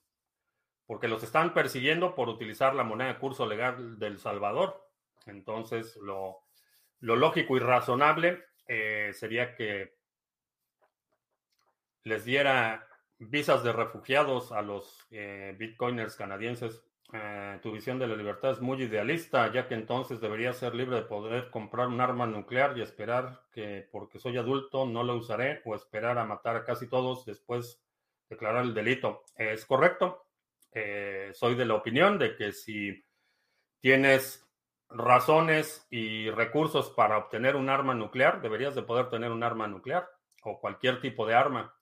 porque 0.87 1.09
los 1.09 1.23
están 1.23 1.55
persiguiendo 1.55 2.15
por 2.15 2.29
utilizar 2.29 2.75
la 2.75 2.85
moneda 2.85 3.13
de 3.13 3.19
curso 3.19 3.47
legal 3.47 3.99
del 3.99 4.19
Salvador. 4.19 4.89
Entonces, 5.27 5.97
lo, 5.97 6.43
lógico 7.01 7.57
y 7.57 7.61
razonable 7.61 8.45
eh, 8.69 9.11
sería 9.15 9.55
que 9.55 9.97
les 12.05 12.25
diera 12.25 12.87
visas 13.19 13.65
de 13.65 13.73
refugiados 13.73 14.53
a 14.53 14.63
los 14.63 15.07
eh, 15.11 15.55
bitcoiners 15.59 16.17
canadienses. 16.17 16.85
Eh, 17.13 17.59
tu 17.63 17.71
visión 17.71 17.99
de 17.99 18.07
la 18.09 18.17
libertad 18.17 18.53
es 18.53 18.61
muy 18.61 18.83
idealista, 18.83 19.53
ya 19.53 19.69
que 19.69 19.75
entonces 19.75 20.21
debería 20.21 20.53
ser 20.53 20.75
libre 20.75 20.97
de 20.97 21.03
poder 21.03 21.51
comprar 21.51 21.89
un 21.89 22.01
arma 22.01 22.27
nuclear 22.27 22.77
y 22.77 22.83
esperar 22.83 23.43
que 23.53 23.87
porque 23.93 24.19
soy 24.19 24.37
adulto 24.37 24.87
no 24.87 25.05
lo 25.05 25.17
usaré 25.17 25.61
o 25.65 25.75
esperar 25.75 26.19
a 26.19 26.25
matar 26.25 26.57
a 26.57 26.65
casi 26.65 26.89
todos 26.89 27.25
después 27.25 27.85
declarar 28.29 28.65
el 28.65 28.75
delito. 28.75 29.25
Es 29.37 29.65
correcto. 29.67 30.27
Eh, 30.73 31.31
soy 31.35 31.55
de 31.55 31.67
la 31.67 31.75
opinión 31.75 32.19
de 32.19 32.37
que 32.37 32.53
si 32.53 33.05
tienes 33.81 34.45
razones 34.89 35.87
y 35.91 36.31
recursos 36.31 36.91
para 36.91 37.19
obtener 37.19 37.57
un 37.57 37.69
arma 37.69 37.95
nuclear, 37.95 38.41
deberías 38.41 38.75
de 38.75 38.83
poder 38.83 39.09
tener 39.09 39.31
un 39.31 39.43
arma 39.43 39.69
nuclear 39.69 40.09
o 40.43 40.61
cualquier 40.61 41.01
tipo 41.01 41.27
de 41.27 41.35
arma, 41.35 41.75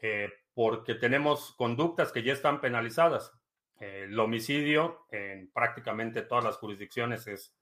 eh, 0.00 0.30
porque 0.54 0.94
tenemos 0.94 1.54
conductas 1.56 2.12
que 2.12 2.22
ya 2.22 2.32
están 2.32 2.60
penalizadas. 2.60 3.32
El 3.78 4.18
homicidio 4.18 5.06
en 5.10 5.50
prácticamente 5.52 6.22
todas 6.22 6.44
las 6.44 6.56
jurisdicciones 6.56 7.26
es, 7.26 7.54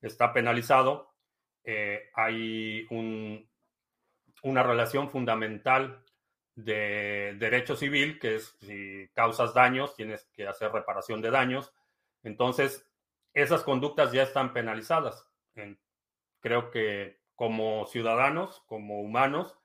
está 0.00 0.32
penalizado. 0.32 1.14
Eh, 1.64 2.10
hay 2.14 2.86
una 4.42 4.62
relación 4.62 5.10
fundamental 5.10 6.04
de 6.54 7.36
derecho 7.38 7.76
civil, 7.76 8.18
que 8.18 8.36
es 8.36 8.56
si 8.60 9.08
causas 9.14 9.54
daños, 9.54 9.94
tienes 9.94 10.24
que 10.32 10.46
hacer 10.46 10.72
reparación 10.72 11.20
de 11.20 11.30
daños. 11.30 11.72
Entonces, 12.22 12.84
esas 13.32 13.62
conductas 13.62 14.12
ya 14.12 14.22
están 14.22 14.52
penalizadas. 14.52 15.28
creo 16.40 16.70
que 16.70 17.20
como 17.34 17.86
ciudadanos, 17.86 18.62
como 18.66 19.00
humanos, 19.00 19.56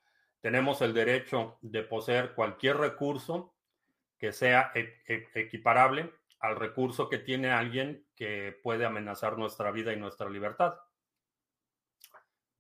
tenemos 0.42 0.82
el 0.82 0.94
derecho 0.94 1.58
de 1.62 1.82
poseer 1.84 2.34
cualquier 2.34 2.78
recurso 2.78 3.53
que 4.24 4.32
sea 4.32 4.72
e, 4.74 5.02
e, 5.06 5.28
equiparable 5.36 6.14
al 6.40 6.56
recurso 6.56 7.10
que 7.10 7.18
tiene 7.18 7.52
alguien 7.52 8.08
que 8.16 8.58
puede 8.64 8.86
amenazar 8.86 9.38
nuestra 9.38 9.70
vida 9.70 9.92
y 9.92 9.98
nuestra 9.98 10.30
libertad. 10.30 10.76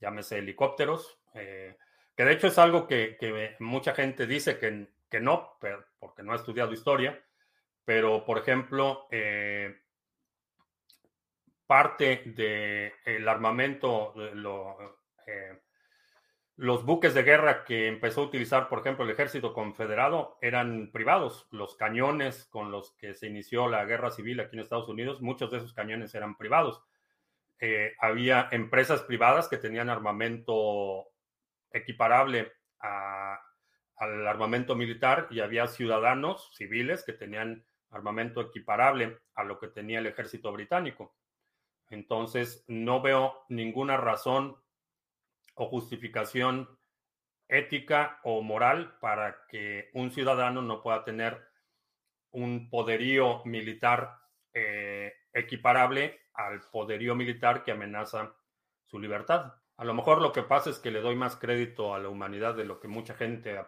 Llámese 0.02 0.40
helicópteros, 0.40 1.22
eh, 1.34 1.78
que 2.18 2.26
de 2.26 2.34
hecho 2.34 2.48
es 2.48 2.58
algo 2.58 2.86
que, 2.86 3.56
mucha 3.60 3.96
gente 3.96 4.28
dice 4.28 4.60
que, 4.60 4.90
que 5.10 5.22
no, 5.22 5.58
porque 6.00 6.22
no 6.22 6.34
ha 6.34 6.36
estudiado 6.36 6.74
historia, 6.74 7.24
pero 7.86 8.26
por 8.26 8.40
ejemplo, 8.40 9.08
eh, 9.10 9.84
parte 11.66 12.24
del 12.26 13.26
armamento, 13.26 14.12
lo, 14.34 15.00
eh, 15.26 15.63
los 16.56 16.86
buques 16.86 17.14
de 17.14 17.24
guerra 17.24 17.64
que 17.64 17.88
empezó 17.88 18.22
a 18.22 18.26
utilizar, 18.26 18.70
por 18.70 18.80
ejemplo, 18.80 19.04
el 19.04 19.12
ejército 19.12 19.54
confederado 19.54 20.38
eran 20.42 20.92
privados. 20.92 21.48
Los 21.50 21.76
cañones 21.76 22.46
con 22.46 22.72
los 22.72 22.92
que 22.98 23.14
se 23.16 23.28
inició 23.28 23.68
la 23.68 23.86
guerra 23.86 24.12
civil 24.12 24.40
aquí 24.40 24.56
en 24.56 24.62
Estados 24.62 24.88
Unidos, 24.88 25.22
muchos 25.22 25.50
de 25.50 25.58
esos 25.58 25.74
cañones 25.74 26.14
eran 26.14 26.38
privados. 26.38 26.84
Eh, 27.60 27.96
había 28.00 28.50
empresas 28.52 29.02
privadas 29.02 29.48
que 29.48 29.58
tenían 29.58 29.90
armamento 29.90 31.08
equiparable 31.72 32.52
al 32.80 34.28
armamento 34.28 34.76
militar 34.76 35.28
y 35.32 35.40
había 35.40 35.68
ciudadanos 35.68 36.52
civiles 36.54 37.04
que 37.04 37.14
tenían 37.14 37.66
armamento 37.90 38.42
equiparable 38.42 39.20
a 39.36 39.44
lo 39.44 39.60
que 39.60 39.70
tenía 39.70 40.00
el 40.00 40.08
ejército 40.08 40.52
británico. 40.52 41.16
Entonces, 41.90 42.64
no 42.68 43.02
veo 43.02 43.46
ninguna 43.50 43.98
razón 43.98 44.58
o 45.56 45.68
justificación 45.68 46.70
ética 47.48 48.20
o 48.24 48.42
moral 48.42 48.98
para 49.00 49.46
que 49.48 49.90
un 49.94 50.12
ciudadano 50.12 50.62
no 50.62 50.82
pueda 50.82 51.04
tener 51.04 51.42
un 52.32 52.70
poderío 52.70 53.44
militar 53.46 54.20
eh, 54.54 55.14
equiparable 55.34 56.22
al 56.34 56.62
poderío 56.72 57.16
militar 57.16 57.64
que 57.64 57.72
amenaza 57.72 58.36
su 58.86 59.00
libertad. 59.00 59.54
A 59.78 59.86
lo 59.86 59.94
mejor 59.94 60.22
lo 60.22 60.32
que 60.32 60.44
pasa 60.44 60.70
es 60.70 60.80
que 60.80 60.92
le 60.92 61.02
doy 61.02 61.16
más 61.16 61.36
crédito 61.36 61.94
a 61.94 62.00
la 62.00 62.10
humanidad 62.10 62.56
de 62.56 62.66
lo 62.66 62.80
que 62.80 62.88
mucha 62.88 63.14
gente 63.14 63.60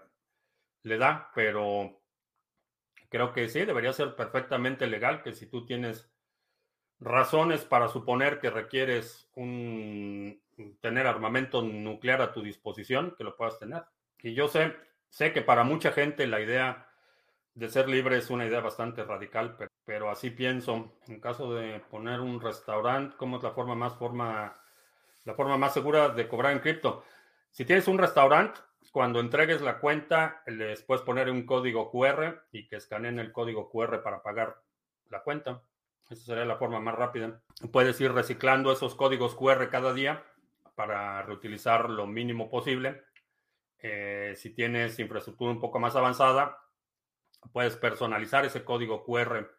le 0.83 0.97
da, 0.97 1.31
pero 1.33 2.01
creo 3.09 3.33
que 3.33 3.49
sí, 3.49 3.65
debería 3.65 3.93
ser 3.93 4.15
perfectamente 4.15 4.87
legal 4.87 5.23
que 5.23 5.33
si 5.33 5.47
tú 5.47 5.65
tienes 5.65 6.11
razones 6.99 7.65
para 7.65 7.87
suponer 7.87 8.39
que 8.39 8.49
requieres 8.49 9.29
un, 9.33 10.41
tener 10.81 11.07
armamento 11.07 11.61
nuclear 11.61 12.21
a 12.21 12.31
tu 12.31 12.41
disposición, 12.41 13.15
que 13.17 13.23
lo 13.23 13.35
puedas 13.35 13.59
tener. 13.59 13.83
Y 14.21 14.33
yo 14.33 14.47
sé, 14.47 14.75
sé 15.09 15.33
que 15.33 15.41
para 15.41 15.63
mucha 15.63 15.91
gente 15.91 16.27
la 16.27 16.39
idea 16.39 16.87
de 17.53 17.69
ser 17.69 17.87
libre 17.87 18.17
es 18.17 18.29
una 18.29 18.45
idea 18.45 18.59
bastante 18.59 19.03
radical, 19.03 19.57
pero, 19.85 20.09
así 20.09 20.29
pienso. 20.29 20.93
En 21.07 21.19
caso 21.19 21.53
de 21.53 21.79
poner 21.79 22.19
un 22.19 22.41
restaurante, 22.41 23.15
¿cómo 23.17 23.37
es 23.37 23.43
la 23.43 23.51
forma 23.51 23.75
más 23.75 23.95
forma, 23.95 24.59
la 25.23 25.33
forma 25.33 25.57
más 25.57 25.73
segura 25.73 26.09
de 26.09 26.27
cobrar 26.27 26.51
en 26.51 26.59
cripto? 26.59 27.03
Si 27.51 27.63
tienes 27.63 27.87
un 27.87 27.97
restaurante, 27.97 28.59
cuando 28.91 29.19
entregues 29.19 29.61
la 29.61 29.79
cuenta, 29.79 30.43
les 30.47 30.83
puedes 30.83 31.03
poner 31.03 31.29
un 31.29 31.45
código 31.45 31.89
QR 31.91 32.43
y 32.51 32.67
que 32.67 32.75
escaneen 32.75 33.19
el 33.19 33.31
código 33.31 33.69
QR 33.69 34.01
para 34.01 34.21
pagar 34.21 34.61
la 35.09 35.21
cuenta. 35.21 35.61
Esa 36.09 36.23
sería 36.23 36.45
la 36.45 36.57
forma 36.57 36.79
más 36.79 36.95
rápida. 36.95 37.41
Puedes 37.71 37.99
ir 38.01 38.11
reciclando 38.11 38.71
esos 38.71 38.95
códigos 38.95 39.35
QR 39.35 39.69
cada 39.69 39.93
día 39.93 40.23
para 40.75 41.21
reutilizar 41.23 41.89
lo 41.89 42.05
mínimo 42.05 42.49
posible. 42.49 43.03
Eh, 43.79 44.33
si 44.35 44.53
tienes 44.53 44.99
infraestructura 44.99 45.51
un 45.51 45.59
poco 45.59 45.79
más 45.79 45.95
avanzada, 45.95 46.57
puedes 47.51 47.75
personalizar 47.77 48.45
ese 48.45 48.63
código 48.63 49.03
QR 49.03 49.49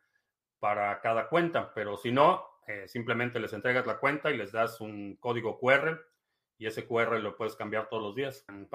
para 0.59 1.01
cada 1.01 1.29
cuenta, 1.29 1.73
pero 1.75 1.97
si 1.97 2.13
no, 2.13 2.45
eh, 2.67 2.89
simplemente 2.89 3.39
les 3.39 3.53
entregas 3.53 3.87
la 3.87 3.99
cuenta 3.99 4.31
y 4.31 4.37
les 4.37 4.53
das 4.53 4.81
un 4.81 5.17
código 5.17 5.59
QR 5.59 6.01
y 6.59 6.67
ese 6.67 6.87
QR 6.87 7.21
lo 7.21 7.37
puedes 7.37 7.55
cambiar 7.55 7.89
todos 7.89 8.03
los 8.03 8.15
días. 8.15 8.45
En 8.49 8.69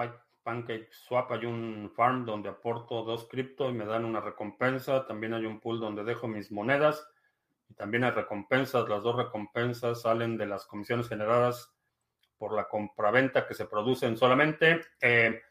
Pancake 0.43 0.89
Swap 0.91 1.31
hay 1.31 1.45
un 1.45 1.91
farm 1.95 2.25
donde 2.25 2.49
aporto 2.49 3.03
dos 3.03 3.27
cripto 3.27 3.69
y 3.69 3.73
me 3.73 3.85
dan 3.85 4.05
una 4.05 4.21
recompensa. 4.21 5.05
También 5.05 5.33
hay 5.33 5.45
un 5.45 5.59
pool 5.59 5.79
donde 5.79 6.03
dejo 6.03 6.27
mis 6.27 6.51
monedas 6.51 7.05
y 7.67 7.73
también 7.73 8.03
hay 8.03 8.11
recompensas. 8.11 8.87
Las 8.87 9.03
dos 9.03 9.17
recompensas 9.17 10.01
salen 10.01 10.37
de 10.37 10.45
las 10.45 10.65
comisiones 10.65 11.09
generadas 11.09 11.75
por 12.41 12.55
la 12.55 12.67
compraventa 12.67 13.45
que 13.47 13.53
se 13.53 13.67
producen 13.67 14.17
solamente. 14.17 14.81
Eh, 14.99 15.43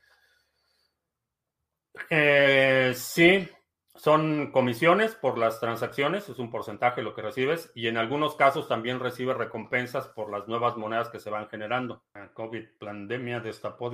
eh, 2.10 2.92
sí, 2.96 3.48
son 3.94 4.50
comisiones 4.50 5.14
por 5.14 5.38
las 5.38 5.60
transacciones, 5.60 6.28
es 6.28 6.40
un 6.40 6.50
porcentaje 6.50 7.00
lo 7.00 7.14
que 7.14 7.22
recibes, 7.22 7.70
y 7.76 7.86
en 7.86 7.96
algunos 7.96 8.34
casos 8.34 8.66
también 8.66 8.98
recibes 8.98 9.36
recompensas 9.36 10.08
por 10.08 10.32
las 10.32 10.48
nuevas 10.48 10.76
monedas 10.76 11.10
que 11.10 11.20
se 11.20 11.30
van 11.30 11.48
generando. 11.48 12.02
La 12.12 12.34
COVID 12.34 12.64
pandemia 12.80 13.38
destapó 13.38 13.88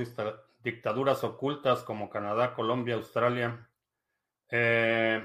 dictaduras 0.63 1.23
ocultas 1.23 1.83
como 1.83 2.09
Canadá, 2.09 2.55
Colombia, 2.55 2.95
Australia. 2.95 3.69
Eh, 4.49 5.23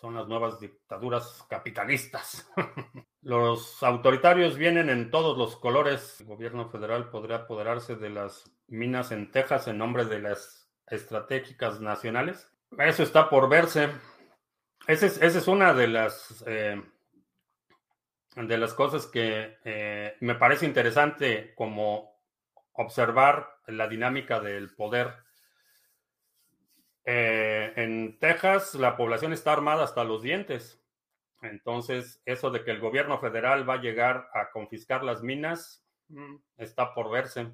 son 0.00 0.14
las 0.14 0.28
nuevas 0.28 0.60
dictaduras 0.60 1.44
capitalistas. 1.48 2.48
los 3.22 3.82
autoritarios 3.82 4.56
vienen 4.56 4.90
en 4.90 5.10
todos 5.10 5.36
los 5.36 5.56
colores. 5.56 6.20
El 6.20 6.26
gobierno 6.26 6.68
federal 6.68 7.10
podría 7.10 7.36
apoderarse 7.36 7.96
de 7.96 8.10
las 8.10 8.48
minas 8.68 9.10
en 9.10 9.32
Texas 9.32 9.66
en 9.66 9.78
nombre 9.78 10.04
de 10.04 10.20
las 10.20 10.70
estratégicas 10.86 11.80
nacionales. 11.80 12.48
Eso 12.78 13.02
está 13.02 13.28
por 13.28 13.48
verse. 13.48 13.88
Esa 14.86 15.06
es, 15.06 15.48
una 15.48 15.74
de 15.74 15.88
las, 15.88 16.44
eh, 16.46 16.80
de 18.36 18.58
las 18.58 18.74
cosas 18.74 19.06
que 19.06 19.58
eh, 19.64 20.16
me 20.20 20.36
parece 20.36 20.64
interesante 20.64 21.54
como 21.56 22.16
observar 22.72 23.48
la 23.66 23.88
dinámica 23.88 24.38
del 24.38 24.74
poder 24.76 25.12
eh, 27.10 27.72
en 27.76 28.18
Texas 28.18 28.74
la 28.74 28.94
población 28.94 29.32
está 29.32 29.54
armada 29.54 29.82
hasta 29.82 30.04
los 30.04 30.20
dientes. 30.20 30.78
Entonces, 31.40 32.20
eso 32.26 32.50
de 32.50 32.62
que 32.64 32.70
el 32.70 32.80
gobierno 32.80 33.18
federal 33.18 33.66
va 33.66 33.74
a 33.74 33.80
llegar 33.80 34.28
a 34.34 34.50
confiscar 34.50 35.02
las 35.02 35.22
minas 35.22 35.86
mm, 36.08 36.36
está 36.58 36.92
por 36.92 37.10
verse. 37.10 37.50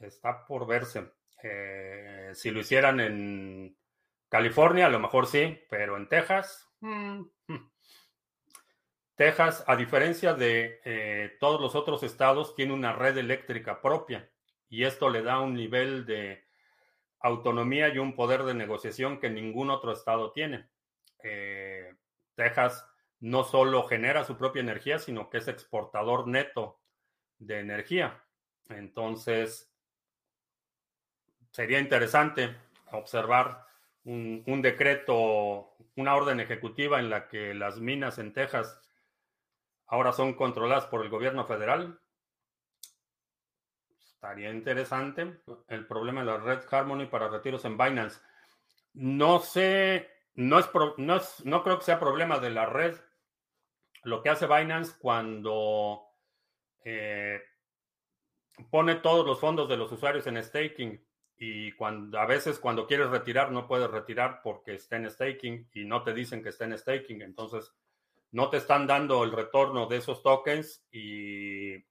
Está 0.00 0.44
por 0.44 0.66
verse. 0.66 1.12
Eh, 1.40 2.32
si 2.34 2.50
lo 2.50 2.58
hicieran 2.58 2.98
en 2.98 3.76
California, 4.28 4.86
a 4.86 4.90
lo 4.90 4.98
mejor 4.98 5.28
sí, 5.28 5.60
pero 5.70 5.96
en 5.96 6.08
Texas, 6.08 6.68
mm. 6.80 7.22
Texas, 9.14 9.62
a 9.68 9.76
diferencia 9.76 10.34
de 10.34 10.80
eh, 10.84 11.36
todos 11.38 11.60
los 11.60 11.76
otros 11.76 12.02
estados, 12.02 12.56
tiene 12.56 12.72
una 12.72 12.92
red 12.92 13.16
eléctrica 13.18 13.80
propia 13.80 14.28
y 14.68 14.82
esto 14.82 15.10
le 15.10 15.22
da 15.22 15.38
un 15.38 15.54
nivel 15.54 16.06
de 16.06 16.50
autonomía 17.22 17.88
y 17.88 17.98
un 17.98 18.14
poder 18.14 18.42
de 18.42 18.54
negociación 18.54 19.20
que 19.20 19.30
ningún 19.30 19.70
otro 19.70 19.92
estado 19.92 20.32
tiene. 20.32 20.68
Eh, 21.22 21.94
Texas 22.34 22.86
no 23.20 23.44
solo 23.44 23.84
genera 23.84 24.24
su 24.24 24.36
propia 24.36 24.60
energía, 24.60 24.98
sino 24.98 25.30
que 25.30 25.38
es 25.38 25.48
exportador 25.48 26.26
neto 26.26 26.80
de 27.38 27.60
energía. 27.60 28.24
Entonces, 28.68 29.72
sería 31.52 31.78
interesante 31.78 32.56
observar 32.90 33.64
un, 34.04 34.42
un, 34.46 34.60
decreto, 34.60 35.76
una 35.94 36.16
orden 36.16 36.40
ejecutiva 36.40 36.98
en 36.98 37.10
la 37.10 37.28
que 37.28 37.54
las 37.54 37.78
minas 37.78 38.18
en 38.18 38.32
Texas 38.32 38.80
ahora 39.86 40.12
son 40.12 40.34
controladas 40.34 40.86
por 40.86 41.02
el 41.04 41.10
gobierno 41.10 41.44
federal 41.44 42.00
Estaría 44.22 44.50
interesante 44.52 45.40
el 45.66 45.84
problema 45.88 46.20
de 46.20 46.26
la 46.26 46.36
red 46.36 46.60
Harmony 46.70 47.06
para 47.06 47.28
retiros 47.28 47.64
en 47.64 47.76
Binance. 47.76 48.20
No 48.94 49.40
sé, 49.40 50.08
no, 50.34 50.60
es 50.60 50.70
no, 50.98 51.20
no 51.42 51.62
creo 51.64 51.78
que 51.80 51.84
sea 51.84 51.98
problema 51.98 52.38
de 52.38 52.50
la 52.50 52.66
red. 52.66 52.94
Lo 54.04 54.22
que 54.22 54.28
hace 54.28 54.46
Binance 54.46 54.94
cuando 54.96 56.02
eh, 56.84 57.42
pone 58.70 58.94
todos 58.94 59.26
los 59.26 59.40
fondos 59.40 59.68
de 59.68 59.76
los 59.76 59.90
usuarios 59.90 60.24
en 60.28 60.40
staking 60.40 61.04
y 61.36 61.72
cuando 61.72 62.20
a 62.20 62.24
veces 62.24 62.60
cuando 62.60 62.86
quieres 62.86 63.08
retirar 63.08 63.50
no 63.50 63.66
puedes 63.66 63.90
retirar 63.90 64.40
porque 64.44 64.74
está 64.74 64.94
en 64.98 65.10
staking 65.10 65.68
y 65.74 65.84
no 65.84 66.04
te 66.04 66.14
dicen 66.14 66.44
que 66.44 66.50
está 66.50 66.64
en 66.64 66.78
staking. 66.78 67.22
Entonces 67.22 67.74
no 68.30 68.50
te 68.50 68.58
están 68.58 68.86
dando 68.86 69.24
el 69.24 69.32
retorno 69.32 69.86
de 69.86 69.96
esos 69.96 70.22
tokens 70.22 70.86
y 70.92 71.90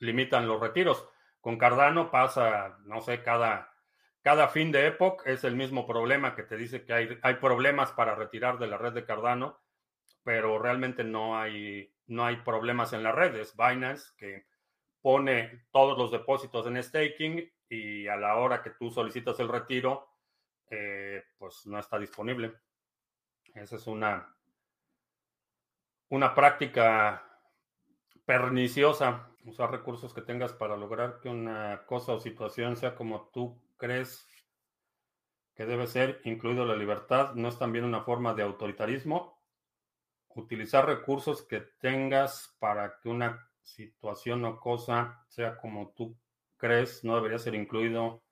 limitan 0.00 0.46
los 0.46 0.60
retiros. 0.60 1.08
Con 1.40 1.58
Cardano 1.58 2.10
pasa, 2.10 2.78
no 2.84 3.00
sé, 3.00 3.22
cada, 3.22 3.72
cada 4.22 4.48
fin 4.48 4.72
de 4.72 4.86
época 4.86 5.30
es 5.30 5.44
el 5.44 5.56
mismo 5.56 5.86
problema 5.86 6.34
que 6.34 6.42
te 6.42 6.56
dice 6.56 6.84
que 6.84 6.92
hay, 6.92 7.18
hay 7.22 7.34
problemas 7.34 7.92
para 7.92 8.14
retirar 8.14 8.58
de 8.58 8.66
la 8.66 8.78
red 8.78 8.92
de 8.92 9.04
Cardano, 9.04 9.60
pero 10.22 10.58
realmente 10.58 11.04
no 11.04 11.38
hay, 11.38 11.94
no 12.06 12.24
hay 12.26 12.36
problemas 12.36 12.92
en 12.92 13.02
la 13.02 13.12
red. 13.12 13.34
Es 13.36 13.56
Binance 13.56 14.12
que 14.16 14.46
pone 15.00 15.66
todos 15.70 15.96
los 15.96 16.10
depósitos 16.10 16.66
en 16.66 16.82
staking 16.82 17.50
y 17.68 18.06
a 18.08 18.16
la 18.16 18.36
hora 18.36 18.62
que 18.62 18.70
tú 18.70 18.90
solicitas 18.90 19.38
el 19.40 19.48
retiro, 19.48 20.08
eh, 20.70 21.24
pues 21.38 21.66
no 21.66 21.78
está 21.78 21.98
disponible. 21.98 22.54
Esa 23.54 23.76
es 23.76 23.86
una, 23.86 24.34
una 26.08 26.34
práctica 26.34 27.24
perniciosa 28.24 29.30
usar 29.48 29.70
recursos 29.70 30.12
que 30.12 30.22
tengas 30.22 30.52
para 30.52 30.76
lograr 30.76 31.20
que 31.20 31.28
una 31.28 31.84
cosa 31.86 32.12
o 32.12 32.20
situación 32.20 32.76
sea 32.76 32.94
como 32.94 33.30
tú 33.32 33.60
crees 33.76 34.26
que 35.54 35.66
debe 35.66 35.88
ser, 35.88 36.20
incluido 36.24 36.64
la 36.64 36.76
libertad, 36.76 37.34
no 37.34 37.48
es 37.48 37.58
también 37.58 37.84
una 37.84 38.02
forma 38.02 38.32
de 38.32 38.44
autoritarismo. 38.44 39.42
Utilizar 40.28 40.86
recursos 40.86 41.42
que 41.42 41.60
tengas 41.80 42.56
para 42.60 43.00
que 43.00 43.08
una 43.08 43.48
situación 43.62 44.44
o 44.44 44.60
cosa 44.60 45.24
sea 45.26 45.56
como 45.56 45.92
tú 45.96 46.16
crees, 46.56 47.02
no 47.02 47.16
debería 47.16 47.40
ser 47.40 47.56
incluido. 47.56 48.22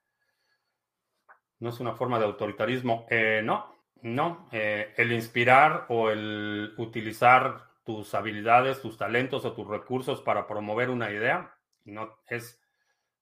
No 1.59 1.71
es 1.71 1.81
una 1.81 1.95
forma 1.95 2.21
de 2.21 2.27
autoritarismo. 2.27 3.07
Eh, 3.11 3.41
no, 3.43 3.75
no. 4.03 4.49
Eh, 4.53 4.95
el 4.97 5.11
inspirar 5.11 5.87
o 5.89 6.11
el 6.11 6.75
utilizar 6.77 7.66
tus 7.87 8.12
habilidades, 8.14 8.82
tus 8.82 8.99
talentos 8.99 9.45
o 9.45 9.53
tus 9.53 9.66
recursos 9.66 10.20
para 10.20 10.47
promover 10.47 10.91
una 10.91 11.11
idea. 11.11 11.55
No, 11.84 12.18
es 12.28 12.61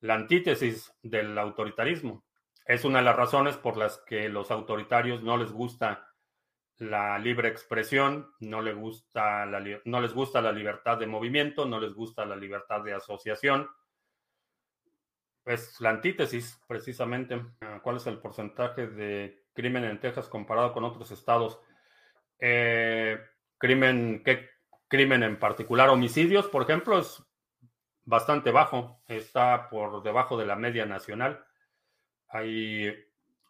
la 0.00 0.14
antítesis 0.14 0.92
del 1.02 1.38
autoritarismo. 1.38 2.24
Es 2.64 2.84
una 2.86 2.98
de 3.00 3.04
las 3.04 3.14
razones 3.14 3.58
por 3.58 3.76
las 3.76 3.98
que 3.98 4.30
los 4.30 4.50
autoritarios 4.50 5.22
no 5.22 5.36
les 5.36 5.52
gusta 5.52 6.08
la 6.78 7.18
libre 7.18 7.48
expresión, 7.48 8.32
no, 8.40 8.62
les 8.62 8.74
gusta 8.74 9.44
la, 9.44 9.62
no 9.84 10.00
les 10.00 10.14
gusta 10.14 10.40
la 10.40 10.50
libertad 10.50 10.98
de 10.98 11.06
movimiento, 11.06 11.66
no 11.66 11.78
les 11.78 11.92
gusta 11.92 12.24
la 12.24 12.34
libertad 12.34 12.82
de 12.82 12.94
asociación. 12.94 13.68
Es 15.44 15.78
la 15.82 15.90
antítesis, 15.90 16.58
precisamente. 16.66 17.44
¿Cuál 17.82 17.96
es 17.96 18.06
el 18.06 18.18
porcentaje 18.18 18.86
de 18.86 19.44
crimen 19.52 19.84
en 19.84 20.00
Texas 20.00 20.26
comparado 20.26 20.72
con 20.72 20.84
otros 20.84 21.10
estados? 21.10 21.60
Eh, 22.38 23.18
crimen, 23.58 24.22
¿qué, 24.24 24.53
crimen 24.94 25.24
en 25.24 25.40
particular. 25.40 25.88
Homicidios, 25.88 26.46
por 26.46 26.62
ejemplo, 26.62 27.00
es 27.00 27.20
bastante 28.04 28.52
bajo, 28.52 29.02
está 29.08 29.68
por 29.68 30.04
debajo 30.04 30.36
de 30.36 30.46
la 30.46 30.54
media 30.54 30.86
nacional. 30.86 31.44
Hay 32.28 32.94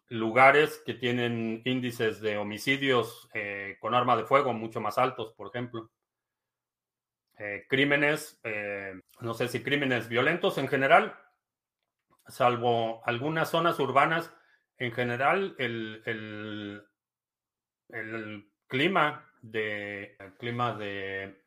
lugares 0.09 0.81
que 0.83 0.95
tienen 0.95 1.61
índices 1.63 2.19
de 2.19 2.39
homicidios 2.39 3.29
eh, 3.35 3.77
con 3.79 3.93
arma 3.93 4.17
de 4.17 4.25
fuego 4.25 4.53
mucho 4.53 4.81
más 4.81 4.97
altos, 4.97 5.33
por 5.33 5.49
ejemplo. 5.49 5.91
Eh, 7.37 7.67
crímenes, 7.69 8.39
eh, 8.43 8.99
no 9.19 9.35
sé 9.35 9.47
si 9.47 9.61
crímenes 9.61 10.09
violentos 10.09 10.57
en 10.57 10.67
general, 10.67 11.15
salvo 12.27 13.03
algunas 13.05 13.51
zonas 13.51 13.79
urbanas, 13.79 14.33
en 14.79 14.93
general 14.93 15.55
el, 15.59 16.01
el, 16.05 16.87
clima 18.67 19.31
de 19.51 20.17
clima 20.37 20.73
de 20.73 21.41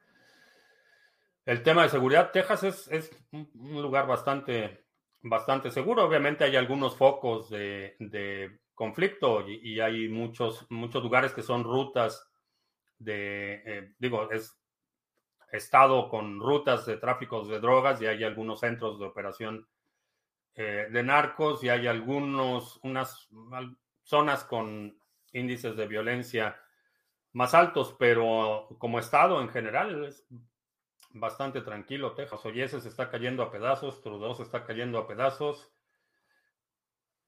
el 1.49 1.63
tema 1.63 1.83
de 1.83 1.89
seguridad, 1.89 2.31
Texas 2.31 2.63
es, 2.63 2.89
es 2.89 3.11
un 3.33 3.81
lugar 3.81 4.07
bastante, 4.07 4.85
bastante 5.23 5.71
seguro. 5.71 6.05
Obviamente 6.05 6.45
hay 6.45 6.57
algunos 6.57 6.95
focos 6.95 7.49
de, 7.49 7.97
de 7.99 8.61
conflicto 8.75 9.49
y, 9.49 9.81
hay 9.81 10.11
muchos, 10.11 10.67
muchos 10.71 11.03
lugares 11.03 11.33
que 11.33 11.43
son 11.43 11.65
rutas 11.65 12.31
de, 12.99 13.63
eh, 13.65 13.95
digo, 13.99 14.31
es 14.31 14.61
estado 15.51 16.11
con 16.11 16.39
rutas 16.39 16.85
de 16.85 16.99
tráfico 16.99 17.43
de 17.47 17.61
drogas 17.61 18.03
y 18.03 18.07
hay 18.07 18.25
algunos 18.25 18.61
centros 18.61 18.99
de 18.99 19.07
operación 19.07 19.67
eh, 20.55 20.89
de 20.91 21.03
narcos 21.03 21.65
y 21.65 21.71
hay 21.71 21.87
algunos, 21.87 22.79
unas 22.83 23.27
zonas 24.03 24.45
con 24.45 25.01
índices 25.33 25.77
de 25.77 25.87
violencia 25.87 26.61
más 27.39 27.55
altos, 27.55 27.95
pero 28.01 28.67
como 28.79 28.99
estado 28.99 29.41
en 29.41 29.49
general 29.49 30.07
es 30.07 30.27
bastante 31.11 31.61
tranquilo. 31.61 32.13
Texas 32.13 32.45
Oyese 32.45 32.81
se 32.81 32.89
está 32.89 33.11
cayendo 33.11 33.45
a 33.45 33.53
pedazos, 33.53 34.03
Trudeau 34.03 34.35
se 34.35 34.43
está 34.43 34.65
cayendo 34.65 34.99
a 34.99 35.07
pedazos, 35.07 35.71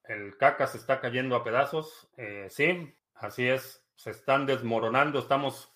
el 0.03 0.35
CACA 0.35 0.67
se 0.67 0.79
está 0.79 0.99
cayendo 0.99 1.37
a 1.37 1.45
pedazos. 1.45 2.09
Eh, 2.17 2.47
sí, 2.49 2.93
así 3.13 3.47
es, 3.47 3.87
se 3.95 4.09
están 4.09 4.45
desmoronando, 4.45 5.17
estamos 5.17 5.71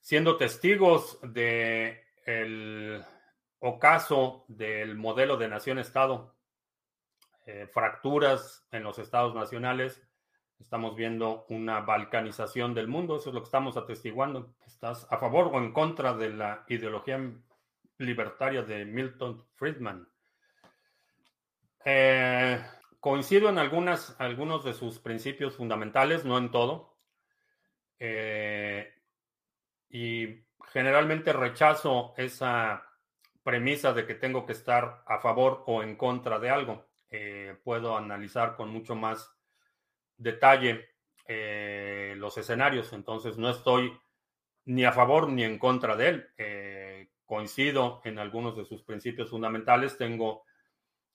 siendo 0.00 0.36
testigos 0.36 1.20
de 1.22 2.08
el 2.26 3.04
ocaso 3.60 4.46
del 4.48 4.96
modelo 4.96 5.36
de 5.36 5.46
nación-estado 5.46 6.34
eh, 7.46 7.68
fracturas 7.72 8.66
en 8.72 8.82
los 8.82 8.98
estados 8.98 9.32
nacionales. 9.32 10.02
Estamos 10.60 10.94
viendo 10.94 11.46
una 11.48 11.80
balcanización 11.80 12.74
del 12.74 12.86
mundo, 12.86 13.16
eso 13.16 13.30
es 13.30 13.34
lo 13.34 13.40
que 13.40 13.46
estamos 13.46 13.76
atestiguando. 13.76 14.54
¿Estás 14.66 15.06
a 15.10 15.16
favor 15.18 15.50
o 15.52 15.58
en 15.58 15.72
contra 15.72 16.14
de 16.14 16.30
la 16.30 16.64
ideología 16.68 17.18
libertaria 17.98 18.62
de 18.62 18.84
Milton 18.84 19.44
Friedman? 19.54 20.06
Eh, 21.84 22.62
coincido 23.00 23.48
en 23.48 23.58
algunas, 23.58 24.14
algunos 24.20 24.62
de 24.64 24.74
sus 24.74 24.98
principios 24.98 25.56
fundamentales, 25.56 26.24
no 26.24 26.38
en 26.38 26.50
todo. 26.50 26.98
Eh, 27.98 28.92
y 29.88 30.44
generalmente 30.72 31.32
rechazo 31.32 32.14
esa 32.16 32.86
premisa 33.42 33.92
de 33.92 34.06
que 34.06 34.14
tengo 34.14 34.46
que 34.46 34.52
estar 34.52 35.02
a 35.06 35.18
favor 35.18 35.64
o 35.66 35.82
en 35.82 35.96
contra 35.96 36.38
de 36.38 36.50
algo. 36.50 36.86
Eh, 37.10 37.58
puedo 37.64 37.96
analizar 37.96 38.54
con 38.54 38.70
mucho 38.70 38.94
más 38.94 39.39
detalle 40.20 40.90
eh, 41.26 42.14
los 42.16 42.36
escenarios. 42.38 42.92
Entonces 42.92 43.38
no 43.38 43.50
estoy 43.50 43.92
ni 44.66 44.84
a 44.84 44.92
favor 44.92 45.28
ni 45.28 45.44
en 45.44 45.58
contra 45.58 45.96
de 45.96 46.08
él. 46.08 46.28
Eh, 46.38 47.10
coincido 47.24 48.00
en 48.04 48.18
algunos 48.18 48.56
de 48.56 48.64
sus 48.64 48.82
principios 48.82 49.30
fundamentales. 49.30 49.96
Tengo 49.96 50.44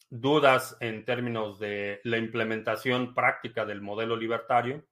dudas 0.10 0.78
en 0.80 1.04
términos 1.04 1.60
de 1.60 2.00
la 2.04 2.18
implementación 2.18 3.14
práctica 3.14 3.66
del 3.66 3.82
modelo 3.82 4.16
libertario. 4.16 4.86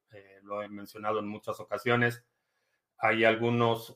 lo 0.43 0.61
he 0.61 0.67
mencionado 0.67 1.19
en 1.19 1.27
muchas 1.27 1.59
ocasiones. 1.61 2.25
Hay 2.97 3.23
algunos 3.23 3.95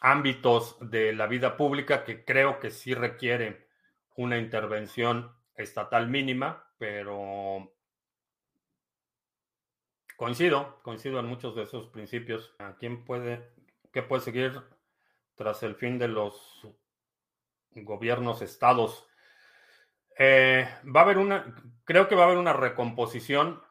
ámbitos 0.00 0.76
de 0.80 1.12
la 1.14 1.26
vida 1.26 1.56
pública 1.56 2.04
que 2.04 2.24
creo 2.24 2.60
que 2.60 2.70
sí 2.70 2.94
requieren 2.94 3.64
una 4.16 4.38
intervención 4.38 5.32
estatal 5.54 6.08
mínima, 6.08 6.65
pero 6.78 7.72
coincido, 10.16 10.80
coincido 10.82 11.20
en 11.20 11.26
muchos 11.26 11.54
de 11.54 11.62
esos 11.62 11.88
principios. 11.88 12.54
¿A 12.58 12.76
quién 12.76 13.04
puede, 13.04 13.52
qué 13.92 14.02
puede 14.02 14.22
seguir 14.22 14.62
tras 15.34 15.62
el 15.62 15.74
fin 15.74 15.98
de 15.98 16.08
los 16.08 16.66
gobiernos 17.74 18.42
estados? 18.42 19.06
Eh, 20.18 20.66
va 20.84 21.00
a 21.00 21.04
haber 21.04 21.18
una, 21.18 21.54
creo 21.84 22.08
que 22.08 22.14
va 22.14 22.22
a 22.22 22.26
haber 22.26 22.38
una 22.38 22.52
recomposición. 22.52 23.62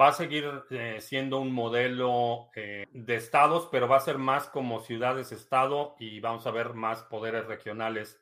Va 0.00 0.08
a 0.08 0.12
seguir 0.12 0.48
eh, 0.70 0.98
siendo 1.00 1.40
un 1.40 1.52
modelo 1.52 2.50
eh, 2.54 2.86
de 2.92 3.16
estados, 3.16 3.68
pero 3.72 3.88
va 3.88 3.96
a 3.96 4.00
ser 4.00 4.18
más 4.18 4.46
como 4.46 4.80
ciudades-estado 4.80 5.96
y 5.98 6.20
vamos 6.20 6.46
a 6.46 6.52
ver 6.52 6.74
más 6.74 7.02
poderes 7.04 7.46
regionales 7.46 8.20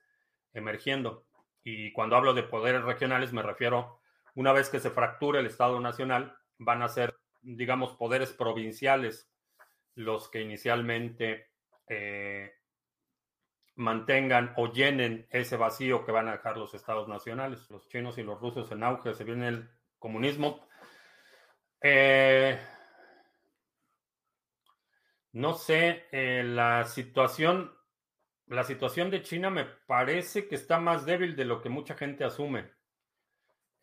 emergiendo. 0.54 1.26
Y 1.62 1.92
cuando 1.92 2.16
hablo 2.16 2.32
de 2.32 2.42
poderes 2.42 2.82
regionales 2.84 3.34
me 3.34 3.42
refiero, 3.42 4.00
una 4.34 4.52
vez 4.52 4.70
que 4.70 4.80
se 4.80 4.90
fracture 4.90 5.40
el 5.40 5.46
Estado 5.46 5.80
Nacional, 5.80 6.36
van 6.58 6.82
a 6.82 6.88
ser, 6.88 7.18
digamos, 7.42 7.94
poderes 7.94 8.32
provinciales 8.32 9.30
los 9.94 10.28
que 10.28 10.40
inicialmente 10.40 11.50
eh, 11.88 12.52
mantengan 13.74 14.52
o 14.56 14.72
llenen 14.72 15.26
ese 15.30 15.56
vacío 15.56 16.04
que 16.04 16.12
van 16.12 16.28
a 16.28 16.32
dejar 16.32 16.56
los 16.56 16.74
estados 16.74 17.08
nacionales. 17.08 17.68
Los 17.70 17.88
chinos 17.88 18.18
y 18.18 18.22
los 18.22 18.40
rusos 18.40 18.70
en 18.70 18.82
auge, 18.82 19.14
se 19.14 19.24
viene 19.24 19.48
el 19.48 19.70
comunismo. 19.98 20.68
Eh, 21.80 22.58
no 25.32 25.54
sé, 25.54 26.06
eh, 26.10 26.42
la 26.44 26.84
situación 26.84 27.78
la 28.48 28.64
situación 28.64 29.10
de 29.10 29.22
China 29.22 29.50
me 29.50 29.64
parece 29.64 30.48
que 30.48 30.54
está 30.54 30.80
más 30.80 31.04
débil 31.04 31.36
de 31.36 31.44
lo 31.44 31.60
que 31.60 31.68
mucha 31.68 31.94
gente 31.94 32.24
asume. 32.24 32.70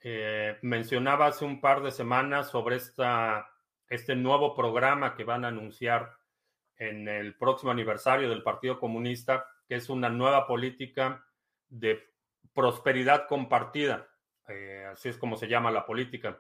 Eh, 0.02 0.58
mencionaba 0.62 1.28
hace 1.28 1.46
un 1.46 1.62
par 1.62 1.82
de 1.82 1.92
semanas 1.92 2.50
sobre 2.50 2.76
esta, 2.76 3.50
este 3.90 4.16
nuevo 4.16 4.56
programa 4.56 5.16
que 5.16 5.24
van 5.24 5.46
a 5.46 5.50
anunciar 5.50 6.18
en 6.78 7.08
el 7.08 7.36
próximo 7.36 7.72
aniversario 7.72 8.30
del 8.30 8.44
Partido 8.44 8.80
Comunista, 8.80 9.48
que 9.68 9.76
es 9.76 9.90
una 9.90 10.10
nueva 10.10 10.46
política 10.46 11.26
de 11.68 12.04
prosperidad 12.54 13.28
compartida. 13.28 14.08
Eh, 14.48 14.86
así 14.92 15.10
es 15.10 15.18
como 15.18 15.38
se 15.38 15.48
llama 15.48 15.72
la 15.72 15.86
política. 15.86 16.40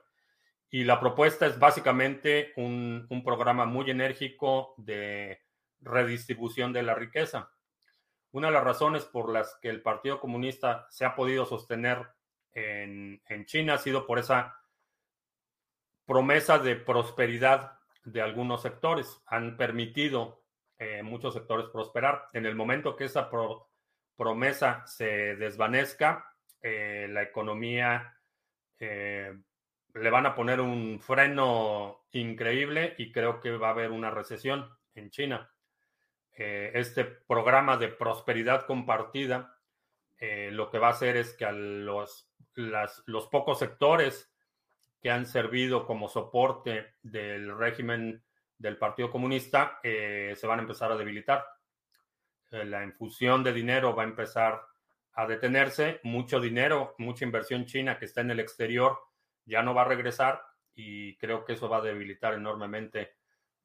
Y 0.70 0.84
la 0.84 1.00
propuesta 1.00 1.46
es 1.46 1.58
básicamente 1.58 2.54
un 2.58 3.22
programa 3.24 3.66
muy 3.66 3.90
enérgico 3.90 4.74
de 4.78 5.42
redistribución 5.80 6.74
de 6.74 6.84
la 6.84 6.96
riqueza. 6.96 7.52
Una 8.32 8.48
de 8.48 8.54
las 8.54 8.64
razones 8.64 9.06
por 9.06 9.32
las 9.32 9.58
que 9.62 9.70
el 9.70 9.82
Partido 9.82 10.20
Comunista 10.20 10.88
se 10.90 11.06
ha 11.06 11.16
podido 11.16 11.46
sostener 11.46 12.06
en, 12.56 13.46
China 13.46 13.76
ha 13.76 13.78
sido 13.78 14.08
por 14.08 14.18
esa 14.18 14.60
promesa 16.06 16.58
de 16.58 16.76
prosperidad 16.76 17.80
de 18.04 18.22
algunos 18.22 18.62
sectores. 18.62 19.22
Han 19.28 19.58
permitido 19.58 20.44
eh, 20.80 21.04
muchos 21.04 21.34
sectores 21.34 21.68
prosperar. 21.72 22.30
En 22.34 22.46
el 22.46 22.56
momento 22.56 22.96
que 22.96 23.06
esa 23.06 23.30
promesa 24.16 24.88
se 24.88 25.36
desvanezca, 25.36 26.34
eh, 26.62 27.08
la 27.10 27.22
economía 27.22 28.18
eh, 28.80 29.38
le 29.94 30.10
van 30.10 30.26
a 30.26 30.36
poner 30.36 30.60
un 30.60 31.00
freno 31.00 32.06
increíble 32.12 32.96
y 32.98 33.12
creo 33.12 33.40
que 33.40 33.52
va 33.52 33.68
a 33.68 33.72
haber 33.72 33.92
una 33.92 34.10
recesión 34.10 34.70
en 34.94 35.10
China. 35.10 35.52
Eh, 36.38 36.72
este 36.74 37.06
programa 37.06 37.78
de 37.78 37.88
prosperidad 37.88 38.66
compartida 38.66 39.55
eh, 40.18 40.50
lo 40.52 40.70
que 40.70 40.80
va 40.80 40.88
a 40.88 40.92
hacer 40.92 41.18
es 41.18 41.34
que 41.34 41.46
a 41.46 41.52
los, 41.52 42.30
los 42.56 43.28
pocos 43.28 43.60
sectores 43.60 44.32
que 45.02 45.12
han 45.12 45.26
servido 45.26 45.86
como 45.86 46.08
soporte 46.08 46.96
del 47.04 47.58
régimen 47.58 48.24
del 48.58 48.78
Partido 48.78 49.12
Comunista 49.12 49.80
eh, 49.84 50.34
se 50.36 50.48
van 50.48 50.60
a 50.60 50.62
empezar 50.64 50.92
a 50.92 50.98
debilitar. 50.98 51.46
la 52.50 52.84
infusión 52.84 53.44
de 53.44 53.54
dinero 53.54 53.96
va 53.96 54.04
a 54.04 54.08
empezar 54.08 54.62
a 55.14 55.26
detenerse. 55.26 56.00
Mucho 56.04 56.40
dinero, 56.40 56.96
mucha 56.98 57.26
inversión 57.26 57.66
china 57.66 57.98
que 57.98 58.06
está 58.06 58.22
en 58.22 58.32
el 58.32 58.40
exterior 58.40 58.98
ya 59.46 59.62
no 59.62 59.74
va 59.74 59.84
a 59.84 59.86
regresar 59.86 60.42
y 60.74 61.18
creo 61.18 61.46
que 61.46 61.54
eso 61.54 61.70
va 61.70 61.78
a 61.78 61.82
debilitar 61.82 62.34
enormemente 62.34 63.18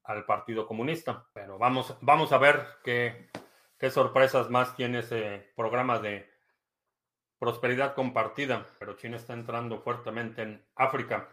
al 0.04 0.24
Partido 0.24 0.66
Comunista. 0.66 1.26
Pero 1.32 1.58
vamos, 1.58 1.96
vamos 2.00 2.32
a 2.32 2.38
ver 2.38 2.66
qué, 2.84 3.30
qué 3.78 3.90
sorpresas 3.90 4.50
más 4.50 4.76
tiene 4.76 5.00
ese 5.00 5.52
programa 5.56 5.98
de 5.98 6.29
prosperidad 7.40 7.94
compartida. 7.94 8.68
Pero 8.78 8.94
China 8.94 9.16
está 9.16 9.32
entrando 9.32 9.80
fuertemente 9.80 10.42
en 10.42 10.64
África. 10.76 11.28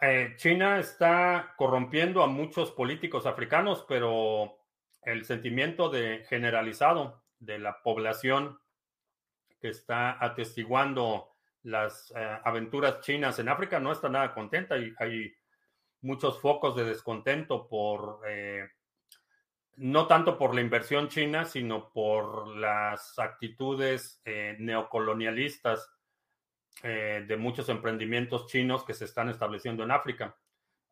Eh, 0.00 0.34
China 0.36 0.78
está 0.78 1.54
corrompiendo 1.56 2.22
a 2.22 2.26
muchos 2.26 2.70
políticos 2.70 3.26
africanos, 3.26 3.84
pero 3.86 4.58
el 5.02 5.24
sentimiento 5.24 5.90
de 5.90 6.24
generalizado 6.28 7.22
de 7.38 7.58
la 7.58 7.82
población 7.82 8.58
que 9.60 9.68
está 9.68 10.24
atestiguando 10.24 11.30
las 11.62 12.12
eh, 12.16 12.38
aventuras 12.44 13.00
chinas 13.00 13.38
en 13.38 13.48
África 13.48 13.80
no 13.80 13.90
está 13.90 14.08
nada 14.08 14.32
contenta 14.34 14.78
y 14.78 14.94
hay 14.98 15.34
muchos 16.02 16.40
focos 16.40 16.76
de 16.76 16.84
descontento 16.84 17.66
por 17.66 18.20
eh, 18.28 18.68
no 19.76 20.06
tanto 20.06 20.38
por 20.38 20.54
la 20.54 20.62
inversión 20.62 21.08
china, 21.08 21.44
sino 21.44 21.90
por 21.92 22.48
las 22.48 23.18
actitudes 23.18 24.20
eh, 24.24 24.56
neocolonialistas 24.58 25.90
eh, 26.82 27.24
de 27.26 27.36
muchos 27.36 27.68
emprendimientos 27.68 28.46
chinos 28.46 28.84
que 28.84 28.94
se 28.94 29.04
están 29.04 29.28
estableciendo 29.28 29.84
en 29.84 29.90
África. 29.90 30.36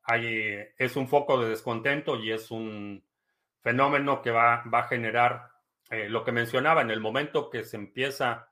Hay, 0.03 0.67
es 0.77 0.97
un 0.97 1.09
foco 1.09 1.41
de 1.41 1.49
descontento 1.49 2.17
y 2.17 2.31
es 2.31 2.51
un 2.51 3.03
fenómeno 3.63 4.21
que 4.21 4.31
va, 4.31 4.63
va 4.65 4.81
a 4.81 4.89
generar 4.89 5.51
eh, 5.91 6.11
lo 6.11 6.23
que 6.23 6.33
mencionaba, 6.33 6.83
en 6.83 6.91
el 6.91 7.01
momento 7.01 7.49
que 7.49 7.65
se 7.65 7.77
empieza 7.77 8.51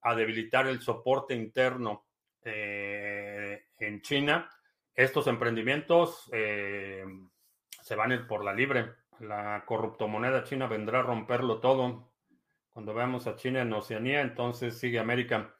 a 0.00 0.14
debilitar 0.14 0.66
el 0.68 0.80
soporte 0.80 1.34
interno 1.34 2.06
en 2.44 4.02
China, 4.02 4.50
estos 4.96 5.28
emprendimientos 5.28 6.24
se 6.24 7.94
van 7.94 8.10
a 8.10 8.14
ir 8.16 8.26
por 8.26 8.44
la 8.44 8.52
libre 8.52 8.96
la 9.20 9.64
corruptomoneda 9.66 10.44
china 10.44 10.66
vendrá 10.66 11.00
a 11.00 11.02
romperlo 11.02 11.60
todo. 11.60 12.12
Cuando 12.70 12.94
veamos 12.94 13.26
a 13.26 13.36
China 13.36 13.60
en 13.60 13.72
Oceanía, 13.72 14.22
entonces 14.22 14.78
sigue 14.78 14.98
América. 14.98 15.54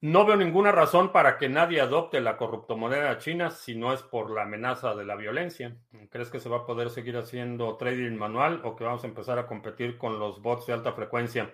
No 0.00 0.24
veo 0.24 0.36
ninguna 0.36 0.70
razón 0.70 1.10
para 1.10 1.38
que 1.38 1.48
nadie 1.48 1.80
adopte 1.80 2.20
la 2.20 2.36
corruptomoneda 2.36 3.18
china 3.18 3.50
si 3.50 3.74
no 3.74 3.92
es 3.92 4.02
por 4.02 4.30
la 4.30 4.42
amenaza 4.42 4.94
de 4.94 5.04
la 5.04 5.16
violencia. 5.16 5.76
¿Crees 6.10 6.30
que 6.30 6.38
se 6.38 6.48
va 6.48 6.58
a 6.58 6.66
poder 6.66 6.90
seguir 6.90 7.16
haciendo 7.16 7.76
trading 7.76 8.16
manual 8.16 8.60
o 8.62 8.76
que 8.76 8.84
vamos 8.84 9.02
a 9.02 9.08
empezar 9.08 9.40
a 9.40 9.48
competir 9.48 9.98
con 9.98 10.20
los 10.20 10.40
bots 10.40 10.66
de 10.66 10.74
alta 10.74 10.92
frecuencia? 10.92 11.52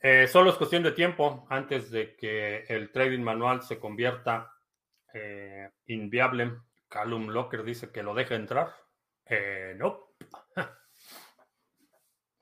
Eh, 0.00 0.28
solo 0.28 0.50
es 0.50 0.56
cuestión 0.56 0.84
de 0.84 0.92
tiempo 0.92 1.44
antes 1.48 1.90
de 1.90 2.14
que 2.14 2.64
el 2.68 2.92
trading 2.92 3.22
manual 3.22 3.62
se 3.62 3.80
convierta 3.80 4.52
eh, 5.12 5.68
inviable. 5.86 6.52
Callum 6.88 7.28
Locker 7.28 7.64
dice 7.64 7.90
que 7.90 8.04
lo 8.04 8.14
deje 8.14 8.36
entrar. 8.36 8.81
Eh, 9.34 9.74
no. 9.78 10.08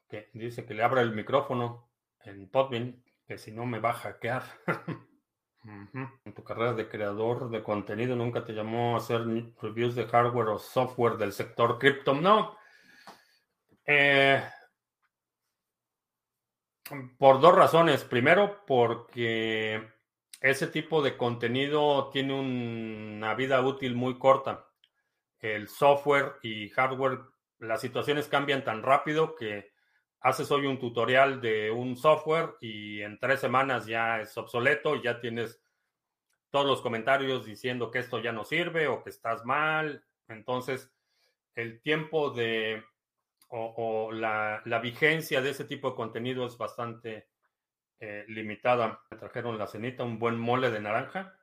que 0.09 0.29
dice 0.35 0.67
que 0.67 0.75
le 0.75 0.83
abra 0.83 1.03
el 1.03 1.13
micrófono 1.13 1.89
en 2.25 2.51
Podbean, 2.51 3.05
que 3.29 3.39
si 3.39 3.53
no 3.53 3.65
me 3.65 3.79
va 3.79 3.91
a 3.91 3.95
hackear. 3.95 4.43
En 5.63 6.33
tu 6.35 6.43
carrera 6.43 6.73
de 6.73 6.89
creador 6.89 7.51
de 7.51 7.63
contenido 7.63 8.17
nunca 8.17 8.47
te 8.47 8.55
llamó 8.55 8.95
a 8.95 8.97
hacer 8.97 9.21
reviews 9.61 9.95
de 9.95 10.07
hardware 10.07 10.49
o 10.49 10.59
software 10.59 11.19
del 11.19 11.35
sector 11.35 11.79
cripto. 11.79 12.15
No. 12.15 12.57
Eh, 13.85 14.43
por 17.19 17.43
dos 17.43 17.55
razones. 17.55 18.05
Primero, 18.05 18.65
porque 18.67 19.87
ese 20.41 20.67
tipo 20.69 21.03
de 21.03 21.19
contenido 21.19 22.09
tiene 22.09 22.41
una 22.41 23.35
vida 23.35 23.61
útil 23.61 23.95
muy 23.95 24.19
corta 24.19 24.70
el 25.41 25.69
software 25.69 26.37
y 26.43 26.69
hardware, 26.71 27.21
las 27.59 27.81
situaciones 27.81 28.29
cambian 28.29 28.65
tan 28.65 28.83
rápido 28.83 29.35
que 29.35 29.73
haces 30.21 30.51
hoy 30.51 30.67
un 30.67 30.79
tutorial 30.79 31.41
de 31.41 31.71
un 31.71 31.97
software 31.97 32.57
y 32.61 33.01
en 33.01 33.19
tres 33.19 33.41
semanas 33.41 33.87
ya 33.87 34.21
es 34.21 34.37
obsoleto 34.37 34.97
y 34.97 35.03
ya 35.03 35.21
tienes 35.21 35.63
todos 36.51 36.67
los 36.67 36.83
comentarios 36.83 37.47
diciendo 37.47 37.91
que 37.91 38.01
esto 38.01 38.21
ya 38.21 38.33
no 38.33 38.45
sirve 38.45 38.89
o 38.89 39.03
que 39.03 39.11
estás 39.11 39.45
mal. 39.45 40.05
Entonces, 40.29 40.93
el 41.55 41.81
tiempo 41.81 42.31
de 42.31 42.85
o, 43.49 44.13
la, 44.13 44.63
vigencia 44.83 45.41
de 45.41 45.51
ese 45.51 45.65
tipo 45.65 45.91
de 45.91 45.97
contenido 45.97 46.47
es 46.47 46.57
bastante 46.57 47.29
eh, 47.99 48.25
limitada. 48.29 49.01
Me 49.11 49.17
trajeron 49.17 49.59
la 49.59 49.67
cenita, 49.67 50.05
un 50.05 50.19
buen 50.19 50.39
mole 50.39 50.71
de 50.71 50.81
naranja, 50.81 51.35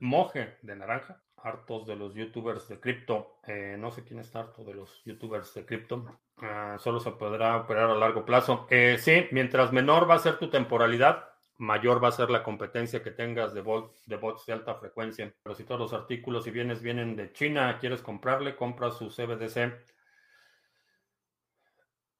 moje 0.00 0.58
de 0.62 0.76
naranja 0.76 1.22
hartos 1.44 1.86
de 1.86 1.94
los 1.94 2.14
youtubers 2.14 2.66
de 2.68 2.80
cripto. 2.80 3.38
Eh, 3.46 3.76
no 3.78 3.90
sé 3.90 4.02
quién 4.02 4.18
está 4.18 4.40
harto 4.40 4.64
de 4.64 4.74
los 4.74 5.04
youtubers 5.04 5.52
de 5.54 5.66
cripto. 5.66 6.18
Ah, 6.38 6.78
solo 6.80 6.98
se 6.98 7.10
podrá 7.12 7.58
operar 7.58 7.90
a 7.90 7.94
largo 7.94 8.24
plazo. 8.24 8.66
Eh, 8.70 8.96
sí, 8.98 9.26
mientras 9.30 9.72
menor 9.72 10.08
va 10.08 10.14
a 10.14 10.20
ser 10.20 10.38
tu 10.38 10.48
temporalidad, 10.48 11.28
mayor 11.58 12.02
va 12.02 12.08
a 12.08 12.12
ser 12.12 12.30
la 12.30 12.42
competencia 12.42 13.02
que 13.02 13.10
tengas 13.10 13.52
de, 13.52 13.62
de 14.06 14.16
bots 14.16 14.46
de 14.46 14.52
alta 14.54 14.74
frecuencia. 14.76 15.32
Pero 15.42 15.54
si 15.54 15.64
todos 15.64 15.80
los 15.80 15.92
artículos 15.92 16.46
y 16.46 16.50
bienes 16.50 16.80
vienen 16.80 17.14
de 17.14 17.30
China, 17.32 17.76
quieres 17.78 18.00
comprarle, 18.00 18.56
compra 18.56 18.90
su 18.90 19.10
CBDC. 19.10 19.70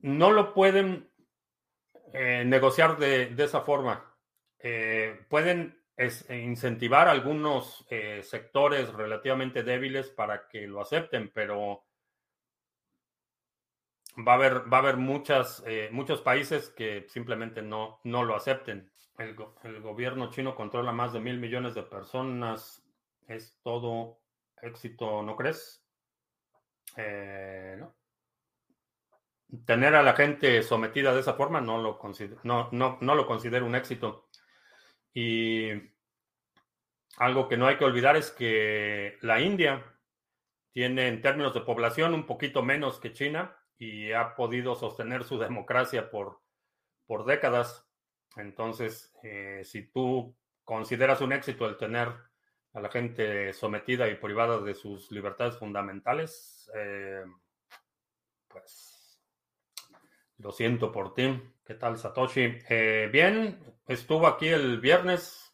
No 0.00 0.32
lo 0.32 0.52
pueden 0.52 1.10
eh, 2.12 2.44
negociar 2.44 2.98
de, 2.98 3.26
de, 3.26 3.44
esa 3.44 3.62
forma. 3.62 4.04
pueden 5.28 5.82
es 5.96 6.28
incentivar 6.28 7.08
algunos 7.08 7.86
eh, 7.88 8.22
sectores 8.22 8.92
relativamente 8.92 9.62
débiles 9.62 10.10
para 10.10 10.48
que 10.48 10.66
lo 10.66 10.80
acepten, 10.80 11.30
pero 11.32 11.84
va 14.16 14.32
a 14.32 14.34
haber, 14.36 14.72
va 14.72 14.78
a 14.78 14.80
haber 14.80 14.96
muchas, 14.96 15.62
eh, 15.66 15.88
muchos 15.92 16.20
países 16.20 16.70
que 16.70 17.06
simplemente 17.08 17.62
no, 17.62 18.00
no 18.04 18.24
lo 18.24 18.34
acepten. 18.34 18.90
El, 19.18 19.36
gobierno 19.80 20.30
chino 20.30 20.56
controla 20.56 20.90
más 20.90 21.12
de 21.12 21.20
mil 21.20 21.38
millones 21.38 21.74
de 21.74 21.84
personas. 21.84 22.82
Es 23.28 23.56
todo 23.62 24.18
éxito, 24.60 25.22
¿no 25.22 25.36
crees? 25.36 25.84
Eh, 26.96 27.76
no. 27.78 27.94
Tener 29.64 29.94
a 29.94 30.02
la 30.02 30.14
gente 30.14 30.62
sometida 30.64 31.14
de 31.14 31.20
esa 31.20 31.34
forma 31.34 31.60
no 31.60 31.78
lo, 31.78 32.00
no, 32.42 32.68
no, 32.72 32.98
no 33.00 33.14
lo 33.14 33.26
considero 33.26 33.66
un 33.66 33.76
éxito. 33.76 34.26
Y 35.14 35.70
algo 37.16 37.48
que 37.48 37.56
no 37.56 37.66
hay 37.66 37.76
que 37.76 37.84
olvidar 37.84 38.16
es 38.16 38.30
que 38.30 39.16
la 39.22 39.40
India 39.40 39.84
tiene 40.72 41.06
en 41.06 41.22
términos 41.22 41.54
de 41.54 41.60
población 41.60 42.14
un 42.14 42.26
poquito 42.26 42.62
menos 42.62 42.98
que 42.98 43.12
China 43.12 43.56
y 43.78 44.12
ha 44.12 44.34
podido 44.34 44.74
sostener 44.74 45.22
su 45.22 45.38
democracia 45.38 46.10
por, 46.10 46.40
por 47.06 47.24
décadas. 47.24 47.88
Entonces, 48.36 49.14
eh, 49.22 49.62
si 49.64 49.86
tú 49.86 50.36
consideras 50.64 51.20
un 51.20 51.32
éxito 51.32 51.66
el 51.68 51.76
tener 51.76 52.08
a 52.72 52.80
la 52.80 52.90
gente 52.90 53.52
sometida 53.52 54.08
y 54.08 54.16
privada 54.16 54.58
de 54.60 54.74
sus 54.74 55.12
libertades 55.12 55.56
fundamentales, 55.56 56.68
eh, 56.74 57.22
pues 58.48 59.22
lo 60.38 60.50
siento 60.50 60.90
por 60.90 61.14
ti. 61.14 61.40
¿Qué 61.64 61.74
tal, 61.74 61.96
Satoshi? 61.98 62.58
Eh, 62.68 63.08
bien, 63.12 63.60
estuvo 63.86 64.26
aquí 64.26 64.48
el 64.48 64.80
viernes. 64.80 65.52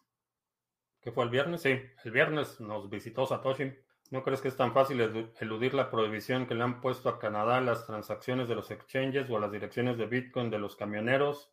¿Qué 1.00 1.12
fue 1.12 1.24
el 1.24 1.30
viernes? 1.30 1.62
Sí, 1.62 1.80
el 2.04 2.10
viernes 2.10 2.60
nos 2.60 2.90
visitó 2.90 3.26
Satoshi. 3.26 3.72
¿No 4.10 4.24
crees 4.24 4.40
que 4.40 4.48
es 4.48 4.56
tan 4.56 4.72
fácil 4.72 5.30
eludir 5.38 5.72
la 5.72 5.88
prohibición 5.90 6.46
que 6.46 6.56
le 6.56 6.64
han 6.64 6.80
puesto 6.80 7.08
a 7.08 7.18
Canadá 7.18 7.60
las 7.60 7.86
transacciones 7.86 8.48
de 8.48 8.56
los 8.56 8.70
exchanges 8.72 9.30
o 9.30 9.36
a 9.36 9.40
las 9.40 9.52
direcciones 9.52 9.98
de 9.98 10.06
Bitcoin 10.06 10.50
de 10.50 10.58
los 10.58 10.74
camioneros? 10.74 11.52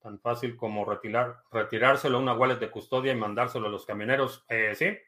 Tan 0.00 0.18
fácil 0.18 0.56
como 0.56 0.84
retirar, 0.84 1.44
retirárselo 1.52 2.18
a 2.18 2.20
una 2.20 2.34
wallet 2.34 2.58
de 2.58 2.70
custodia 2.70 3.12
y 3.12 3.16
mandárselo 3.16 3.68
a 3.68 3.70
los 3.70 3.86
camioneros. 3.86 4.44
Eh, 4.48 4.74
sí, 4.74 4.98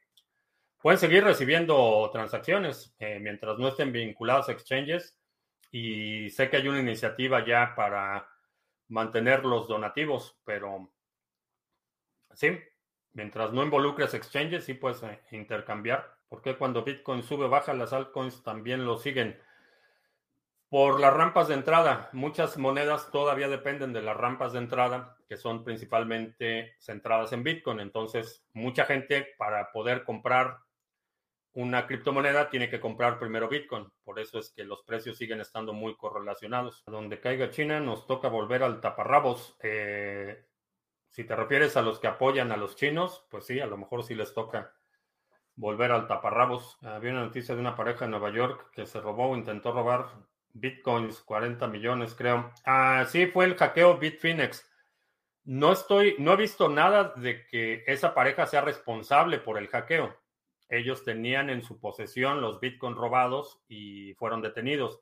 pueden 0.81 1.01
seguir 1.01 1.25
recibiendo 1.25 2.09
transacciones 2.13 2.95
eh, 3.01 3.19
mientras 3.21 3.59
no 3.59 3.69
estén 3.69 3.91
vinculadas 3.91 4.49
a 4.49 4.53
exchanges. 4.53 5.19
Y 5.73 6.31
sé 6.31 6.49
que 6.49 6.59
hay 6.59 6.69
una 6.69 6.79
iniciativa 6.79 7.45
ya 7.45 7.75
para 7.75 8.29
mantener 8.87 9.45
los 9.45 9.67
donativos, 9.67 10.39
pero 10.45 10.93
sí, 12.35 12.59
mientras 13.13 13.53
no 13.53 13.63
involucres 13.63 14.15
exchanges, 14.15 14.65
sí 14.65 14.75
puedes 14.75 15.03
eh, 15.03 15.21
intercambiar. 15.31 16.15
Porque 16.29 16.57
cuando 16.57 16.85
Bitcoin 16.85 17.23
sube 17.23 17.45
o 17.45 17.49
baja, 17.49 17.75
las 17.75 17.93
altcoins 17.93 18.43
también 18.43 18.85
lo 18.85 18.99
siguen? 18.99 19.39
Por 20.69 20.99
las 20.99 21.15
rampas 21.15 21.49
de 21.49 21.55
entrada. 21.55 22.11
Muchas 22.13 22.59
monedas 22.59 23.11
todavía 23.13 23.49
dependen 23.49 23.93
de 23.93 24.03
las 24.03 24.17
rampas 24.17 24.53
de 24.53 24.59
entrada, 24.59 25.17
que 25.29 25.37
son 25.37 25.63
principalmente 25.63 26.75
centradas 26.81 27.33
en 27.33 27.45
Bitcoin. 27.45 27.79
Entonces, 27.79 28.45
mucha 28.53 28.85
gente 28.85 29.29
para 29.39 29.71
poder 29.71 30.03
comprar 30.05 30.59
una 31.53 31.87
criptomoneda 31.87 32.51
tiene 32.51 32.69
que 32.69 32.81
comprar 32.81 33.19
primero 33.19 33.49
Bitcoin. 33.49 33.87
Por 34.03 34.19
eso 34.19 34.41
es 34.41 34.51
que 34.51 34.65
los 34.65 34.83
precios 34.83 35.17
siguen 35.17 35.41
estando 35.41 35.73
muy 35.73 35.97
correlacionados. 35.97 36.83
donde 36.87 37.21
caiga 37.21 37.51
China 37.51 37.79
nos 37.79 38.07
toca 38.07 38.29
volver 38.29 38.65
al 38.65 38.81
taparrabos. 38.81 39.57
Eh, 39.63 40.45
si 41.15 41.25
te 41.25 41.37
refieres 41.37 41.77
a 41.77 41.83
los 41.83 42.01
que 42.01 42.09
apoyan 42.09 42.51
a 42.51 42.57
los 42.57 42.75
chinos, 42.75 43.25
pues 43.31 43.47
sí, 43.47 43.61
a 43.61 43.67
lo 43.67 43.77
mejor 43.77 44.03
sí 44.03 44.15
les 44.15 44.35
toca 44.35 44.75
volver 45.55 45.93
al 45.93 46.09
taparrabos. 46.09 46.77
Había 46.83 47.13
una 47.13 47.25
noticia 47.25 47.55
de 47.55 47.61
una 47.61 47.77
pareja 47.77 48.05
en 48.05 48.11
Nueva 48.11 48.31
York 48.31 48.71
que 48.73 48.85
se 48.85 49.01
robó 49.01 49.31
o 49.31 49.37
intentó 49.37 49.73
robar 49.73 50.09
bitcoins, 50.53 51.21
40 51.21 51.69
millones 51.69 52.15
creo. 52.15 52.53
Ah, 52.67 53.07
sí, 53.09 53.27
fue 53.27 53.45
el 53.45 53.57
hackeo 53.57 53.97
Bitfinex. 53.97 54.69
No 55.45 55.73
estoy, 55.73 56.17
no 56.19 56.33
he 56.33 56.37
visto 56.37 56.69
nada 56.69 57.13
de 57.17 57.47
que 57.47 57.85
esa 57.87 58.13
pareja 58.13 58.47
sea 58.47 58.63
responsable 58.63 59.39
por 59.39 59.59
el 59.59 59.69
hackeo 59.69 60.15
ellos 60.69 61.05
tenían 61.05 61.51
en 61.51 61.63
su 61.63 61.79
posesión 61.79 62.41
los 62.41 62.61
bitcoins 62.61 62.97
robados 62.97 63.63
y 63.69 64.15
fueron 64.15 64.43
detenidos. 64.43 65.01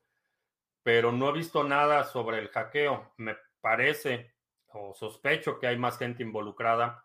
Pero 0.83 1.13
no 1.13 1.31
he 1.31 1.33
visto 1.33 1.65
nada 1.65 2.05
sobre 2.05 2.39
el 2.39 2.49
hackeo. 2.49 3.13
Me 3.17 3.37
parece 3.61 4.35
o 4.75 4.95
sospecho 4.95 5.59
que 5.59 5.67
hay 5.67 5.77
más 5.77 5.99
gente 5.99 6.23
involucrada 6.23 7.05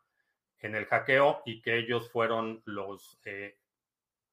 en 0.59 0.75
el 0.75 0.85
hackeo 0.85 1.41
y 1.45 1.61
que 1.61 1.77
ellos 1.77 2.09
fueron 2.11 2.61
los, 2.65 3.19
eh, 3.25 3.57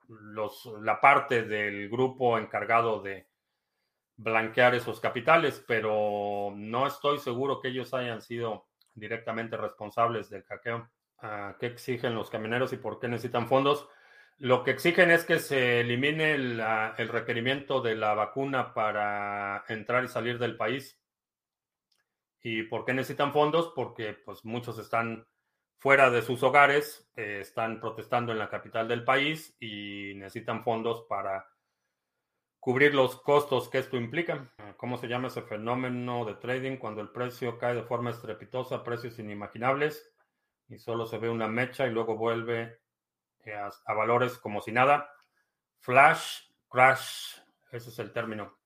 los 0.08 0.66
la 0.80 1.00
parte 1.00 1.42
del 1.42 1.88
grupo 1.88 2.38
encargado 2.38 3.00
de, 3.02 3.26
blanquear 4.16 4.74
esos 4.74 5.00
capitales, 5.00 5.62
pero 5.66 6.52
no 6.54 6.86
estoy 6.86 7.18
seguro 7.18 7.60
que 7.60 7.68
ellos 7.68 7.94
hayan 7.94 8.22
sido 8.22 8.66
directamente 8.94 9.56
responsables 9.56 10.30
del 10.30 10.44
hackeo. 10.44 10.88
Ah, 11.18 11.56
¿Qué 11.58 11.66
exigen 11.66 12.14
los 12.14 12.30
camioneros 12.30 12.72
y 12.72 12.76
por 12.76 13.00
qué 13.00 13.08
necesitan 13.08 13.48
fondos? 13.48 13.88
Lo 14.38 14.62
que 14.62 14.72
exigen 14.72 15.10
es 15.10 15.24
que 15.24 15.38
se 15.38 15.80
elimine 15.80 16.34
el, 16.34 16.62
el 16.98 17.08
requerimiento 17.08 17.80
de 17.80 17.94
la 17.94 18.14
vacuna 18.14 18.74
para 18.74 19.64
entrar 19.68 20.04
y 20.04 20.08
salir 20.08 20.38
del 20.38 20.56
país. 20.56 21.00
¿Y 22.46 22.64
por 22.64 22.84
qué 22.84 22.92
necesitan 22.92 23.32
fondos? 23.32 23.72
Porque 23.74 24.12
pues 24.12 24.44
muchos 24.44 24.78
están 24.78 25.26
fuera 25.78 26.10
de 26.10 26.20
sus 26.20 26.42
hogares, 26.42 27.10
eh, 27.16 27.38
están 27.40 27.80
protestando 27.80 28.32
en 28.32 28.38
la 28.38 28.50
capital 28.50 28.86
del 28.86 29.02
país 29.02 29.56
y 29.58 30.12
necesitan 30.16 30.62
fondos 30.62 31.06
para 31.08 31.48
cubrir 32.60 32.94
los 32.94 33.16
costos 33.22 33.70
que 33.70 33.78
esto 33.78 33.96
implica. 33.96 34.52
¿Cómo 34.76 34.98
se 34.98 35.08
llama 35.08 35.28
ese 35.28 35.40
fenómeno 35.40 36.26
de 36.26 36.34
trading 36.34 36.76
cuando 36.76 37.00
el 37.00 37.08
precio 37.08 37.58
cae 37.58 37.74
de 37.74 37.82
forma 37.82 38.10
estrepitosa, 38.10 38.84
precios 38.84 39.18
inimaginables 39.18 40.14
y 40.68 40.76
solo 40.76 41.06
se 41.06 41.16
ve 41.16 41.30
una 41.30 41.48
mecha 41.48 41.86
y 41.86 41.92
luego 41.92 42.18
vuelve 42.18 42.78
eh, 43.40 43.54
a, 43.54 43.70
a 43.86 43.94
valores 43.94 44.36
como 44.36 44.60
si 44.60 44.70
nada? 44.70 45.10
Flash 45.80 46.42
crash, 46.68 47.38
ese 47.72 47.88
es 47.88 47.98
el 48.00 48.12
término, 48.12 48.58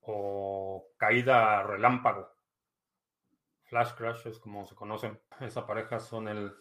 o 0.00 0.88
caída 0.98 1.62
relámpago. 1.62 2.37
Flash 3.68 3.92
Crash 3.92 4.26
es 4.26 4.38
como 4.38 4.66
se 4.66 4.74
conocen. 4.74 5.20
Esa 5.40 5.66
pareja 5.66 6.00
son 6.00 6.28
el 6.28 6.52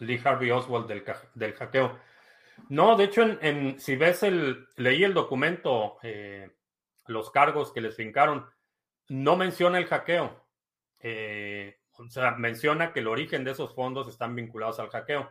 Lee 0.00 0.20
Harvey 0.22 0.50
Oswald 0.50 0.86
del, 0.86 1.04
del 1.34 1.54
hackeo. 1.54 1.98
No, 2.68 2.96
de 2.96 3.04
hecho, 3.04 3.22
en, 3.22 3.78
si 3.78 3.96
ves 3.96 4.22
el, 4.22 4.66
leí 4.76 5.04
el 5.04 5.14
documento, 5.14 5.98
eh, 6.02 6.56
los 7.06 7.30
cargos 7.30 7.72
que 7.72 7.80
les 7.80 7.94
fincaron, 7.94 8.46
no 9.08 9.36
menciona 9.36 9.78
el 9.78 9.86
hackeo. 9.86 10.44
Eh, 10.98 11.78
o 11.92 12.08
sea, 12.08 12.32
menciona 12.32 12.92
que 12.92 13.00
el 13.00 13.08
origen 13.08 13.44
de 13.44 13.52
esos 13.52 13.74
fondos 13.74 14.08
están 14.08 14.34
vinculados 14.34 14.80
al 14.80 14.90
hackeo, 14.90 15.30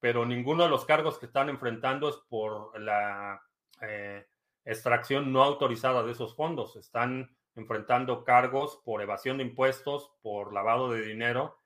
pero 0.00 0.26
ninguno 0.26 0.64
de 0.64 0.70
los 0.70 0.84
cargos 0.84 1.18
que 1.18 1.26
están 1.26 1.48
enfrentando 1.48 2.08
es 2.08 2.16
por 2.28 2.78
la 2.78 3.42
eh, 3.80 4.26
extracción 4.64 5.32
no 5.32 5.42
autorizada 5.42 6.02
de 6.02 6.12
esos 6.12 6.36
fondos. 6.36 6.76
Están 6.76 7.34
enfrentando 7.56 8.24
cargos 8.24 8.80
por 8.84 9.02
evasión 9.02 9.38
de 9.38 9.44
impuestos, 9.44 10.10
por 10.22 10.52
lavado 10.52 10.90
de 10.90 11.02
dinero 11.02 11.58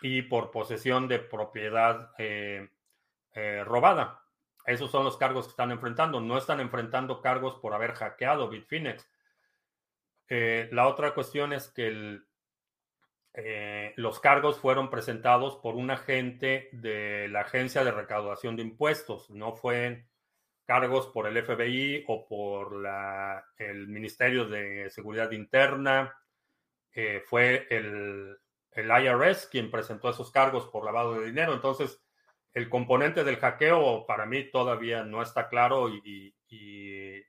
y 0.00 0.22
por 0.22 0.50
posesión 0.50 1.08
de 1.08 1.18
propiedad 1.18 2.10
eh, 2.18 2.70
eh, 3.34 3.62
robada. 3.64 4.24
Esos 4.66 4.90
son 4.90 5.04
los 5.04 5.16
cargos 5.16 5.46
que 5.46 5.50
están 5.50 5.70
enfrentando. 5.70 6.20
No 6.20 6.38
están 6.38 6.60
enfrentando 6.60 7.20
cargos 7.20 7.56
por 7.56 7.74
haber 7.74 7.92
hackeado 7.92 8.48
Bitfinex. 8.48 9.08
Eh, 10.28 10.68
la 10.72 10.88
otra 10.88 11.14
cuestión 11.14 11.52
es 11.52 11.68
que 11.68 12.20
los 13.96 14.20
cargos 14.20 14.58
fueron 14.58 14.90
presentados 14.90 15.56
por 15.56 15.74
un 15.74 15.90
agente 15.90 16.68
de 16.72 17.28
la 17.28 17.40
Agencia 17.40 17.82
de 17.82 17.90
Recaudación 17.90 18.56
de 18.56 18.62
Impuestos. 18.62 19.30
No 19.30 19.56
fue 19.56 20.06
cargos 20.72 21.08
por 21.08 21.26
el 21.26 21.36
FBI 21.44 22.04
o 22.08 22.26
por 22.26 22.80
la, 22.80 23.44
el 23.58 23.88
Ministerio 23.88 24.46
de 24.46 24.88
Seguridad 24.88 25.30
Interna. 25.32 26.16
Eh, 26.94 27.22
fue 27.26 27.66
el, 27.68 28.38
el, 28.70 28.86
IRS 28.86 29.48
quien 29.48 29.70
presentó 29.70 30.08
esos 30.08 30.30
cargos 30.30 30.68
por 30.68 30.86
lavado 30.86 31.20
de 31.20 31.26
dinero. 31.26 31.52
Entonces, 31.52 32.02
el 32.54 32.70
componente 32.70 33.22
del 33.22 33.36
hackeo 33.36 34.06
para 34.06 34.24
mí 34.24 34.50
todavía 34.50 35.04
no 35.04 35.20
está 35.20 35.50
claro 35.50 35.90
y, 35.90 36.34
y 36.48 37.22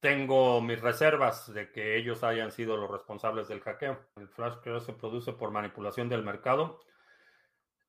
tengo 0.00 0.62
mis 0.62 0.80
reservas 0.80 1.52
de 1.52 1.70
que 1.72 1.98
ellos 1.98 2.24
hayan 2.24 2.52
sido 2.52 2.78
los 2.78 2.90
responsables 2.90 3.48
del 3.48 3.60
hackeo. 3.60 4.00
El 4.16 4.28
flash 4.28 4.56
crash 4.62 4.84
se 4.84 4.94
produce 4.94 5.34
por 5.34 5.50
manipulación 5.50 6.08
del 6.08 6.22
mercado. 6.22 6.80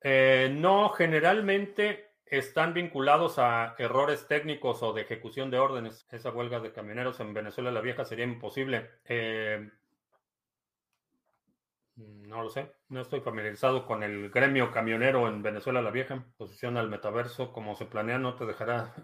Eh, 0.02 0.54
no, 0.54 0.90
generalmente 0.90 2.13
están 2.26 2.74
vinculados 2.74 3.40
a 3.40 3.76
errores 3.78 4.28
técnicos 4.28 4.82
o 4.84 4.94
de 4.94 5.02
ejecución 5.02 5.52
de 5.52 5.60
órdenes. 5.60 6.08
Esa 6.12 6.32
huelga 6.32 6.60
de 6.60 6.72
camioneros 6.72 7.20
en 7.20 7.34
Venezuela 7.34 7.72
la 7.72 7.82
Vieja 7.82 8.06
sería 8.06 8.26
imposible. 8.26 8.90
Eh, 9.06 9.70
no 11.96 12.42
lo 12.42 12.50
sé, 12.50 12.74
no 12.90 13.02
estoy 13.02 13.22
familiarizado 13.22 13.86
con 13.86 14.02
el 14.02 14.32
gremio 14.32 14.72
camionero 14.72 15.28
en 15.28 15.44
Venezuela 15.44 15.82
la 15.82 15.92
Vieja. 15.92 16.26
Posición 16.38 16.78
al 16.78 16.90
metaverso 16.90 17.54
como 17.54 17.76
se 17.76 17.86
planea 17.86 18.18
no 18.18 18.36
te 18.36 18.46
dejará, 18.46 18.96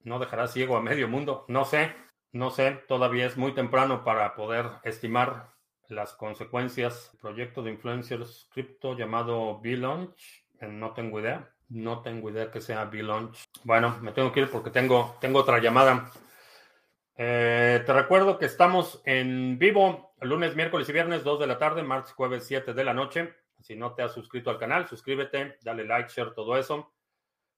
no 0.00 0.18
dejará 0.18 0.46
ciego 0.46 0.76
a 0.76 0.82
medio 0.82 1.08
mundo. 1.08 1.46
No 1.48 1.64
sé, 1.64 1.94
no 2.32 2.50
sé, 2.50 2.72
todavía 2.88 3.26
es 3.26 3.36
muy 3.38 3.54
temprano 3.54 4.04
para 4.04 4.34
poder 4.34 4.66
estimar 4.82 5.54
las 5.88 6.14
consecuencias. 6.14 7.16
Proyecto 7.20 7.62
de 7.62 7.70
influencers 7.70 8.48
cripto 8.52 8.96
llamado 8.96 9.60
B-Launch, 9.60 10.44
no 10.60 10.92
tengo 10.92 11.20
idea. 11.20 11.53
No 11.74 12.02
tengo 12.02 12.30
idea 12.30 12.52
que 12.52 12.60
sea 12.60 12.84
B-Launch. 12.84 13.48
Bueno, 13.64 13.98
me 14.00 14.12
tengo 14.12 14.30
que 14.30 14.40
ir 14.40 14.50
porque 14.50 14.70
tengo, 14.70 15.16
tengo 15.20 15.40
otra 15.40 15.58
llamada. 15.58 16.08
Eh, 17.16 17.82
te 17.84 17.92
recuerdo 17.92 18.38
que 18.38 18.46
estamos 18.46 19.02
en 19.04 19.58
vivo 19.58 20.14
lunes, 20.20 20.54
miércoles 20.54 20.88
y 20.88 20.92
viernes, 20.92 21.24
2 21.24 21.40
de 21.40 21.48
la 21.48 21.58
tarde, 21.58 21.82
martes, 21.82 22.12
jueves, 22.12 22.46
7 22.46 22.74
de 22.74 22.84
la 22.84 22.94
noche. 22.94 23.34
Si 23.60 23.74
no 23.74 23.92
te 23.92 24.02
has 24.02 24.12
suscrito 24.12 24.50
al 24.50 24.58
canal, 24.58 24.86
suscríbete, 24.86 25.58
dale 25.62 25.84
like, 25.84 26.12
share, 26.12 26.32
todo 26.32 26.56
eso. 26.56 26.92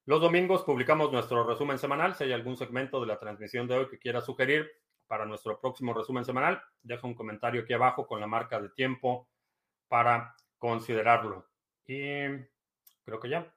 Los 0.05 0.19
domingos 0.19 0.63
publicamos 0.63 1.11
nuestro 1.11 1.43
resumen 1.43 1.77
semanal. 1.77 2.15
Si 2.15 2.23
hay 2.23 2.33
algún 2.33 2.57
segmento 2.57 2.99
de 2.99 3.05
la 3.05 3.19
transmisión 3.19 3.67
de 3.67 3.75
hoy 3.75 3.87
que 3.87 3.99
quieras 3.99 4.25
sugerir 4.25 4.67
para 5.05 5.27
nuestro 5.27 5.59
próximo 5.59 5.93
resumen 5.93 6.25
semanal, 6.25 6.59
deja 6.81 7.05
un 7.05 7.13
comentario 7.13 7.61
aquí 7.61 7.73
abajo 7.73 8.07
con 8.07 8.19
la 8.19 8.25
marca 8.25 8.59
de 8.59 8.69
tiempo 8.69 9.29
para 9.87 10.35
considerarlo. 10.57 11.45
Y 11.85 12.25
creo 13.05 13.19
que 13.19 13.29
ya. 13.29 13.56